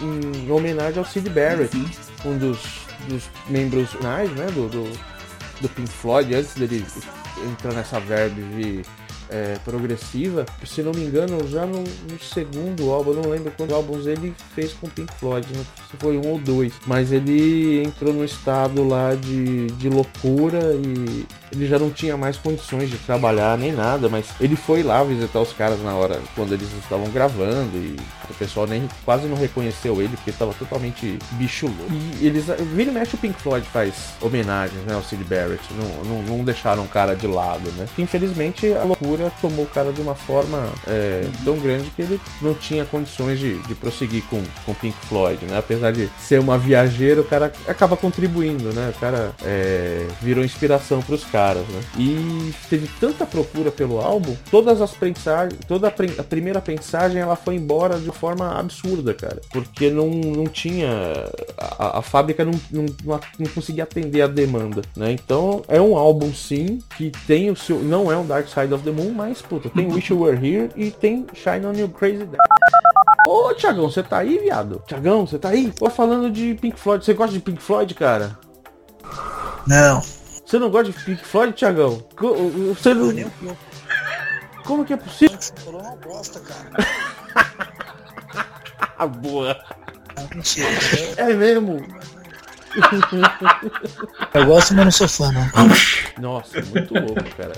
em, 0.03 0.47
em, 0.47 0.51
homenagem 0.51 0.99
ao 0.99 1.05
Sid 1.05 1.29
Barrett, 1.31 1.77
uhum. 1.77 2.33
um 2.33 2.39
dos, 2.39 2.59
dos 3.09 3.25
membros 3.49 3.93
né, 3.95 4.47
do, 4.55 4.69
do, 4.69 4.99
do 5.61 5.69
Pink 5.71 5.89
Floyd, 5.89 6.35
antes 6.35 6.55
dele 6.55 6.85
entrar 7.47 7.73
nessa 7.73 8.01
verve 8.01 8.83
é, 9.31 9.57
progressiva. 9.65 10.45
Se 10.65 10.83
não 10.83 10.93
me 10.93 11.05
engano, 11.05 11.47
já 11.49 11.67
no, 11.67 11.83
no, 11.83 12.21
segundo 12.21 12.91
álbum, 12.91 13.15
não 13.15 13.31
lembro 13.31 13.53
quantos 13.57 13.75
álbuns 13.75 14.07
ele 14.07 14.35
fez 14.55 14.73
com 14.73 14.89
Pink 14.89 15.13
Floyd, 15.15 15.47
né? 15.55 15.65
se 15.91 15.97
foi 15.97 16.17
um 16.17 16.27
ou 16.27 16.39
dois. 16.39 16.73
Mas 16.87 17.13
ele 17.13 17.83
entrou 17.83 18.13
no 18.13 18.25
estado 18.25 18.87
lá 18.87 19.15
de, 19.15 19.67
de 19.67 19.89
loucura 19.89 20.75
e 20.75 21.27
ele 21.53 21.67
já 21.67 21.79
não 21.79 21.91
tinha 21.91 22.17
mais 22.17 22.37
condições 22.37 22.91
de 22.91 22.99
trabalhar 22.99 23.57
nem 23.57 23.73
nada, 23.73 24.09
mas 24.09 24.27
ele 24.41 24.57
foi 24.57 24.83
lá 24.83 25.03
visitar 25.03 25.41
os 25.41 25.53
caras 25.53 25.83
na 25.83 25.95
hora 25.95 26.21
quando 26.35 26.53
eles 26.53 26.69
estavam 26.79 27.11
gravando 27.11 27.77
e 27.77 27.97
o 28.29 28.35
pessoal 28.35 28.67
nem 28.67 28.89
quase 29.05 29.27
não 29.27 29.37
reconheceu 29.37 30.01
ele 30.03 30.15
porque 30.17 30.31
estava 30.31 30.53
totalmente 30.55 31.19
bicho 31.33 31.67
louco. 31.67 31.93
E 32.21 32.27
eles 32.27 32.47
vira 32.75 32.91
e 32.91 32.95
mexe 32.95 33.15
o 33.15 33.19
Pink 33.19 33.41
Floyd 33.41 33.67
faz 33.69 33.95
homenagens 34.21 34.83
né, 34.85 34.95
ao 34.95 35.03
Sid 35.03 35.25
Barrett, 35.25 35.63
não, 35.75 36.05
não, 36.05 36.23
não 36.23 36.45
deixaram 36.45 36.85
o 36.85 36.89
cara 36.89 37.15
de 37.15 37.27
lado, 37.27 37.71
né? 37.73 37.87
Infelizmente 37.97 38.73
a 38.75 38.85
loucura 38.85 39.18
tomou 39.41 39.65
o 39.65 39.69
cara 39.69 39.93
de 39.93 40.01
uma 40.01 40.15
forma 40.15 40.69
é, 40.87 41.27
tão 41.45 41.59
grande 41.59 41.91
que 41.91 42.03
ele 42.03 42.21
não 42.41 42.55
tinha 42.55 42.85
condições 42.85 43.39
de, 43.39 43.59
de 43.63 43.75
prosseguir 43.75 44.23
com 44.25 44.43
com 44.65 44.75
Pink 44.75 44.97
Floyd, 45.07 45.45
né? 45.47 45.59
Apesar 45.59 45.93
de 45.93 46.09
ser 46.19 46.41
uma 46.41 46.59
viajeira, 46.59 47.21
o 47.21 47.25
cara 47.25 47.53
acaba 47.67 47.97
contribuindo, 47.97 48.73
né? 48.73 48.93
O 48.95 49.01
cara 49.01 49.33
é, 49.45 50.07
virou 50.21 50.45
inspiração 50.45 51.01
para 51.03 51.15
os 51.15 51.25
caras 51.25 51.59
né? 51.67 51.81
E 51.99 52.53
teve 52.69 52.89
tanta 53.01 53.27
procura 53.27 53.71
pelo 53.71 54.01
álbum, 54.01 54.37
todas 54.51 54.81
as 54.81 54.93
pensagens, 54.93 55.59
toda 55.67 55.89
a, 55.89 55.93
a, 56.19 56.25
primeira 56.25 56.61
pensagem 56.61 57.21
ela 57.21 57.37
foi 57.37 57.55
embora 57.55 57.99
de 57.99 58.11
forma 58.11 58.59
absurda, 58.59 59.15
cara, 59.15 59.41
porque 59.51 59.91
não, 59.91 60.09
não 60.09 60.47
tinha 60.47 60.89
a, 61.57 61.99
a 61.99 62.03
fábrica 62.03 62.45
não, 62.45 62.53
não, 62.71 62.87
não, 63.39 63.49
conseguia 63.55 63.85
atender 63.85 64.23
a 64.23 64.27
demanda, 64.27 64.83
né? 64.97 65.13
Então 65.13 65.63
é 65.69 65.81
um 65.81 65.97
álbum 65.97 66.33
sim 66.33 66.79
que 66.97 67.11
tem 67.27 67.51
o 67.51 67.57
seu, 67.57 67.79
não 67.81 68.11
é 68.13 68.17
um 68.17 68.27
Dark 68.27 68.49
Side 68.49 68.73
of 68.73 68.85
the 68.85 68.91
Moon, 68.91 69.08
mas 69.11 69.43
puta, 69.43 69.69
tem 69.71 69.93
Wish 69.93 70.13
You 70.13 70.23
Were 70.23 70.37
Here 70.37 70.71
e 70.77 70.91
tem 70.91 71.27
Shine 71.35 71.67
on 71.67 71.73
You 71.73 71.89
Crazy 71.89 72.25
Day. 72.25 72.39
Ô, 73.27 73.53
Tiagão, 73.55 73.91
você 73.91 74.03
tá 74.03 74.19
aí, 74.19 74.39
viado? 74.39 74.83
Tiagão, 74.87 75.27
você 75.27 75.39
tá 75.39 75.51
aí? 75.51 75.71
Tô 75.73 75.91
falando 75.91 76.31
de 76.31 76.55
Pink 76.55 76.79
Floyd. 76.79 77.05
Você 77.05 77.13
gosta 77.13 77.33
de 77.33 77.41
Pink 77.41 77.63
Floyd, 77.63 77.95
cara? 77.95 78.39
Não. 79.67 80.01
Você 80.01 80.59
não 80.59 80.71
gosta 80.71 80.91
de 80.93 81.05
Pink 81.05 81.25
Floyd, 81.25 81.53
Thiagão? 81.53 82.03
Você 82.75 82.95
não... 82.95 83.13
Como 84.65 84.85
que 84.85 84.93
é 84.93 84.97
possível? 84.97 85.37
Você 85.39 85.53
falou 85.57 85.81
uma 85.83 85.97
bosta, 85.97 86.41
cara. 86.41 86.71
Boa. 89.21 89.57
Mentira. 90.35 90.69
É 91.17 91.33
mesmo? 91.35 91.81
Eu 94.35 94.47
gosto, 94.47 94.75
mas 94.75 94.85
não 94.85 94.91
sou 94.91 95.09
fã, 95.09 95.33
não. 95.33 95.49
Nossa, 96.21 96.61
muito 96.63 96.95
louco, 96.95 97.25
cara. 97.37 97.53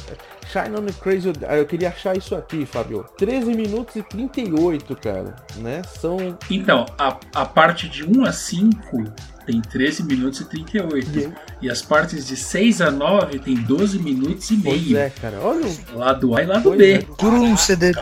Shine 0.50 0.76
on 0.76 0.84
the 0.84 0.92
Crazy. 1.00 1.32
Eu 1.56 1.66
queria 1.66 1.88
achar 1.88 2.16
isso 2.16 2.34
aqui, 2.34 2.66
Fabio. 2.66 3.04
13 3.16 3.54
minutos 3.54 3.96
e 3.96 4.02
38, 4.02 4.96
cara. 4.96 5.36
Né? 5.56 5.82
São. 6.00 6.36
Então, 6.50 6.86
a, 6.98 7.16
a 7.34 7.44
parte 7.46 7.88
de 7.88 8.04
1 8.04 8.24
a 8.24 8.32
5 8.32 9.04
tem 9.46 9.60
13 9.60 10.04
minutos 10.04 10.40
e 10.40 10.44
38. 10.44 11.18
E, 11.18 11.32
e 11.62 11.70
as 11.70 11.82
partes 11.82 12.26
de 12.26 12.36
6 12.36 12.80
a 12.80 12.90
9 12.90 13.38
tem 13.38 13.54
12 13.54 13.98
minutos 13.98 14.50
e 14.50 14.56
meio. 14.56 14.78
Pois 14.78 14.94
é, 14.94 15.10
cara. 15.10 15.38
Olha 15.40 15.66
o... 15.66 15.98
Lado 15.98 16.36
A 16.36 16.42
e 16.42 16.46
lado 16.46 16.62
pois 16.64 16.78
B. 16.78 16.92
É. 16.94 16.98
Por 17.02 17.32
um 17.32 17.56
CD 17.56 17.92
do 17.92 18.00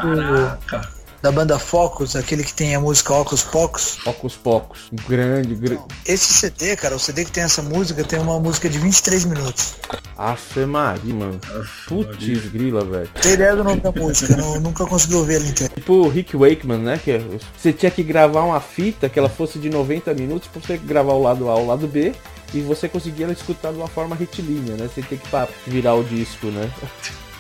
da 1.23 1.33
banda 1.33 1.59
Focus, 1.59 2.15
aquele 2.17 2.45
que 2.45 2.55
tem 2.55 2.75
a 2.75 2.81
música 2.81 3.15
Ocus 3.15 3.43
Pocus. 3.43 3.99
Ocus 4.07 4.37
Pocus, 4.37 4.91
grande, 5.07 5.55
grande. 5.55 5.83
Esse 6.07 6.33
CD, 6.33 6.77
cara, 6.77 6.97
o 6.97 6.99
CD 6.99 7.25
que 7.25 7.33
tem 7.33 7.45
essa 7.45 7.63
música 7.63 8.05
tem 8.05 8.19
uma 8.19 8.39
música 8.39 8.69
de 8.69 8.79
23 8.79 9.25
minutos. 9.25 9.75
Afe 10.17 10.67
Maria, 10.67 11.15
mano. 11.15 11.41
Putz, 11.87 12.47
grila, 12.51 12.85
velho. 12.85 13.09
Tem 13.21 13.33
ideia 13.33 13.55
do 13.55 13.65
nome 13.65 13.81
da 13.81 13.93
música, 13.93 14.37
não, 14.37 14.61
nunca 14.61 14.87
consegui 14.87 15.15
ouvir 15.15 15.37
ela 15.37 15.47
inteira. 15.47 15.73
Tipo 15.75 15.95
o 15.95 16.09
Rick 16.09 16.37
Wakeman, 16.37 16.79
né? 16.79 17.01
Que 17.03 17.21
você 17.57 17.73
tinha 17.73 17.91
que 17.91 18.03
gravar 18.03 18.43
uma 18.43 18.61
fita 18.61 19.09
que 19.09 19.19
ela 19.19 19.29
fosse 19.29 19.59
de 19.59 19.71
90 19.71 20.13
minutos 20.15 20.49
pra 20.49 20.61
você 20.61 20.77
gravar 20.77 21.13
o 21.13 21.23
lado 21.23 21.49
A 21.49 21.57
o 21.57 21.67
lado 21.67 21.87
B 21.87 22.13
e 22.55 22.61
você 22.61 22.89
conseguia 22.89 23.27
escutar 23.29 23.73
de 23.73 23.79
uma 23.79 23.89
forma 23.89 24.17
retilínea, 24.17 24.77
né? 24.77 24.89
Você 24.93 25.03
tem 25.03 25.19
que 25.19 25.71
virar 25.71 25.95
o 25.95 26.05
disco, 26.05 26.47
né? 26.47 26.71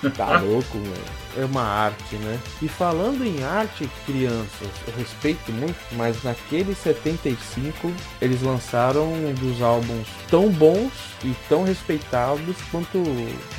Tá 0.16 0.38
louco, 0.38 0.78
velho. 0.78 1.27
É 1.38 1.44
uma 1.44 1.62
arte, 1.62 2.16
né? 2.16 2.38
E 2.60 2.66
falando 2.68 3.24
em 3.24 3.44
arte, 3.44 3.88
crianças, 4.04 4.68
eu 4.86 4.94
respeito 4.96 5.52
muito, 5.52 5.78
mas 5.92 6.22
naquele 6.24 6.74
75 6.74 7.92
eles 8.20 8.42
lançaram 8.42 9.12
um 9.12 9.32
dos 9.34 9.62
álbuns 9.62 10.08
tão 10.28 10.48
bons 10.48 10.92
e 11.24 11.32
tão 11.48 11.62
respeitados 11.62 12.56
quanto 12.70 13.02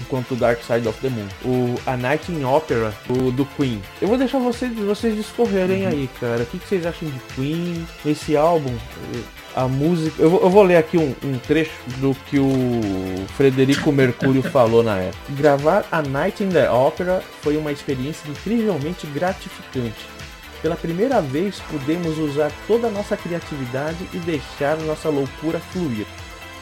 quanto 0.10 0.36
Dark 0.36 0.62
Side 0.62 0.88
of 0.88 1.00
the 1.00 1.10
Moon. 1.10 1.28
O 1.46 1.80
A 1.86 1.96
Night 1.96 2.32
in 2.32 2.44
Opera, 2.44 2.94
o 3.10 3.32
do 3.32 3.46
Queen. 3.46 3.82
Eu 4.02 4.10
vou 4.10 4.18
deixar 4.18 4.40
vocês 4.40 4.74
vocês 4.76 5.16
discorrerem 5.16 5.84
uhum. 5.84 5.90
aí, 5.90 6.10
cara. 6.20 6.44
O 6.44 6.46
que, 6.46 6.60
que 6.60 6.68
vocês 6.68 6.86
acham 6.86 7.10
de 7.10 7.20
Queen? 7.36 7.88
Esse 8.06 8.36
álbum, 8.36 8.76
a 9.56 9.68
música. 9.68 10.22
Eu 10.22 10.30
vou, 10.30 10.42
eu 10.42 10.50
vou 10.50 10.64
ler 10.64 10.78
aqui 10.78 10.98
um, 10.98 11.16
um, 11.24 11.38
trecho 11.38 11.72
do 11.98 12.16
que 12.30 12.40
o 12.40 12.82
Frederico 13.36 13.92
Mercúrio 13.92 14.42
falou 14.52 14.84
na 14.84 14.98
época. 14.98 15.24
Gravar 15.30 15.86
A 15.92 16.02
Night 16.02 16.44
in 16.44 16.50
the 16.50 16.70
Opera 16.70 17.22
foi 17.42 17.58
uma 17.58 17.69
experiência 17.72 18.30
incrivelmente 18.30 19.08
gratificante. 19.08 20.06
Pela 20.62 20.76
primeira 20.76 21.22
vez 21.22 21.60
pudemos 21.70 22.18
usar 22.18 22.52
toda 22.68 22.88
a 22.88 22.92
nossa 22.92 23.16
criatividade 23.16 23.98
e 24.14 24.18
deixar 24.18 24.78
nossa 24.78 25.10
loucura 25.10 25.60
fluir. 25.60 26.06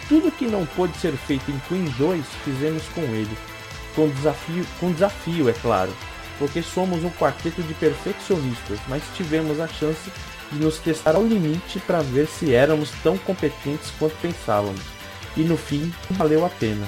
Tudo 0.07 0.31
que 0.31 0.45
não 0.45 0.65
pôde 0.65 0.95
ser 0.97 1.13
feito 1.13 1.49
em 1.51 1.59
Queen 1.67 1.85
2 1.97 2.25
fizemos 2.43 2.83
com 2.89 3.01
ele. 3.01 3.37
Com 3.95 4.07
desafio, 4.09 4.65
com 4.79 4.91
desafio, 4.91 5.49
é 5.49 5.53
claro, 5.53 5.91
porque 6.37 6.61
somos 6.61 7.03
um 7.03 7.09
quarteto 7.09 7.63
de 7.63 7.73
perfeccionistas, 7.73 8.79
mas 8.87 9.03
tivemos 9.15 9.59
a 9.59 9.67
chance 9.67 10.11
de 10.51 10.59
nos 10.59 10.77
testar 10.77 11.15
ao 11.15 11.25
limite 11.25 11.79
para 11.79 12.01
ver 12.01 12.27
se 12.27 12.53
éramos 12.53 12.91
tão 13.03 13.17
competentes 13.17 13.91
quanto 13.97 14.15
pensávamos. 14.21 14.81
E 15.35 15.41
no 15.41 15.57
fim, 15.57 15.91
valeu 16.11 16.45
a 16.45 16.49
pena. 16.49 16.87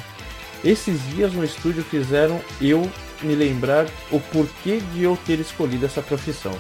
Esses 0.64 1.02
dias 1.10 1.34
no 1.34 1.44
estúdio 1.44 1.84
fizeram 1.84 2.42
eu 2.62 2.90
me 3.22 3.36
lembrar 3.36 3.86
o 4.12 4.20
porquê 4.20 4.82
de 4.94 5.04
eu 5.04 5.18
ter 5.26 5.40
escolhido 5.40 5.86
essa 5.86 6.02
profissão. 6.02 6.58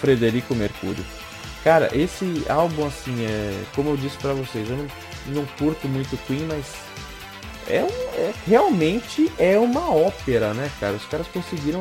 Frederico 0.00 0.54
Mercúrio. 0.54 1.04
Cara, 1.64 1.90
esse 1.92 2.44
álbum, 2.48 2.86
assim, 2.86 3.24
é. 3.24 3.64
Como 3.74 3.90
eu 3.90 3.96
disse 3.96 4.16
para 4.18 4.32
vocês, 4.32 4.68
eu 4.70 4.76
não, 4.76 4.86
não 5.26 5.46
curto 5.58 5.88
muito 5.88 6.16
Queen, 6.26 6.46
mas 6.46 6.66
é, 7.68 7.76
é, 7.76 8.34
realmente 8.46 9.30
é 9.38 9.58
uma 9.58 9.94
ópera, 9.94 10.54
né, 10.54 10.70
cara? 10.80 10.94
Os 10.94 11.04
caras 11.04 11.26
conseguiram. 11.28 11.80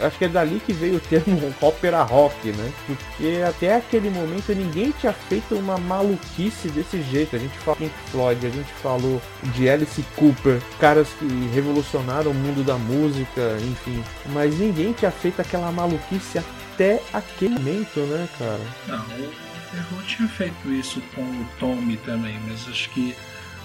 Acho 0.00 0.16
que 0.18 0.24
é 0.24 0.28
dali 0.28 0.60
que 0.64 0.72
veio 0.72 0.96
o 0.96 1.00
termo 1.00 1.54
ópera 1.60 2.02
rock, 2.02 2.50
né? 2.52 2.72
Porque 2.86 3.42
até 3.46 3.76
aquele 3.76 4.08
momento 4.08 4.54
ninguém 4.54 4.92
tinha 4.92 5.12
feito 5.12 5.54
uma 5.54 5.76
maluquice 5.76 6.68
desse 6.68 7.02
jeito. 7.02 7.36
A 7.36 7.38
gente 7.38 7.56
falou 7.58 7.76
Pink 7.76 7.94
Floyd, 8.10 8.46
a 8.46 8.50
gente 8.50 8.72
falou 8.82 9.20
de 9.54 9.68
Alice 9.68 10.02
Cooper, 10.16 10.60
caras 10.80 11.08
que 11.18 11.26
revolucionaram 11.54 12.30
o 12.30 12.34
mundo 12.34 12.64
da 12.64 12.76
música, 12.76 13.58
enfim. 13.60 14.02
Mas 14.32 14.58
ninguém 14.58 14.92
tinha 14.92 15.10
feito 15.10 15.40
aquela 15.40 15.70
maluquice 15.70 16.38
até 16.38 17.02
aquele 17.12 17.54
momento, 17.54 18.00
né, 18.00 18.26
cara? 18.38 18.60
Não, 18.88 19.04
o 19.04 19.30
Terror 19.70 20.02
tinha 20.06 20.28
feito 20.28 20.72
isso 20.72 21.02
com 21.14 21.22
o 21.22 21.46
Tommy 21.58 21.98
também, 21.98 22.38
mas 22.46 22.66
acho 22.68 22.88
que 22.90 23.14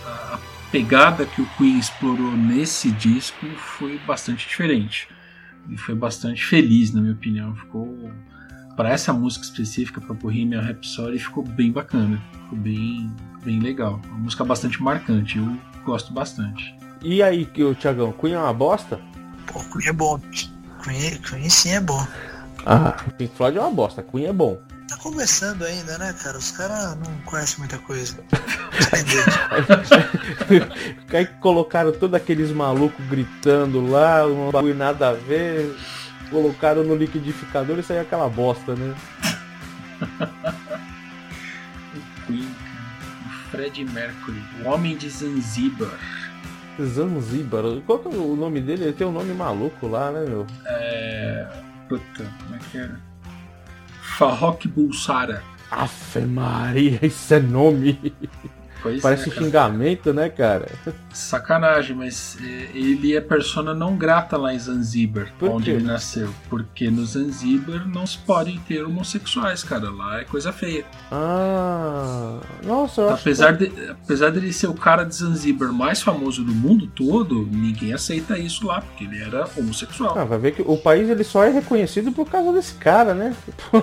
a 0.06 0.40
pegada 0.72 1.26
que 1.26 1.42
o 1.42 1.46
Queen 1.58 1.78
explorou 1.78 2.32
nesse 2.32 2.92
disco 2.92 3.46
foi 3.58 4.00
bastante 4.00 4.48
diferente. 4.48 5.08
E 5.70 5.78
foi 5.78 5.94
bastante 5.94 6.44
feliz, 6.44 6.94
na 6.94 7.02
minha 7.02 7.14
opinião. 7.14 7.54
Ficou. 7.56 8.10
Para 8.76 8.90
essa 8.90 9.12
música 9.12 9.44
específica, 9.44 10.00
para 10.00 10.14
Bohemian 10.16 10.62
Rhapsody, 10.62 11.20
ficou 11.20 11.44
bem 11.44 11.72
bacana. 11.72 12.20
Ficou 12.44 12.58
bem, 12.58 13.12
bem 13.44 13.60
legal. 13.60 14.02
Uma 14.08 14.20
música 14.20 14.44
bastante 14.46 14.82
marcante. 14.82 15.38
Eu 15.38 15.58
gosto 15.84 16.14
bastante. 16.14 16.74
E 17.04 17.22
aí, 17.22 17.48
o 17.58 17.76
Thiagão, 17.76 18.14
Queen 18.14 18.34
é 18.34 18.40
uma 18.40 18.54
bosta? 18.54 19.00
Pô, 19.46 19.60
Queen 19.60 19.90
é 19.90 19.94
bom. 19.94 20.20
Queen, 20.84 21.18
Queen 21.22 21.50
sim 21.50 21.72
é 21.72 21.82
bom. 21.82 22.08
Ah, 22.66 22.96
Pink 23.18 23.36
Floyd 23.36 23.58
é 23.58 23.62
uma 23.62 23.72
bosta. 23.72 24.02
Queen 24.02 24.26
é 24.26 24.34
bom 24.34 24.58
tá 24.92 24.98
começando 24.98 25.64
ainda, 25.64 25.98
né, 25.98 26.14
cara? 26.22 26.38
Os 26.38 26.52
caras 26.52 26.98
não 26.98 27.18
conhecem 27.22 27.60
muita 27.60 27.78
coisa. 27.80 28.20
Aí 31.14 31.26
colocaram 31.40 31.94
todos 31.94 32.14
aqueles 32.14 32.52
malucos 32.52 33.06
gritando 33.08 33.90
lá, 33.90 34.28
um 34.28 34.52
bagulho 34.52 34.76
nada 34.76 35.08
a 35.10 35.14
ver. 35.14 35.74
Colocaram 36.30 36.84
no 36.84 36.96
liquidificador 36.96 37.80
e 37.80 37.84
saiu 37.84 38.02
aquela 38.02 38.28
bosta, 38.28 38.76
né? 38.76 38.94
o 41.96 42.26
Queen, 42.26 42.54
o 43.26 43.30
Fred 43.50 43.86
Mercury, 43.86 44.44
o 44.64 44.68
Homem 44.68 44.98
de 44.98 45.10
Zanzibar. 45.10 45.98
Zanzibar? 46.82 47.64
Qual 47.86 48.02
é 48.06 48.10
o 48.10 48.36
nome 48.36 48.60
dele? 48.60 48.84
Ele 48.86 48.94
tem 48.94 49.06
um 49.08 49.12
nome 49.12 49.34
maluco 49.34 49.88
lá, 49.88 50.12
né, 50.12 50.26
meu? 50.28 50.46
É. 50.66 51.48
Puta, 51.88 52.26
como 52.44 52.56
é 52.56 52.60
que 52.72 52.78
era? 52.78 53.11
Farrokh 54.18 54.68
Bulsara. 54.68 55.44
Afe 55.72 56.20
Maria, 56.22 57.00
isso 57.06 57.34
é 57.34 57.40
nome. 57.40 58.14
Pois 58.82 59.02
Parece 59.02 59.30
é, 59.30 59.34
xingamento, 59.34 60.12
né, 60.12 60.30
cara? 60.30 60.68
Sacanagem, 61.14 61.96
mas 61.96 62.38
é, 62.42 62.70
ele 62.74 63.16
é 63.16 63.22
persona 63.22 63.74
não 63.74 63.96
grata 63.96 64.38
lá 64.38 64.54
em 64.54 64.60
Zanzibar, 64.60 65.32
onde 65.42 65.72
ele 65.72 65.84
nasceu. 65.84 66.34
Porque 66.50 66.90
no 66.90 67.06
Zanzibar 67.06 67.88
não 67.88 68.08
se 68.08 68.18
podem 68.20 68.60
ter 68.68 68.84
homossexuais, 68.84 69.64
cara. 69.64 69.90
Lá 69.92 70.22
é 70.22 70.24
coisa 70.24 70.52
feia. 70.52 70.86
Ah, 71.12 72.40
nossa, 72.64 73.02
eu 73.02 73.10
apesar 73.12 73.58
que... 73.58 73.70
de, 73.70 73.90
apesar 73.90 74.32
dele 74.32 74.52
ser 74.52 74.68
o 74.68 74.74
cara 74.74 75.04
de 75.04 75.16
Zanzibar 75.16 75.72
mais 75.72 76.02
famoso 76.02 76.44
do 76.44 76.54
mundo 76.54 76.88
todo, 76.88 77.48
ninguém 77.52 77.94
aceita 77.94 78.38
isso 78.38 78.66
lá, 78.66 78.82
porque 78.82 79.04
ele 79.04 79.22
era 79.22 79.48
homossexual. 79.58 80.18
Ah, 80.18 80.26
vai 80.26 80.40
ver 80.40 80.54
que 80.54 80.62
o 80.62 80.78
país 80.78 81.08
ele 81.10 81.24
só 81.24 81.44
é 81.44 81.50
reconhecido 81.50 82.12
por 82.12 82.28
causa 82.28 82.52
desse 82.52 82.74
cara, 82.76 83.14
né? 83.14 83.36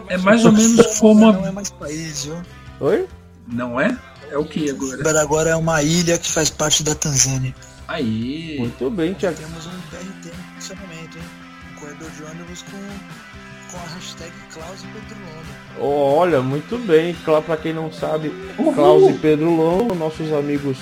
É 0.08 0.18
mais 0.18 0.44
ou 0.44 0.50
menos 0.52 0.98
como. 0.98 1.32
Não 1.32 1.46
é 1.46 1.52
mais 1.52 1.70
país, 1.70 2.24
viu? 2.24 2.36
Oi? 2.80 3.06
Não 3.46 3.80
é? 3.80 3.96
É 4.30 4.38
o 4.38 4.44
que 4.44 4.70
agora? 4.70 5.00
Agora, 5.00 5.20
agora 5.20 5.50
é 5.50 5.56
uma 5.56 5.82
ilha 5.82 6.18
que 6.18 6.30
faz 6.30 6.50
parte 6.50 6.82
da 6.82 6.94
Tanzânia. 6.94 7.54
Aí. 7.86 8.56
Muito 8.58 8.90
bem, 8.90 9.14
Tiago. 9.14 9.36
Temos 9.36 9.66
um 9.66 9.70
BRT 9.70 10.28
em 10.28 10.54
funcionamento, 10.54 11.18
hein? 11.18 11.24
Um 11.72 11.80
corredor 11.80 12.10
de 12.10 12.22
ônibus 12.24 12.62
com, 12.62 13.72
com 13.72 13.78
a 13.78 13.94
hashtag 13.94 14.32
Klaus 14.52 14.82
e 14.82 14.86
Pedro 14.86 15.16
Longo. 15.24 16.18
Olha, 16.18 16.42
muito 16.42 16.76
bem. 16.86 17.16
Claro, 17.24 17.42
pra 17.44 17.56
quem 17.56 17.72
não 17.72 17.90
sabe, 17.90 18.28
Uhul. 18.58 18.74
Klaus 18.74 19.10
e 19.10 19.18
Pedro 19.18 19.54
Longo, 19.54 19.94
nossos 19.94 20.30
amigos 20.32 20.76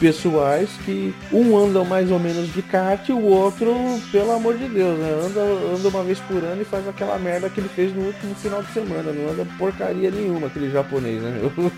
pessoais 0.00 0.68
que 0.84 1.14
um 1.32 1.56
anda 1.56 1.84
mais 1.84 2.10
ou 2.10 2.18
menos 2.18 2.52
de 2.52 2.60
kart 2.60 3.08
e 3.08 3.12
o 3.12 3.22
outro, 3.22 3.72
pelo 4.10 4.32
amor 4.32 4.58
de 4.58 4.66
Deus, 4.66 4.98
né? 4.98 5.10
Anda, 5.26 5.40
anda 5.76 5.88
uma 5.88 6.02
vez 6.02 6.18
por 6.18 6.42
ano 6.42 6.60
e 6.60 6.64
faz 6.64 6.88
aquela 6.88 7.16
merda 7.20 7.48
que 7.48 7.60
ele 7.60 7.68
fez 7.68 7.94
no 7.94 8.06
último 8.06 8.34
final 8.34 8.64
de 8.64 8.72
semana. 8.72 9.12
Não 9.12 9.30
anda 9.30 9.46
porcaria 9.56 10.10
nenhuma 10.10 10.48
aquele 10.48 10.72
japonês, 10.72 11.22
né, 11.22 11.30
meu? 11.30 11.52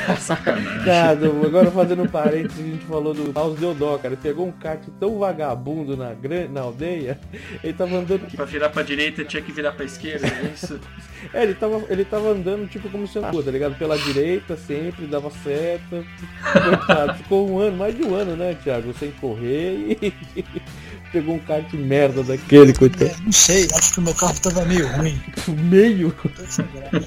Sacanagem. 0.18 0.84
Cara, 0.84 1.18
agora 1.46 1.70
fazendo 1.70 2.02
um 2.02 2.08
parênteses, 2.08 2.58
a 2.58 2.68
gente 2.68 2.84
falou 2.84 3.14
do 3.14 3.32
Klaus 3.32 3.58
Deodó, 3.58 3.96
cara. 3.98 4.14
Ele 4.14 4.22
pegou 4.22 4.46
um 4.46 4.52
kart 4.52 4.82
tão 4.98 5.18
vagabundo 5.18 5.96
na, 5.96 6.14
na 6.50 6.60
aldeia, 6.60 7.18
ele 7.62 7.72
tava 7.72 7.96
andando. 7.96 8.30
Pra 8.34 8.44
virar 8.44 8.70
pra 8.70 8.82
direita 8.82 9.24
tinha 9.24 9.42
que 9.42 9.52
virar 9.52 9.72
pra 9.72 9.84
esquerda, 9.84 10.26
é 10.26 10.52
isso? 10.54 10.80
é, 11.32 11.42
ele 11.42 11.54
tava, 11.54 11.82
ele 11.88 12.04
tava 12.04 12.28
andando 12.28 12.68
tipo 12.68 12.88
como 12.90 13.06
se 13.06 13.18
rua, 13.18 13.42
tá 13.42 13.50
ligado? 13.50 13.76
Pela 13.76 13.98
direita 13.98 14.56
sempre, 14.56 15.06
dava 15.06 15.30
seta. 15.30 16.04
Coitado, 16.52 17.14
ficou 17.14 17.50
um 17.50 17.58
ano, 17.58 17.76
mais 17.76 17.96
de 17.96 18.02
um 18.02 18.14
ano, 18.14 18.36
né, 18.36 18.56
Thiago? 18.62 18.92
Sem 18.94 19.10
correr 19.12 19.98
e 20.00 20.44
pegou 21.14 21.36
um 21.36 21.38
kart 21.38 21.64
de 21.70 21.76
merda 21.76 22.24
daquele, 22.24 22.72
coitado. 22.72 23.04
É, 23.04 23.14
não 23.24 23.30
sei, 23.30 23.68
acho 23.72 23.94
que 23.94 24.00
o 24.00 24.02
meu 24.02 24.14
carro 24.14 24.34
tava 24.40 24.64
meio 24.64 24.88
ruim. 24.88 25.20
meio? 25.70 26.12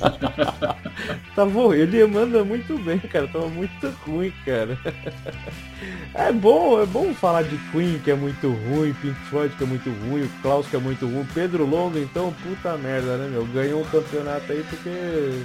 tá 1.35 1.45
bom, 1.45 1.73
ele 1.73 2.05
manda 2.07 2.41
muito 2.45 2.77
bem, 2.79 2.97
cara. 2.99 3.27
Tava 3.27 3.49
muito 3.49 3.88
ruim, 4.05 4.31
cara. 4.45 4.79
É 6.13 6.31
bom, 6.31 6.81
é 6.81 6.85
bom 6.85 7.13
falar 7.13 7.43
de 7.43 7.55
Queen, 7.71 7.99
que 7.99 8.09
é 8.09 8.15
muito 8.15 8.49
ruim, 8.49 8.93
Pink 8.93 9.15
Floyd, 9.29 9.55
que 9.55 9.63
é 9.63 9.67
muito 9.67 9.89
ruim, 9.89 10.23
o 10.23 10.29
Klaus, 10.41 10.65
que 10.65 10.75
é 10.75 10.79
muito 10.79 11.05
ruim, 11.05 11.27
Pedro 11.34 11.65
Longo, 11.65 11.99
então, 11.99 12.34
puta 12.41 12.75
merda, 12.77 13.17
né, 13.17 13.29
meu? 13.31 13.45
Ganhou 13.45 13.81
um 13.81 13.85
campeonato 13.85 14.51
aí 14.51 14.65
porque 14.69 14.89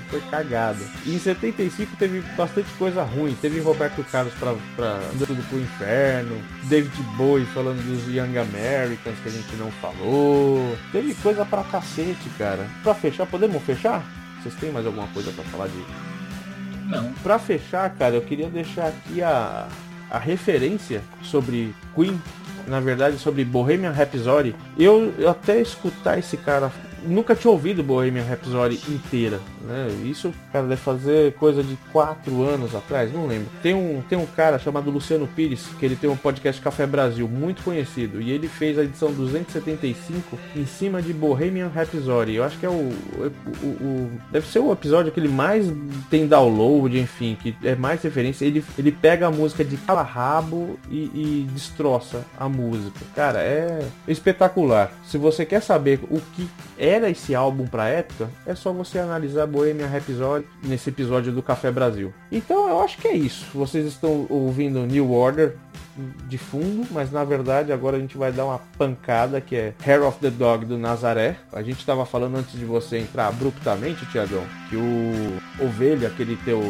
foi 0.09 0.21
cagado. 0.31 0.83
E 1.05 1.15
em 1.15 1.19
75 1.19 1.97
teve 1.97 2.21
bastante 2.37 2.71
coisa 2.79 3.03
ruim. 3.03 3.37
Teve 3.41 3.61
Roberto 3.61 4.03
Carlos 4.11 4.33
pra, 4.35 4.55
pra 4.75 5.01
tudo 5.19 5.47
pro 5.49 5.61
inferno, 5.61 6.41
David 6.65 7.03
Bowie 7.17 7.47
falando 7.47 7.83
dos 7.85 8.09
Young 8.15 8.39
Americans 8.53 9.19
que 9.23 9.29
a 9.29 9.33
gente 9.33 9.57
não 9.57 9.71
falou. 9.73 10.77
Teve 10.91 11.15
coisa 11.15 11.45
pra 11.45 11.65
cacete, 11.65 12.29
cara. 12.37 12.67
Pra 12.83 12.95
fechar, 12.95 13.27
podemos 13.27 13.63
fechar? 13.63 14.05
Vocês 14.43 14.55
têm 14.57 14.71
mais 14.71 14.87
alguma 14.87 15.07
coisa 15.09 15.33
para 15.33 15.45
falar 15.45 15.69
de. 15.69 15.85
Não. 16.89 17.13
Pra 17.23 17.39
fechar, 17.39 17.89
cara, 17.91 18.15
eu 18.17 18.23
queria 18.23 18.49
deixar 18.49 18.89
aqui 18.89 19.23
a, 19.23 19.69
a 20.11 20.19
referência 20.19 21.03
sobre 21.23 21.75
Queen, 21.95 22.21
na 22.67 22.81
verdade 22.81 23.19
sobre 23.19 23.45
Bohemian 23.45 23.93
Rhapsody. 23.93 24.55
Eu, 24.79 25.15
eu 25.19 25.31
até 25.31 25.61
escutar 25.61 26.19
esse 26.19 26.37
cara 26.37 26.71
nunca 27.05 27.35
tinha 27.35 27.51
ouvido 27.51 27.83
Bohemian 27.83 28.25
Rhapsody 28.25 28.81
inteira, 28.89 29.41
né? 29.63 29.89
Isso, 30.05 30.33
cara, 30.53 30.67
deve 30.67 30.81
fazer 30.81 31.35
coisa 31.35 31.63
de 31.63 31.77
quatro 31.93 32.43
anos 32.43 32.75
atrás, 32.75 33.13
não 33.13 33.27
lembro. 33.27 33.49
Tem 33.63 33.75
um, 33.75 34.03
tem 34.09 34.19
um 34.19 34.27
cara 34.27 34.59
chamado 34.59 34.91
Luciano 34.91 35.27
Pires, 35.27 35.67
que 35.79 35.85
ele 35.85 35.97
tem 35.97 36.09
um 36.09 36.17
podcast 36.17 36.61
Café 36.61 36.87
Brasil, 36.87 37.29
muito 37.29 37.63
conhecido, 37.63 38.21
e 38.21 38.31
ele 38.31 38.49
fez 38.49 38.79
a 38.79 38.85
edição 38.85 39.13
275 39.13 40.39
em 40.57 40.67
cima 40.67 41.01
de 41.01 41.13
Bohemian 41.13 41.69
Rhapsody. 41.69 42.35
Eu 42.35 42.45
acho 42.45 42.59
que 42.59 42.67
é 42.67 42.69
o, 42.69 42.93
o, 43.63 43.67
o 43.67 44.11
deve 44.31 44.47
ser 44.47 44.59
o 44.59 44.73
episódio 44.73 45.13
que 45.13 45.21
ele 45.21 45.29
mais 45.29 45.67
tem 46.11 46.27
download, 46.27 46.99
enfim, 46.99 47.37
que 47.41 47.55
é 47.63 47.75
mais 47.75 48.03
referência. 48.03 48.45
Ele, 48.45 48.65
ele 48.79 48.93
pega 48.93 49.27
a 49.27 49.31
música 49.31 49.65
de 49.65 49.77
cala 49.77 50.03
rabo 50.03 50.79
e, 50.91 51.05
e 51.15 51.49
destroça 51.53 52.25
a 52.39 52.49
música. 52.49 53.01
Cara, 53.15 53.41
é 53.41 53.87
espetacular. 54.07 54.93
Se 55.05 55.19
você 55.19 55.45
quer 55.45 55.63
saber 55.63 56.01
o 56.11 56.21
que 56.35 56.49
era 56.79 57.11
esse 57.11 57.35
álbum 57.35 57.67
pra 57.67 57.89
época, 57.89 58.29
é 58.47 58.55
só 58.55 58.73
você 58.73 58.99
analisar 58.99 59.47
Bohemian 59.53 59.87
Rhapsody 59.87 60.47
nesse 60.65 60.89
episódio 60.89 61.31
do 61.31 61.43
Café 61.43 61.71
Brasil. 61.71 62.13
Então 62.33 62.69
eu 62.69 62.81
acho 62.81 62.99
que 62.99 63.07
é 63.07 63.15
isso. 63.15 63.47
Vocês 63.55 63.87
estão 63.87 64.27
ouvindo 64.29 64.87
New 64.87 65.13
Order 65.13 65.57
de 66.29 66.39
fundo, 66.39 66.87
mas 66.91 67.11
na 67.11 67.23
verdade 67.25 67.73
agora 67.73 67.97
a 67.97 68.01
gente 68.01 68.17
vai 68.17 68.33
dar 68.33 68.47
uma 68.47 68.59
pancada 68.79 69.41
que 69.41 69.55
é 69.55 69.75
Hair 69.85 70.03
of 70.03 70.19
the 70.19 70.31
Dog 70.31 70.65
do 70.65 70.79
Nazaré. 70.79 71.37
A 71.53 71.63
gente 71.63 71.79
estava 71.79 72.07
falando 72.07 72.37
antes 72.37 72.59
de 72.59 72.65
você 72.65 72.99
entrar 72.99 73.29
abruptamente, 73.29 74.07
Tiagão, 74.07 74.45
que 74.71 74.77
o 74.77 75.65
Ovelha, 75.65 76.09
aquele 76.09 76.37
teu 76.37 76.63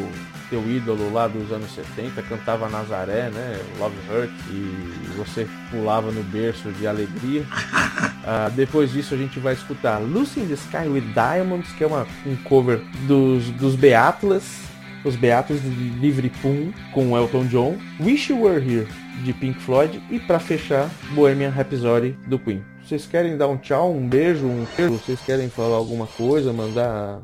teu 0.52 0.60
ídolo 0.70 1.10
lá 1.10 1.26
dos 1.26 1.50
anos 1.50 1.74
70, 1.74 2.22
cantava 2.24 2.68
Nazaré, 2.68 3.30
né? 3.30 3.58
Love 3.78 3.96
Hurt, 4.10 4.30
e 4.50 5.16
você 5.16 5.48
pulava 5.70 6.12
no 6.12 6.22
berço 6.24 6.70
de 6.72 6.86
alegria. 6.86 7.40
Uh, 7.40 8.50
depois 8.54 8.92
disso 8.92 9.14
a 9.14 9.16
gente 9.16 9.40
vai 9.40 9.54
escutar 9.54 9.98
Lucy 9.98 10.40
in 10.40 10.48
the 10.48 10.54
Sky 10.54 10.88
with 10.88 11.14
Diamonds, 11.14 11.72
que 11.72 11.82
é 11.82 11.86
uma, 11.86 12.06
um 12.26 12.36
cover 12.44 12.82
dos, 13.06 13.48
dos 13.52 13.74
Beatles. 13.74 14.60
Os 15.04 15.16
Beatos 15.16 15.60
de 15.60 15.68
Liverpool 15.68 16.72
com 16.92 17.16
Elton 17.16 17.46
John, 17.46 17.76
Wish 17.98 18.30
You 18.30 18.42
Were 18.42 18.62
Here 18.64 18.86
de 19.22 19.32
Pink 19.32 19.60
Floyd 19.60 20.02
e 20.10 20.18
para 20.18 20.38
fechar 20.38 20.90
Bohemian 21.14 21.50
Rhapsody 21.50 22.12
do 22.26 22.38
Queen. 22.38 22.64
Vocês 22.84 23.06
querem 23.06 23.36
dar 23.36 23.48
um 23.48 23.56
tchau, 23.56 23.92
um 23.92 24.08
beijo, 24.08 24.46
um 24.46 24.66
beijo? 24.76 24.92
Vocês 24.94 25.20
querem 25.20 25.48
falar 25.48 25.76
alguma 25.76 26.06
coisa, 26.06 26.52
mandar 26.52 27.22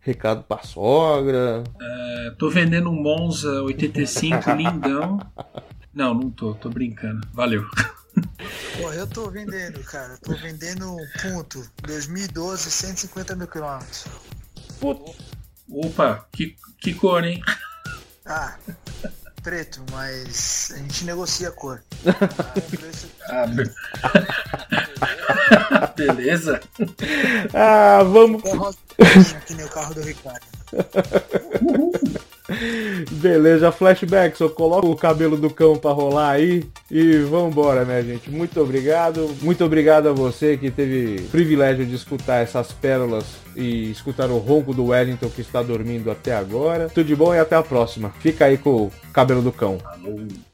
recado 0.00 0.42
pra 0.44 0.62
sogra? 0.62 1.64
É, 1.80 2.30
tô 2.38 2.48
vendendo 2.48 2.90
um 2.90 3.02
Monza 3.02 3.62
85 3.62 4.50
lindão. 4.52 5.20
Não, 5.92 6.14
não 6.14 6.30
tô, 6.30 6.54
tô 6.54 6.68
brincando. 6.68 7.26
Valeu. 7.32 7.64
Porra, 8.80 8.94
eu 8.94 9.06
tô 9.06 9.30
vendendo, 9.30 9.82
cara. 9.84 10.16
Tô 10.22 10.32
vendendo 10.34 10.92
um 10.92 11.06
ponto 11.22 11.64
2012, 11.82 12.70
150 12.70 13.36
mil 13.36 13.46
quilômetros. 13.46 14.06
Puta, 14.78 15.12
Opa, 15.72 16.26
que, 16.32 16.56
que 16.80 16.94
cor, 16.94 17.24
hein? 17.24 17.40
Ah, 18.26 18.56
preto, 19.42 19.82
mas 19.90 20.72
a 20.74 20.78
gente 20.78 21.04
negocia 21.04 21.48
a 21.48 21.52
cor. 21.52 21.82
Ah, 22.06 22.52
o 22.56 22.62
preço- 22.76 23.06
Ah, 23.28 23.46
be- 23.46 23.70
Beleza? 25.96 26.60
ah, 27.54 28.02
vamos. 28.04 28.44
é 28.44 28.54
rosa, 28.54 28.78
que 29.46 29.54
nem 29.54 29.64
o 29.64 29.68
carro 29.68 29.94
do 29.94 30.02
Ricardo. 30.02 30.46
Beleza, 33.10 33.72
flashback, 33.72 34.40
eu 34.40 34.50
coloco 34.50 34.90
o 34.90 34.96
cabelo 34.96 35.36
do 35.36 35.50
cão 35.50 35.76
pra 35.76 35.92
rolar 35.92 36.30
aí 36.30 36.64
e 36.90 37.18
vambora, 37.18 37.84
minha 37.84 38.02
gente. 38.02 38.30
Muito 38.30 38.60
obrigado. 38.60 39.30
Muito 39.40 39.64
obrigado 39.64 40.08
a 40.08 40.12
você 40.12 40.56
que 40.56 40.70
teve 40.70 41.22
privilégio 41.30 41.86
de 41.86 41.94
escutar 41.94 42.42
essas 42.42 42.72
pérolas 42.72 43.24
e 43.56 43.90
escutar 43.90 44.30
o 44.30 44.38
ronco 44.38 44.74
do 44.74 44.86
Wellington 44.86 45.28
que 45.28 45.40
está 45.40 45.62
dormindo 45.62 46.10
até 46.10 46.34
agora. 46.34 46.88
Tudo 46.88 47.06
de 47.06 47.16
bom 47.16 47.34
e 47.34 47.38
até 47.38 47.56
a 47.56 47.62
próxima. 47.62 48.10
Fica 48.20 48.46
aí 48.46 48.58
com 48.58 48.70
o 48.70 48.92
cabelo 49.12 49.42
do 49.42 49.52
cão. 49.52 49.78
Alô. 49.84 50.49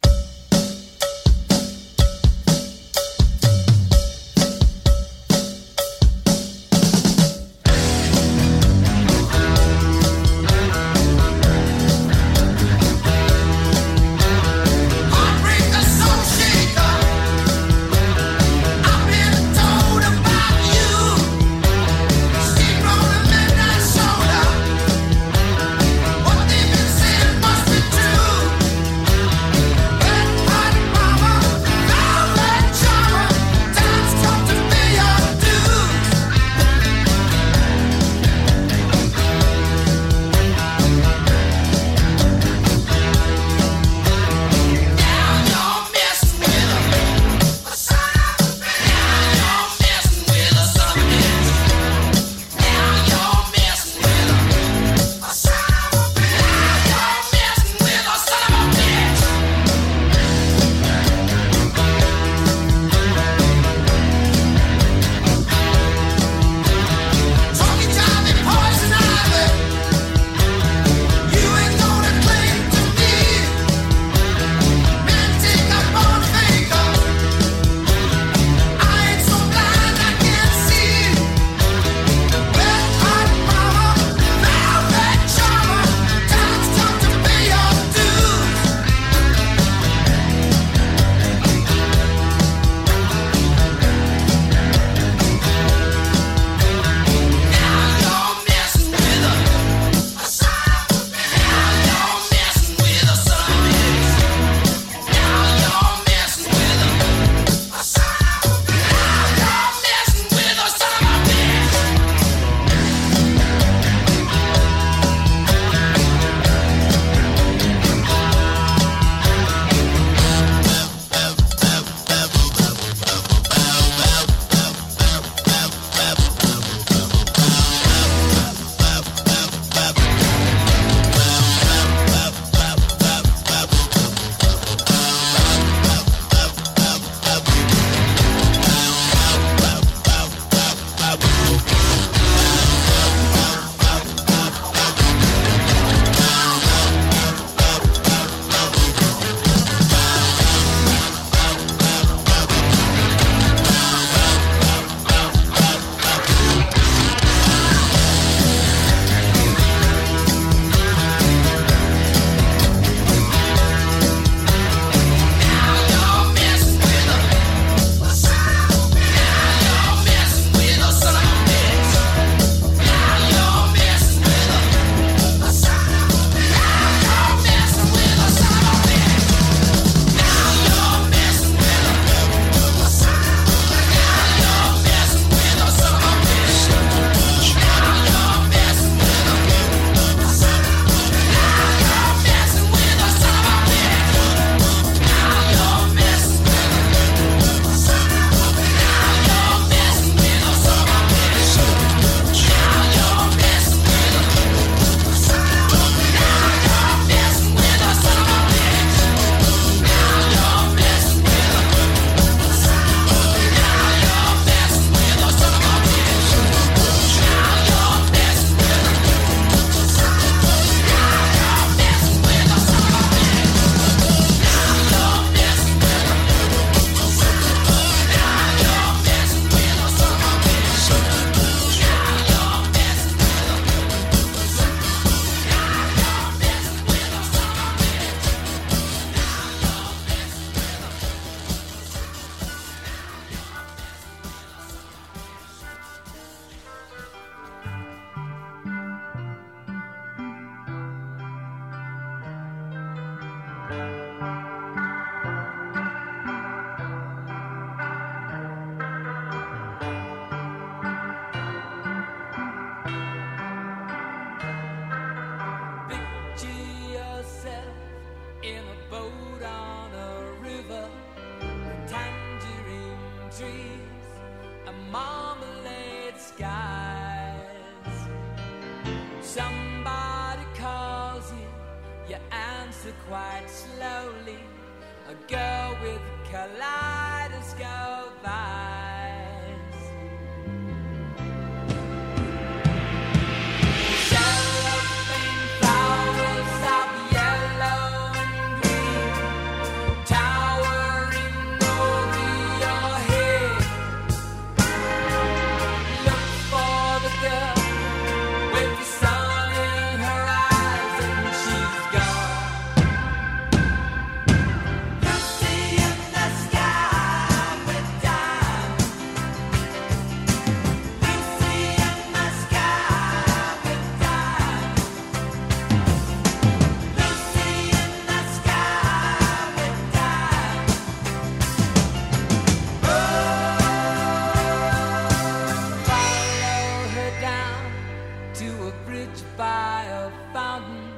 to 338.46 338.68
a 338.68 338.72
bridge 338.86 339.22
by 339.36 339.82
a 340.02 340.10
fountain 340.32 340.88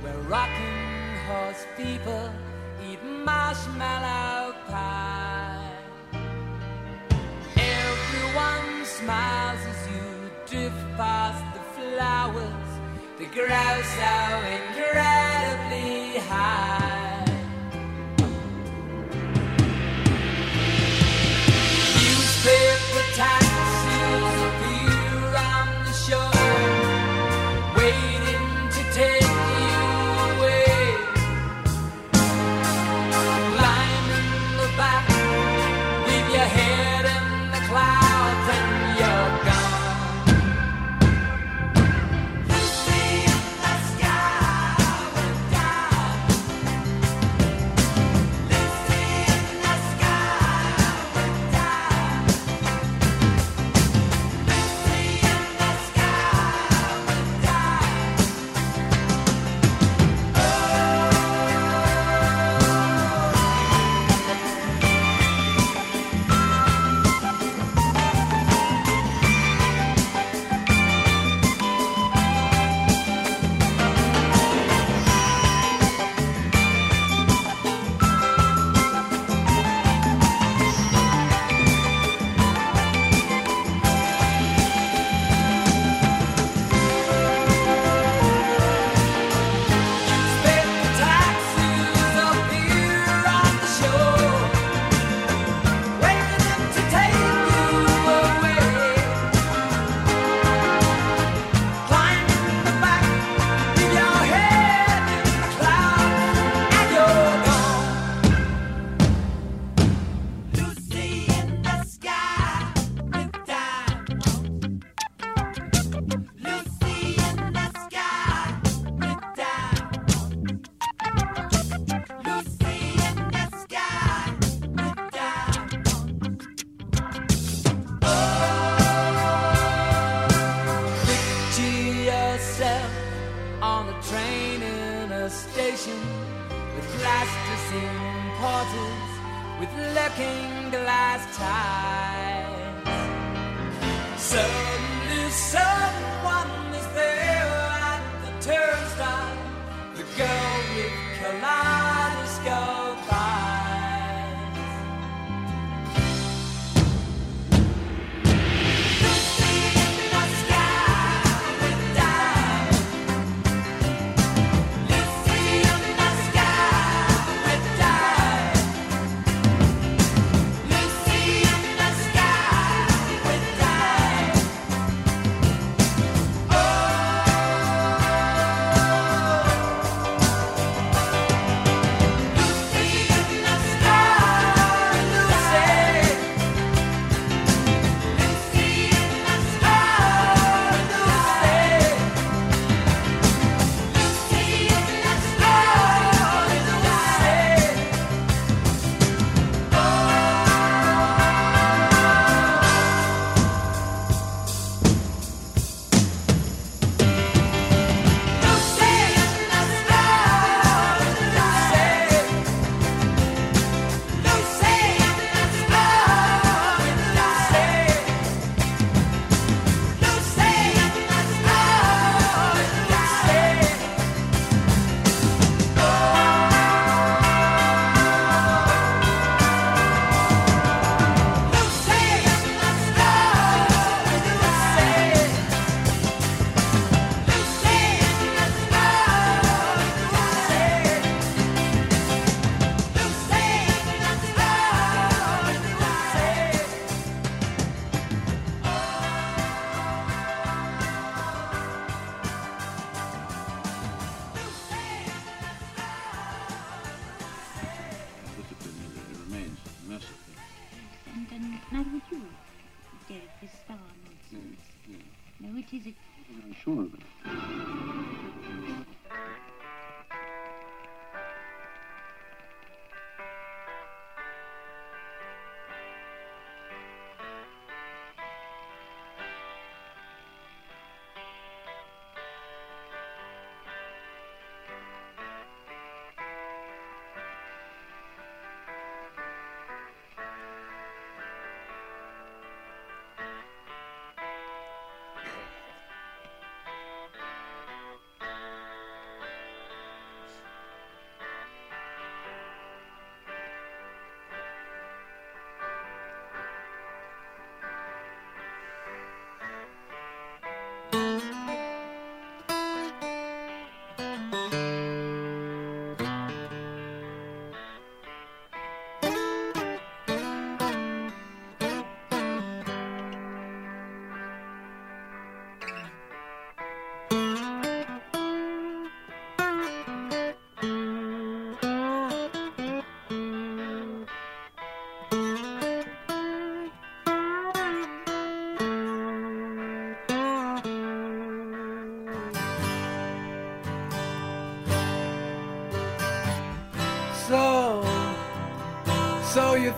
where 0.00 0.18
rocking 0.34 1.14
horse 1.28 1.64
people 1.76 2.24
eat 2.84 2.98
marshmallow 3.04 4.54
pie. 4.66 5.70
Everyone 7.56 8.84
smiles 8.84 9.62
as 9.72 9.80
you 9.92 10.06
drift 10.50 10.84
past 10.96 11.44
the 11.54 11.62
flowers. 11.76 12.70
The 13.18 13.26
grouse 13.36 13.96
are 14.18 14.42
incredibly 14.58 16.18
high. 16.28 16.79